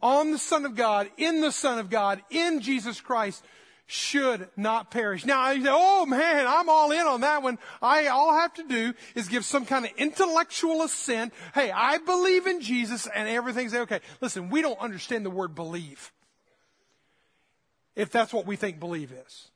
on 0.00 0.32
the 0.32 0.38
Son 0.38 0.64
of 0.64 0.74
God, 0.74 1.10
in 1.16 1.40
the 1.40 1.52
Son 1.52 1.78
of 1.78 1.90
God, 1.90 2.22
in 2.30 2.60
Jesus 2.60 3.00
Christ, 3.00 3.44
should 3.86 4.48
not 4.56 4.90
perish. 4.90 5.26
Now, 5.26 5.50
you 5.50 5.62
say, 5.62 5.70
oh 5.70 6.06
man, 6.06 6.46
I'm 6.46 6.68
all 6.68 6.90
in 6.90 7.06
on 7.06 7.20
that 7.20 7.42
one. 7.42 7.58
I, 7.82 8.06
all 8.06 8.32
have 8.32 8.54
to 8.54 8.66
do 8.66 8.94
is 9.14 9.28
give 9.28 9.44
some 9.44 9.66
kind 9.66 9.84
of 9.84 9.90
intellectual 9.98 10.82
assent. 10.82 11.34
Hey, 11.54 11.70
I 11.70 11.98
believe 11.98 12.46
in 12.46 12.62
Jesus 12.62 13.06
and 13.14 13.28
everything's 13.28 13.74
okay. 13.74 14.00
Listen, 14.22 14.48
we 14.48 14.62
don't 14.62 14.78
understand 14.80 15.26
the 15.26 15.30
word 15.30 15.54
believe. 15.54 16.12
If 17.94 18.10
that's 18.10 18.32
what 18.32 18.46
we 18.46 18.56
think 18.56 18.80
believe 18.80 19.12
is. 19.12 19.50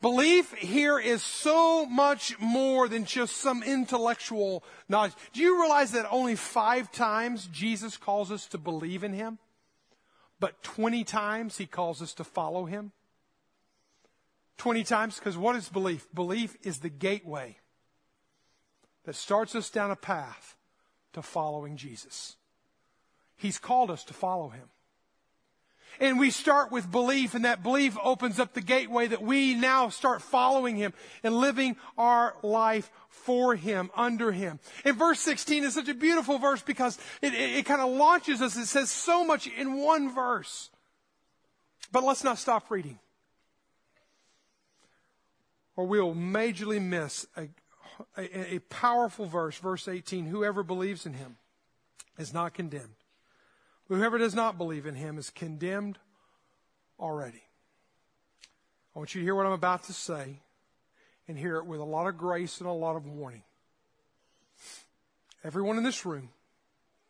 Belief 0.00 0.54
here 0.54 0.98
is 0.98 1.22
so 1.22 1.84
much 1.84 2.38
more 2.40 2.88
than 2.88 3.04
just 3.04 3.36
some 3.36 3.62
intellectual 3.62 4.64
knowledge. 4.88 5.12
Do 5.34 5.42
you 5.42 5.60
realize 5.60 5.92
that 5.92 6.06
only 6.10 6.36
five 6.36 6.90
times 6.90 7.46
Jesus 7.52 7.98
calls 7.98 8.32
us 8.32 8.46
to 8.46 8.58
believe 8.58 9.04
in 9.04 9.12
Him? 9.12 9.38
But 10.38 10.62
20 10.62 11.04
times 11.04 11.58
He 11.58 11.66
calls 11.66 12.00
us 12.00 12.14
to 12.14 12.24
follow 12.24 12.64
Him? 12.64 12.92
20 14.56 14.84
times? 14.84 15.18
Because 15.18 15.36
what 15.36 15.54
is 15.56 15.68
belief? 15.68 16.06
Belief 16.14 16.56
is 16.62 16.78
the 16.78 16.88
gateway 16.88 17.58
that 19.04 19.16
starts 19.16 19.54
us 19.54 19.68
down 19.68 19.90
a 19.90 19.96
path 19.96 20.56
to 21.12 21.20
following 21.20 21.76
Jesus. 21.76 22.36
He's 23.36 23.58
called 23.58 23.90
us 23.90 24.04
to 24.04 24.14
follow 24.14 24.48
Him. 24.48 24.70
And 25.98 26.18
we 26.18 26.30
start 26.30 26.70
with 26.70 26.90
belief, 26.90 27.34
and 27.34 27.44
that 27.44 27.62
belief 27.62 27.96
opens 28.02 28.38
up 28.38 28.54
the 28.54 28.60
gateway 28.60 29.06
that 29.08 29.22
we 29.22 29.54
now 29.54 29.88
start 29.88 30.22
following 30.22 30.76
Him 30.76 30.92
and 31.22 31.34
living 31.36 31.76
our 31.98 32.34
life 32.42 32.90
for 33.08 33.54
Him, 33.54 33.90
under 33.94 34.32
Him. 34.32 34.60
And 34.84 34.96
verse 34.96 35.20
16 35.20 35.64
is 35.64 35.74
such 35.74 35.88
a 35.88 35.94
beautiful 35.94 36.38
verse 36.38 36.62
because 36.62 36.98
it, 37.20 37.34
it, 37.34 37.58
it 37.58 37.66
kind 37.66 37.80
of 37.80 37.90
launches 37.90 38.40
us. 38.40 38.56
It 38.56 38.66
says 38.66 38.90
so 38.90 39.24
much 39.24 39.46
in 39.46 39.74
one 39.74 40.14
verse. 40.14 40.70
But 41.92 42.04
let's 42.04 42.24
not 42.24 42.38
stop 42.38 42.70
reading. 42.70 42.98
Or 45.76 45.86
we'll 45.86 46.14
majorly 46.14 46.80
miss 46.80 47.26
a, 47.36 47.48
a, 48.16 48.54
a 48.54 48.58
powerful 48.60 49.26
verse, 49.26 49.56
verse 49.58 49.88
18. 49.88 50.26
Whoever 50.26 50.62
believes 50.62 51.06
in 51.06 51.14
Him 51.14 51.36
is 52.18 52.32
not 52.32 52.54
condemned. 52.54 52.99
Whoever 53.90 54.18
does 54.18 54.36
not 54.36 54.56
believe 54.56 54.86
in 54.86 54.94
him 54.94 55.18
is 55.18 55.30
condemned 55.30 55.98
already. 57.00 57.42
I 58.94 59.00
want 59.00 59.16
you 59.16 59.20
to 59.20 59.24
hear 59.24 59.34
what 59.34 59.46
I'm 59.46 59.52
about 59.52 59.82
to 59.84 59.92
say 59.92 60.38
and 61.26 61.36
hear 61.36 61.56
it 61.56 61.66
with 61.66 61.80
a 61.80 61.84
lot 61.84 62.06
of 62.06 62.16
grace 62.16 62.60
and 62.60 62.68
a 62.68 62.72
lot 62.72 62.94
of 62.94 63.04
warning. 63.04 63.42
Everyone 65.42 65.76
in 65.76 65.82
this 65.82 66.06
room, 66.06 66.28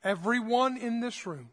everyone 0.02 0.78
in 0.78 1.00
this 1.00 1.26
room, 1.26 1.50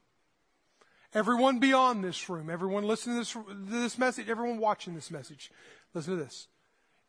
everyone 1.14 1.60
beyond 1.60 2.06
this 2.06 2.30
room, 2.30 2.50
everyone 2.50 2.86
listening 2.86 3.22
to 3.22 3.44
this, 3.44 3.70
this 3.70 3.98
message, 3.98 4.30
everyone 4.30 4.60
watching 4.60 4.96
this 4.96 5.12
message, 5.12 5.52
listen 5.94 6.18
to 6.18 6.24
this, 6.24 6.48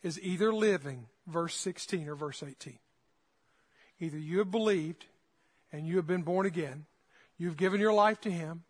is 0.02 0.20
either 0.20 0.52
living 0.52 1.06
verse 1.28 1.54
16 1.54 2.08
or 2.08 2.16
verse 2.16 2.42
18. 2.42 2.80
Either 4.00 4.18
you 4.18 4.38
have 4.38 4.50
believed 4.50 5.04
and 5.72 5.86
you 5.86 5.94
have 5.98 6.06
been 6.08 6.22
born 6.22 6.46
again, 6.46 6.86
You've 7.38 7.56
given 7.56 7.80
your 7.80 7.92
life 7.92 8.20
to 8.22 8.30
Him. 8.30 8.64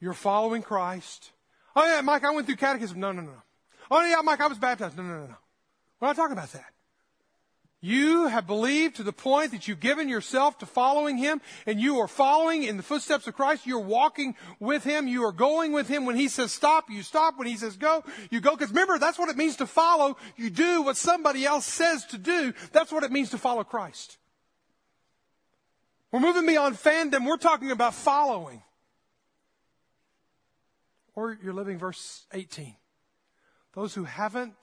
You're 0.00 0.14
following 0.14 0.62
Christ. 0.62 1.32
Oh 1.76 1.84
yeah, 1.84 2.00
Mike, 2.00 2.24
I 2.24 2.30
went 2.30 2.46
through 2.46 2.56
catechism. 2.56 2.98
No, 2.98 3.12
no, 3.12 3.22
no. 3.22 3.42
Oh 3.90 4.04
yeah, 4.04 4.20
Mike, 4.22 4.40
I 4.40 4.46
was 4.46 4.58
baptized. 4.58 4.96
No, 4.96 5.02
no, 5.02 5.18
no, 5.20 5.26
no. 5.26 5.36
We're 6.00 6.08
not 6.08 6.16
talking 6.16 6.32
about 6.32 6.52
that. 6.52 6.72
You 7.80 8.26
have 8.26 8.48
believed 8.48 8.96
to 8.96 9.04
the 9.04 9.12
point 9.12 9.52
that 9.52 9.68
you've 9.68 9.78
given 9.78 10.08
yourself 10.08 10.58
to 10.58 10.66
following 10.66 11.16
Him 11.16 11.40
and 11.64 11.80
you 11.80 11.98
are 11.98 12.08
following 12.08 12.64
in 12.64 12.76
the 12.76 12.82
footsteps 12.82 13.28
of 13.28 13.34
Christ. 13.34 13.66
You're 13.66 13.78
walking 13.78 14.34
with 14.58 14.82
Him. 14.82 15.06
You 15.06 15.24
are 15.24 15.32
going 15.32 15.72
with 15.72 15.86
Him. 15.86 16.04
When 16.04 16.16
He 16.16 16.26
says 16.26 16.50
stop, 16.50 16.90
you 16.90 17.04
stop. 17.04 17.38
When 17.38 17.46
He 17.46 17.56
says 17.56 17.76
go, 17.76 18.02
you 18.30 18.40
go. 18.40 18.56
Because 18.56 18.70
remember, 18.70 18.98
that's 18.98 19.18
what 19.18 19.28
it 19.28 19.36
means 19.36 19.56
to 19.56 19.66
follow. 19.66 20.16
You 20.36 20.50
do 20.50 20.82
what 20.82 20.96
somebody 20.96 21.44
else 21.44 21.66
says 21.66 22.04
to 22.06 22.18
do. 22.18 22.52
That's 22.72 22.90
what 22.90 23.04
it 23.04 23.12
means 23.12 23.30
to 23.30 23.38
follow 23.38 23.62
Christ. 23.62 24.17
We're 26.10 26.20
moving 26.20 26.46
beyond 26.46 26.76
fandom. 26.76 27.26
We're 27.26 27.36
talking 27.36 27.70
about 27.70 27.94
following. 27.94 28.62
Or 31.14 31.36
you're 31.42 31.52
living 31.52 31.78
verse 31.78 32.26
18. 32.32 32.74
Those 33.74 33.94
who 33.94 34.04
haven't 34.04 34.54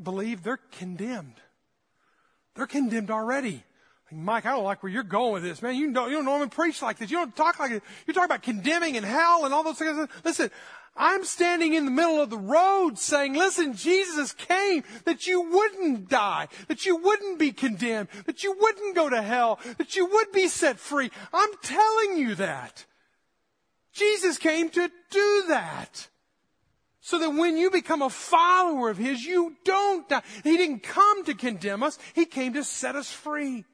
believed, 0.00 0.44
they're 0.44 0.60
condemned. 0.72 1.40
They're 2.54 2.66
condemned 2.66 3.10
already. 3.10 3.62
Mike, 4.10 4.46
I 4.46 4.52
don't 4.52 4.64
like 4.64 4.82
where 4.82 4.90
you're 4.90 5.02
going 5.02 5.34
with 5.34 5.42
this, 5.42 5.60
man. 5.60 5.76
You 5.76 5.92
don't, 5.92 6.08
you 6.08 6.16
don't 6.16 6.24
normally 6.24 6.48
preach 6.48 6.80
like 6.80 6.96
this. 6.96 7.10
You 7.10 7.18
don't 7.18 7.36
talk 7.36 7.58
like 7.60 7.72
it. 7.72 7.82
You're 8.06 8.14
talking 8.14 8.24
about 8.24 8.42
condemning 8.42 8.96
and 8.96 9.04
hell 9.04 9.44
and 9.44 9.52
all 9.52 9.62
those 9.62 9.78
things. 9.78 10.08
Listen, 10.24 10.50
I'm 10.98 11.24
standing 11.24 11.74
in 11.74 11.84
the 11.84 11.92
middle 11.92 12.20
of 12.20 12.28
the 12.28 12.36
road 12.36 12.98
saying, 12.98 13.34
listen, 13.34 13.74
Jesus 13.74 14.32
came 14.32 14.82
that 15.04 15.28
you 15.28 15.40
wouldn't 15.40 16.08
die, 16.08 16.48
that 16.66 16.84
you 16.84 16.96
wouldn't 16.96 17.38
be 17.38 17.52
condemned, 17.52 18.08
that 18.26 18.42
you 18.42 18.56
wouldn't 18.60 18.96
go 18.96 19.08
to 19.08 19.22
hell, 19.22 19.60
that 19.78 19.94
you 19.94 20.06
would 20.06 20.32
be 20.32 20.48
set 20.48 20.80
free. 20.80 21.12
I'm 21.32 21.50
telling 21.62 22.18
you 22.18 22.34
that. 22.34 22.84
Jesus 23.92 24.38
came 24.38 24.70
to 24.70 24.90
do 25.10 25.44
that. 25.48 26.08
So 27.00 27.20
that 27.20 27.30
when 27.30 27.56
you 27.56 27.70
become 27.70 28.02
a 28.02 28.10
follower 28.10 28.90
of 28.90 28.98
His, 28.98 29.24
you 29.24 29.56
don't 29.64 30.06
die. 30.08 30.22
He 30.42 30.56
didn't 30.56 30.82
come 30.82 31.24
to 31.24 31.34
condemn 31.34 31.82
us. 31.82 31.98
He 32.12 32.26
came 32.26 32.52
to 32.54 32.64
set 32.64 32.96
us 32.96 33.10
free. 33.10 33.64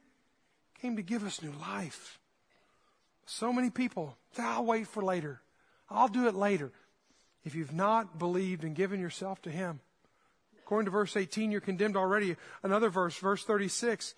He 0.74 0.80
came 0.80 0.96
to 0.96 1.02
give 1.02 1.24
us 1.24 1.42
new 1.42 1.52
life. 1.60 2.20
So 3.26 3.52
many 3.52 3.70
people, 3.70 4.16
I'll 4.38 4.66
wait 4.66 4.86
for 4.86 5.02
later. 5.02 5.40
I'll 5.90 6.08
do 6.08 6.28
it 6.28 6.34
later 6.34 6.70
if 7.44 7.54
you've 7.54 7.72
not 7.72 8.18
believed 8.18 8.64
and 8.64 8.74
given 8.74 9.00
yourself 9.00 9.42
to 9.42 9.50
Him. 9.50 9.80
According 10.60 10.86
to 10.86 10.90
verse 10.90 11.16
18, 11.16 11.50
you're 11.50 11.60
condemned 11.60 11.96
already. 11.96 12.36
Another 12.62 12.88
verse, 12.88 13.16
verse 13.16 13.44
36. 13.44 14.14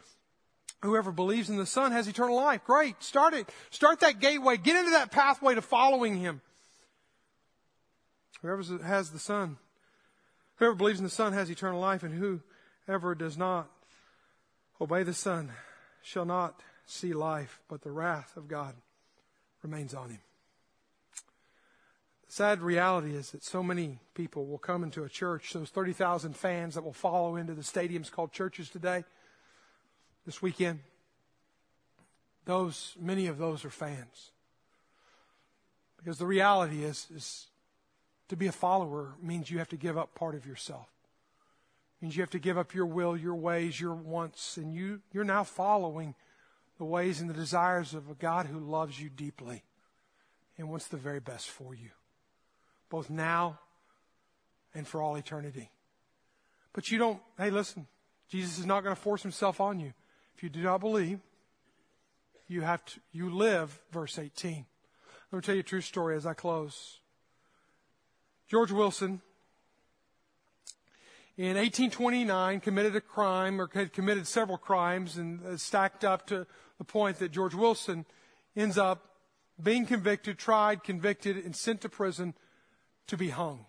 Whoever 0.83 1.11
believes 1.11 1.51
in 1.51 1.57
the 1.57 1.67
Son 1.67 1.93
has 1.93 2.07
eternal 2.07 2.37
life. 2.37 2.63
Great. 2.65 3.03
Start 3.03 3.35
it. 3.35 3.49
Start 3.71 4.01
that 4.01 4.21
gateway. 4.21 4.57
Get 4.57 4.77
into 4.77 4.93
that 4.93 5.11
pathway 5.11 5.55
to 5.55 5.63
following 5.63 6.17
Him. 6.17 6.41
Whoever 8.43 8.63
has 8.85 9.11
the 9.11 9.19
Son, 9.19 9.57
whoever 10.57 10.75
believes 10.75 10.99
in 10.99 11.05
the 11.05 11.11
Son 11.11 11.33
has 11.33 11.51
eternal 11.51 11.81
life, 11.81 12.03
and 12.03 12.15
whoever 12.87 13.15
does 13.15 13.37
not 13.37 13.69
obey 14.81 15.03
the 15.03 15.15
Son 15.15 15.51
shall 16.03 16.27
not 16.27 16.61
see 16.87 17.13
life, 17.13 17.61
but 17.69 17.83
the 17.83 17.91
wrath 17.91 18.37
of 18.37 18.47
God 18.47 18.75
remains 19.63 19.95
on 19.95 20.11
him. 20.11 20.21
Sad 22.29 22.61
reality 22.61 23.15
is 23.15 23.31
that 23.31 23.45
so 23.45 23.63
many 23.63 24.01
people 24.15 24.47
will 24.47 24.59
come 24.59 24.83
into 24.83 25.05
a 25.05 25.09
church, 25.09 25.53
those 25.53 25.71
30,000 25.71 26.37
fans 26.37 26.75
that 26.75 26.83
will 26.83 26.93
follow 26.93 27.37
into 27.37 27.55
the 27.55 27.63
stadiums 27.63 28.11
called 28.11 28.33
churches 28.33 28.69
today, 28.69 29.05
this 30.25 30.43
weekend, 30.43 30.81
those, 32.45 32.97
many 33.01 33.29
of 33.29 33.39
those 33.39 33.65
are 33.65 33.71
fans. 33.71 34.31
Because 35.97 36.19
the 36.19 36.27
reality 36.27 36.83
is, 36.83 37.07
is 37.15 37.47
to 38.29 38.37
be 38.37 38.49
a 38.49 38.53
follower 38.53 39.15
means 39.23 39.51
you 39.51 39.59
have 39.59 39.69
to 39.69 39.77
give 39.77 39.97
up 39.97 40.15
part 40.15 40.35
of 40.35 40.47
yourself. 40.47 40.89
It 41.99 42.05
means 42.05 42.17
you 42.17 42.23
have 42.23 42.31
to 42.31 42.41
give 42.41 42.59
up 42.59 42.75
your 42.75 42.87
will, 42.87 43.17
your 43.17 43.37
ways, 43.37 43.81
your 43.81 43.95
wants, 43.95 44.57
and 44.57 44.75
you, 44.75 45.01
you're 45.13 45.25
now 45.25 45.45
following 45.45 46.17
the 46.79 46.85
ways 46.85 47.21
and 47.21 47.31
the 47.31 47.35
desires 47.35 47.95
of 47.95 48.11
a 48.11 48.15
God 48.15 48.47
who 48.47 48.59
loves 48.59 49.01
you 49.01 49.09
deeply 49.09 49.63
and 50.59 50.69
wants 50.69 50.89
the 50.89 50.97
very 50.97 51.21
best 51.21 51.49
for 51.49 51.73
you 51.73 51.91
both 52.89 53.11
now 53.11 53.59
and 54.75 54.87
for 54.87 55.01
all 55.01 55.17
eternity. 55.17 55.71
But 56.73 56.91
you 56.91 56.99
don't, 56.99 57.21
hey, 57.39 57.51
listen, 57.51 57.87
Jesus 58.29 58.59
is 58.59 58.67
not 58.67 58.83
going 58.83 58.95
to 58.95 59.01
force 59.01 59.23
himself 59.23 59.61
on 59.61 59.81
you. 59.81 59.93
If 60.37 60.43
you 60.43 60.49
do 60.49 60.63
not 60.63 60.81
believe, 60.81 61.21
you 62.49 62.61
have 62.61 62.85
to, 62.85 63.01
you 63.13 63.31
live, 63.31 63.81
verse 63.91 64.19
18. 64.19 64.67
Let 65.33 65.37
me 65.37 65.43
tell 65.43 65.55
you 65.55 65.61
a 65.61 65.65
true 65.65 65.81
story 65.81 66.17
as 66.17 66.27
I 66.27 66.35
close. 66.35 67.01
George 68.49 68.71
Wilson, 68.71 69.21
in 71.37 71.57
1829, 71.57 72.61
committed 72.61 72.95
a 72.95 73.01
crime 73.01 73.61
or 73.61 73.69
had 73.73 73.93
committed 73.93 74.27
several 74.27 74.59
crimes 74.59 75.17
and 75.17 75.61
stacked 75.61 76.05
up 76.05 76.27
to 76.29 76.47
the 76.79 76.85
point 76.85 77.19
that 77.19 77.33
George 77.33 77.55
Wilson 77.55 78.05
ends 78.55 78.79
up 78.79 79.17
being 79.63 79.87
convicted, 79.87 80.39
tried, 80.39 80.85
convicted, 80.85 81.37
and 81.37 81.57
sent 81.57 81.81
to 81.81 81.89
prison 81.89 82.35
to 83.09 83.17
be 83.17 83.31
hung. 83.31 83.67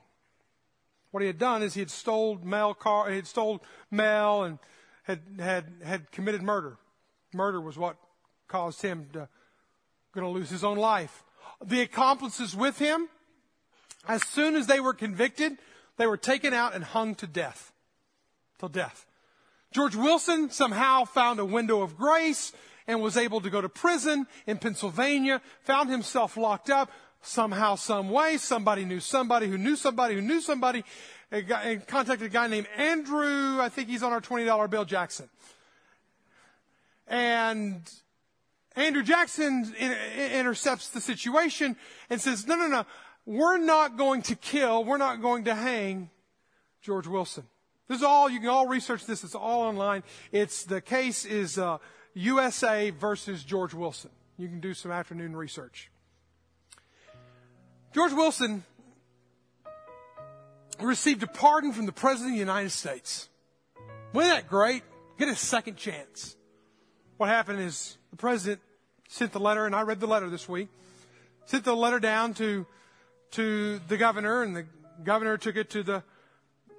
What 1.11 1.21
he 1.21 1.27
had 1.27 1.37
done 1.37 1.63
is 1.63 1.73
he 1.73 1.79
had 1.81 1.89
stole 1.89 2.37
mail 2.43 2.73
car, 2.73 3.09
he 3.09 3.15
had 3.15 3.27
stole 3.27 3.63
mail 3.89 4.43
and 4.43 4.59
had, 5.03 5.21
had, 5.39 5.65
had 5.83 6.11
committed 6.11 6.41
murder. 6.41 6.77
Murder 7.33 7.61
was 7.61 7.77
what 7.77 7.97
caused 8.47 8.81
him 8.81 9.07
to 9.13 9.29
going 10.13 10.25
to 10.25 10.39
lose 10.39 10.49
his 10.49 10.63
own 10.63 10.77
life. 10.77 11.23
The 11.63 11.81
accomplices 11.81 12.55
with 12.55 12.79
him, 12.79 13.07
as 14.07 14.23
soon 14.23 14.55
as 14.55 14.67
they 14.67 14.79
were 14.79 14.93
convicted, 14.93 15.57
they 15.97 16.07
were 16.07 16.17
taken 16.17 16.53
out 16.53 16.73
and 16.73 16.83
hung 16.83 17.15
to 17.15 17.27
death. 17.27 17.71
Till 18.59 18.69
death. 18.69 19.05
George 19.71 19.95
Wilson 19.95 20.49
somehow 20.49 21.03
found 21.03 21.39
a 21.39 21.45
window 21.45 21.81
of 21.81 21.97
grace 21.97 22.51
and 22.87 23.01
was 23.01 23.17
able 23.17 23.41
to 23.41 23.49
go 23.49 23.61
to 23.61 23.69
prison 23.69 24.25
in 24.47 24.57
Pennsylvania, 24.57 25.41
found 25.61 25.89
himself 25.89 26.37
locked 26.37 26.69
up, 26.69 26.89
somehow, 27.21 27.75
some 27.75 28.09
way. 28.09 28.37
Somebody 28.37 28.85
knew 28.85 28.99
somebody 28.99 29.47
who 29.47 29.57
knew 29.57 29.75
somebody 29.75 30.15
who 30.15 30.21
knew 30.21 30.41
somebody 30.41 30.83
and 31.31 31.85
contacted 31.87 32.27
a 32.27 32.29
guy 32.29 32.47
named 32.47 32.67
Andrew. 32.77 33.59
I 33.61 33.69
think 33.69 33.89
he's 33.89 34.03
on 34.03 34.13
our 34.13 34.21
$20 34.21 34.69
bill, 34.69 34.85
Jackson. 34.85 35.29
And 37.07 37.81
Andrew 38.75 39.03
Jackson 39.03 39.73
intercepts 39.75 40.89
the 40.89 41.01
situation 41.01 41.75
and 42.09 42.19
says, 42.21 42.47
no, 42.47 42.55
no, 42.55 42.67
no, 42.67 42.85
we're 43.25 43.57
not 43.57 43.97
going 43.97 44.21
to 44.23 44.35
kill, 44.35 44.83
we're 44.83 44.97
not 44.97 45.21
going 45.21 45.45
to 45.45 45.55
hang 45.55 46.09
George 46.81 47.07
Wilson. 47.07 47.43
This 47.87 47.99
is 47.99 48.03
all, 48.03 48.29
you 48.29 48.39
can 48.39 48.49
all 48.49 48.67
research 48.67 49.05
this, 49.05 49.23
it's 49.23 49.35
all 49.35 49.61
online. 49.61 50.03
It's, 50.31 50.63
the 50.63 50.81
case 50.81 51.25
is, 51.25 51.57
uh, 51.57 51.77
USA 52.17 52.89
versus 52.89 53.43
George 53.43 53.73
Wilson. 53.73 54.09
You 54.37 54.47
can 54.47 54.59
do 54.59 54.73
some 54.73 54.91
afternoon 54.91 55.35
research. 55.35 55.91
George 57.97 58.13
Wilson 58.13 58.63
received 60.79 61.23
a 61.23 61.27
pardon 61.27 61.73
from 61.73 61.87
the 61.87 61.91
President 61.91 62.29
of 62.29 62.35
the 62.35 62.39
United 62.39 62.69
States. 62.69 63.27
Wasn't 64.13 64.35
that 64.35 64.47
great? 64.47 64.83
Get 65.17 65.29
a 65.29 65.35
second 65.35 65.77
chance. 65.77 66.35
What 67.17 67.29
happened 67.29 67.59
is 67.59 67.97
the 68.11 68.15
President 68.15 68.61
sent 69.09 69.31
the 69.31 69.39
letter, 69.39 69.65
and 69.65 69.75
I 69.75 69.81
read 69.81 69.99
the 69.99 70.05
letter 70.05 70.29
this 70.29 70.47
week. 70.47 70.67
Sent 71.45 71.63
the 71.63 71.75
letter 71.75 71.99
down 71.99 72.35
to 72.35 72.67
to 73.31 73.79
the 73.87 73.97
governor, 73.97 74.43
and 74.43 74.55
the 74.55 74.67
governor 75.03 75.35
took 75.39 75.55
it 75.55 75.71
to 75.71 75.81
the 75.81 76.03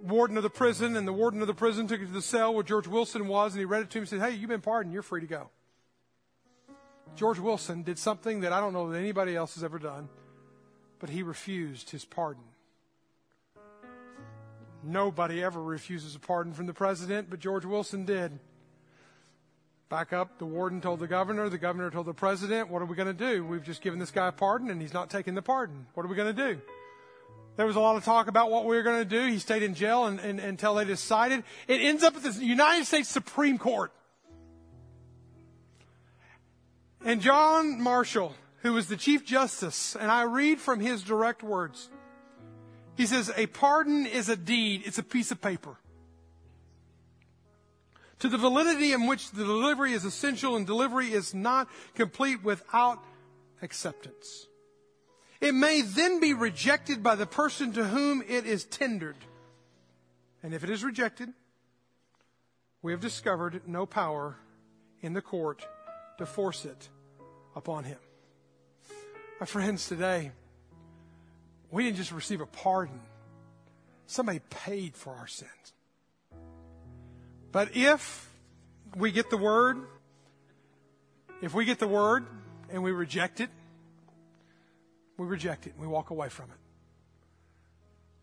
warden 0.01 0.37
of 0.37 0.45
the 0.45 0.51
prison, 0.51 0.95
and 0.95 1.05
the 1.05 1.13
warden 1.13 1.41
of 1.41 1.49
the 1.49 1.53
prison 1.53 1.89
took 1.89 2.01
it 2.01 2.07
to 2.07 2.13
the 2.13 2.23
cell 2.23 2.55
where 2.55 2.63
George 2.63 2.87
Wilson 2.87 3.27
was, 3.27 3.55
and 3.55 3.59
he 3.59 3.65
read 3.65 3.83
it 3.83 3.91
to 3.91 3.99
him 3.99 4.03
and 4.03 4.09
said, 4.09 4.21
Hey, 4.21 4.37
you've 4.37 4.51
been 4.51 4.61
pardoned, 4.61 4.93
you're 4.93 5.03
free 5.03 5.23
to 5.23 5.27
go. 5.27 5.51
George 7.17 7.41
Wilson 7.41 7.83
did 7.83 7.99
something 7.99 8.43
that 8.43 8.53
I 8.53 8.61
don't 8.61 8.73
know 8.73 8.89
that 8.93 8.99
anybody 9.01 9.35
else 9.35 9.57
has 9.57 9.65
ever 9.65 9.81
done, 9.81 10.09
but 10.99 11.11
he 11.11 11.23
refused 11.23 11.91
his 11.91 12.05
pardon. 12.05 12.45
Nobody 14.83 15.43
ever 15.43 15.63
refuses 15.63 16.15
a 16.15 16.21
pardon 16.21 16.53
from 16.53 16.67
the 16.67 16.75
president, 16.75 17.29
but 17.31 17.41
George 17.41 17.65
Wilson 17.65 18.05
did. 18.05 18.39
Back 19.89 20.13
up, 20.13 20.39
the 20.39 20.47
warden 20.47 20.81
told 20.81 21.01
the 21.01 21.07
governor, 21.07 21.49
the 21.49 21.59
governor 21.59 21.91
told 21.91 22.07
the 22.07 22.15
president, 22.15 22.69
what 22.69 22.83
are 22.83 22.85
we 22.85 22.95
going 22.95 23.15
to 23.17 23.35
do? 23.35 23.45
We've 23.45 23.63
just 23.63 23.81
given 23.81 23.99
this 23.99 24.11
guy 24.11 24.29
a 24.29 24.33
pardon 24.33 24.71
and 24.71 24.81
he's 24.81 24.93
not 24.93 25.09
taking 25.09 25.35
the 25.35 25.43
pardon. 25.43 25.87
What 25.95 26.05
are 26.05 26.09
we 26.09 26.17
going 26.17 26.35
to 26.35 26.55
do? 26.55 26.61
There 27.57 27.67
was 27.67 27.75
a 27.75 27.81
lot 27.81 27.97
of 27.97 28.05
talk 28.05 28.29
about 28.29 28.51
what 28.51 28.67
we 28.67 28.77
were 28.77 28.85
going 28.85 29.01
to 29.01 29.05
do. 29.05 29.27
He 29.27 29.41
stayed 29.41 29.65
in 29.65 29.75
jail 29.75 30.05
and, 30.05 30.21
and, 30.21 30.39
until 30.39 30.75
they 30.75 30.85
decided. 30.85 31.43
It 31.67 31.81
ends 31.81 32.05
up 32.05 32.15
at 32.15 32.23
the 32.23 32.33
United 32.45 32.85
States 32.85 33.09
Supreme 33.09 33.59
Court. 33.59 33.93
And 37.05 37.21
John 37.21 37.81
Marshall, 37.81 38.35
who 38.63 38.73
was 38.73 38.89
the 38.89 38.97
Chief 38.97 39.25
Justice, 39.25 39.97
and 39.97 40.11
I 40.11 40.23
read 40.23 40.61
from 40.61 40.81
his 40.81 41.03
direct 41.03 41.43
words. 41.43 41.91
He 42.97 43.07
says, 43.07 43.31
A 43.37 43.47
pardon 43.47 44.07
is 44.07 44.29
a 44.29 44.37
deed, 44.37 44.83
it's 44.85 44.99
a 44.99 45.03
piece 45.03 45.31
of 45.31 45.41
paper. 45.41 45.77
To 48.21 48.29
the 48.29 48.39
validity 48.39 48.93
in 48.93 49.07
which 49.07 49.31
the 49.31 49.45
delivery 49.45 49.93
is 49.93 50.05
essential 50.05 50.57
and 50.57 50.67
delivery 50.67 51.13
is 51.13 51.35
not 51.35 51.69
complete 51.95 52.43
without 52.43 52.99
acceptance. 53.63 54.49
It 55.41 55.55
may 55.55 55.83
then 55.83 56.19
be 56.19 56.35
rejected 56.35 57.01
by 57.01 57.15
the 57.15 57.27
person 57.27 57.73
to 57.75 57.85
whom 57.85 58.23
it 58.27 58.45
is 58.45 58.65
tendered. 58.65 59.17
And 60.43 60.53
if 60.53 60.65
it 60.65 60.71
is 60.71 60.83
rejected, 60.83 61.33
we 62.83 62.91
have 62.91 63.01
discovered 63.01 63.63
no 63.67 63.87
power 63.87 64.37
in 65.01 65.13
the 65.13 65.23
court 65.23 65.65
to 66.19 66.27
force 66.27 66.65
it 66.65 66.89
upon 67.55 67.85
him. 67.85 67.99
My 69.41 69.47
friends, 69.47 69.87
today, 69.87 70.33
we 71.71 71.85
didn't 71.85 71.97
just 71.97 72.11
receive 72.11 72.41
a 72.41 72.47
pardon, 72.47 73.01
somebody 74.07 74.41
paid 74.51 74.97
for 74.97 75.15
our 75.15 75.29
sins. 75.29 75.53
But 77.53 77.77
if 77.77 78.29
we 78.97 79.13
get 79.13 79.31
the 79.31 79.37
word, 79.37 79.79
if 81.41 81.55
we 81.55 81.65
get 81.65 81.79
the 81.79 81.87
word 81.87 82.27
and 82.69 82.83
we 82.83 82.91
reject 82.91 83.39
it, 83.39 83.49
we 85.17 85.27
reject 85.27 85.69
it 85.69 85.75
and 85.75 85.81
we 85.81 85.87
walk 85.87 86.11
away 86.11 86.29
from 86.29 86.47
it. 86.47 86.59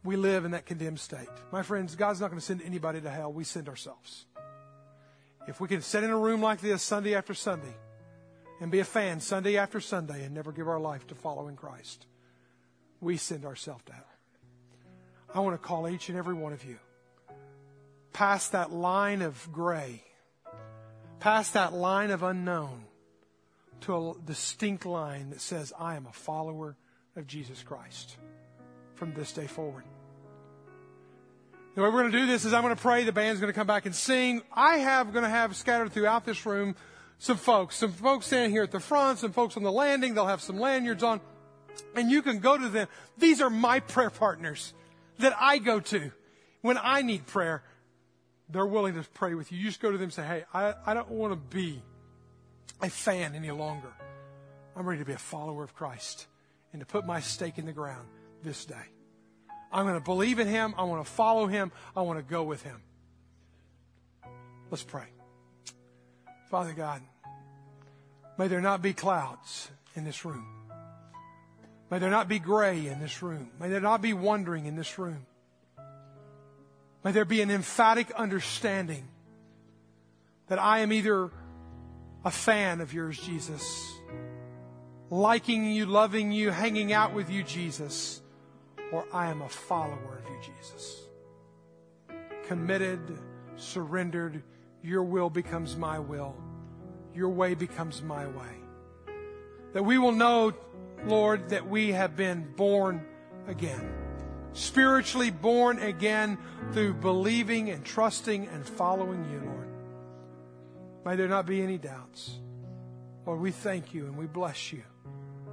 We 0.04 0.18
live 0.18 0.44
in 0.44 0.52
that 0.52 0.66
condemned 0.66 1.00
state. 1.00 1.30
My 1.50 1.64
friends, 1.64 1.96
God's 1.96 2.20
not 2.20 2.30
going 2.30 2.42
to 2.42 2.46
send 2.46 2.62
anybody 2.62 3.00
to 3.00 3.10
hell. 3.10 3.32
We 3.32 3.46
send 3.46 3.70
ourselves. 3.70 4.26
If 5.48 5.62
we 5.62 5.70
can 5.70 5.82
sit 5.82 6.04
in 6.04 6.10
a 6.10 6.18
room 6.18 6.42
like 6.42 6.60
this 6.60 6.84
Sunday 6.84 7.16
after 7.16 7.34
Sunday 7.34 7.74
and 8.60 8.72
be 8.72 8.80
a 8.80 8.86
fan 8.86 9.20
Sunday 9.20 9.58
after 9.58 9.80
Sunday 9.80 10.24
and 10.24 10.34
never 10.34 10.52
give 10.52 10.68
our 10.68 10.80
life 10.80 11.06
to 11.08 11.16
following 11.16 11.56
Christ, 11.56 12.06
we 13.02 13.18
send 13.18 13.46
ourselves 13.46 13.84
to 13.86 13.94
hell. 13.94 14.04
I 15.34 15.40
want 15.42 15.62
to 15.62 15.68
call 15.68 15.90
each 15.90 16.10
and 16.10 16.18
every 16.18 16.34
one 16.34 16.54
of 16.54 16.64
you 16.64 16.78
past 18.14 18.54
that 18.54 18.72
line 18.72 19.22
of 19.22 19.50
gray, 19.52 20.02
past 21.20 21.54
that 21.54 21.74
line 21.74 22.12
of 22.12 22.24
unknown, 22.24 22.86
to 23.82 23.94
a 23.94 24.14
distinct 24.26 24.86
line 24.86 25.32
that 25.32 25.42
says, 25.42 25.74
I 25.78 25.96
am 25.96 26.06
a 26.06 26.14
follower 26.14 26.78
of 27.18 27.28
Jesus 27.28 27.62
Christ 27.62 28.16
from 28.94 29.14
this 29.14 29.34
day 29.34 29.48
forward. 29.48 29.84
The 31.76 31.82
way 31.82 31.90
we're 31.90 32.02
going 32.04 32.12
to 32.14 32.20
do 32.20 32.26
this 32.26 32.46
is 32.46 32.54
I'm 32.54 32.64
going 32.64 32.74
to 32.74 32.82
pray. 32.82 33.04
The 33.04 33.12
band's 33.12 33.42
going 33.42 33.52
to 33.52 33.58
come 33.58 33.68
back 33.68 33.86
and 33.86 33.94
sing. 33.94 34.42
I 34.54 34.78
have 34.78 35.12
going 35.12 35.24
to 35.24 35.30
have 35.30 35.58
scattered 35.58 35.92
throughout 35.92 36.26
this 36.26 36.46
room 36.46 36.78
some 37.18 37.38
folks, 37.38 37.78
some 37.78 37.92
folks 37.92 38.28
standing 38.28 38.52
here 38.52 38.64
at 38.64 38.72
the 38.72 38.80
front, 38.80 39.20
some 39.20 39.32
folks 39.32 39.58
on 39.58 39.64
the 39.64 39.72
landing. 39.72 40.14
They'll 40.14 40.28
have 40.28 40.42
some 40.42 40.60
lanyards 40.60 41.04
on, 41.04 41.22
and 41.96 42.12
you 42.12 42.22
can 42.22 42.40
go 42.40 42.58
to 42.58 42.70
them. 42.70 42.88
These 43.18 43.42
are 43.42 43.50
my 43.50 43.80
prayer 43.80 44.10
partners 44.10 44.74
that 45.20 45.36
I 45.40 45.58
go 45.58 45.80
to 45.80 46.12
when 46.62 46.78
I 46.82 47.02
need 47.02 47.26
prayer. 47.26 47.64
They're 48.50 48.66
willing 48.66 48.94
to 48.96 49.04
pray 49.14 49.34
with 49.34 49.52
you. 49.52 49.58
You 49.58 49.66
just 49.66 49.80
go 49.80 49.92
to 49.92 49.98
them 49.98 50.06
and 50.06 50.14
say, 50.14 50.24
Hey, 50.24 50.44
I, 50.54 50.74
I 50.86 50.94
don't 50.94 51.10
want 51.10 51.34
to 51.34 51.56
be 51.56 51.82
a 52.82 52.90
fan 52.90 53.34
any 53.34 53.52
longer. 53.52 53.94
I'm 54.76 54.86
ready 54.86 55.00
to 55.00 55.06
be 55.06 55.14
a 55.14 55.18
follower 55.18 55.64
of 55.64 55.74
Christ 55.74 56.28
and 56.74 56.82
to 56.82 56.86
put 56.86 57.06
my 57.06 57.22
stake 57.22 57.58
in 57.58 57.66
the 57.66 57.72
ground 57.72 58.08
this 58.44 58.66
day. 58.66 58.76
I'm 59.72 59.86
going 59.86 59.98
to 59.98 60.04
believe 60.04 60.40
in 60.40 60.48
Him. 60.48 60.76
I 60.78 60.84
want 60.84 61.06
to 61.06 61.12
follow 61.12 61.48
Him. 61.48 61.72
I 61.96 62.02
want 62.02 62.20
to 62.20 62.24
go 62.24 62.44
with 62.44 62.62
Him. 62.62 62.82
Let's 64.70 64.84
pray. 64.84 65.15
Father 66.50 66.74
God, 66.74 67.02
may 68.38 68.48
there 68.48 68.62
not 68.62 68.82
be 68.82 68.94
clouds 68.94 69.70
in 69.96 70.04
this 70.04 70.26
room. 70.26 70.46
May 71.90 72.00
there 72.00 72.10
not 72.10 72.28
be 72.28 72.40
gray 72.40 72.88
in 72.88 73.00
this 73.00 73.22
room. 73.22 73.52
May 73.60 73.70
there 73.70 73.82
not 73.82 74.02
be 74.02 74.14
wondering 74.14 74.66
in 74.66 74.76
this 74.76 74.98
room. 74.98 75.26
May 77.04 77.12
there 77.12 77.26
be 77.26 77.42
an 77.42 77.52
emphatic 77.52 78.12
understanding 78.12 79.08
that 80.48 80.60
I 80.60 80.80
am 80.80 80.92
either 80.92 81.30
a 82.24 82.32
fan 82.32 82.82
of 82.82 82.94
yours, 82.94 83.20
Jesus, 83.20 83.94
liking 85.10 85.66
you, 85.66 85.86
loving 85.86 86.32
you, 86.32 86.50
hanging 86.50 86.92
out 86.92 87.14
with 87.14 87.30
you, 87.30 87.44
Jesus, 87.44 88.22
or 88.92 89.06
I 89.14 89.30
am 89.30 89.42
a 89.42 89.50
follower 89.50 90.22
of 90.24 90.30
you, 90.30 90.38
Jesus. 90.42 91.02
Committed, 92.48 93.00
surrendered, 93.56 94.42
your 94.86 95.04
will 95.04 95.30
becomes 95.30 95.76
my 95.76 96.00
will, 96.00 96.36
your 97.14 97.30
way 97.30 97.54
becomes 97.54 98.02
my 98.02 98.28
way. 98.28 98.56
That 99.74 99.84
we 99.84 99.98
will 99.98 100.14
know, 100.14 100.54
Lord, 101.06 101.50
that 101.50 101.68
we 101.68 101.92
have 101.92 102.16
been 102.16 102.54
born 102.56 103.06
again 103.48 104.06
spiritually 104.56 105.32
born 105.32 105.80
again 105.80 106.38
through 106.72 106.94
believing 106.94 107.70
and 107.70 107.84
trusting 107.86 108.48
and 108.48 108.66
following 108.66 109.30
you, 109.30 109.42
Lord. 109.46 109.68
May 111.06 111.16
there 111.18 111.28
not 111.28 111.46
be 111.46 111.62
any 111.62 111.78
doubts. 111.78 112.40
Lord, 113.26 113.42
we 113.42 113.52
thank 113.52 113.94
you 113.94 114.06
and 114.06 114.18
we 114.18 114.26
bless 114.26 114.72
you 114.72 114.84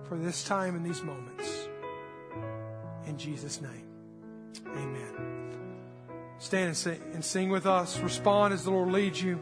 for 0.09 0.16
this 0.16 0.45
time 0.45 0.76
and 0.76 0.87
these 0.87 1.03
moments. 1.03 1.68
In 3.07 3.18
Jesus' 3.18 3.61
name, 3.61 3.89
amen. 4.68 5.41
Stand 6.43 6.66
and 6.66 6.76
sing, 6.76 7.01
and 7.14 7.24
sing 7.24 7.51
with 7.51 7.66
us. 7.66 8.01
Respond 8.01 8.53
as 8.53 8.64
the 8.64 8.72
Lord 8.72 8.90
leads 8.90 9.22
you. 9.22 9.38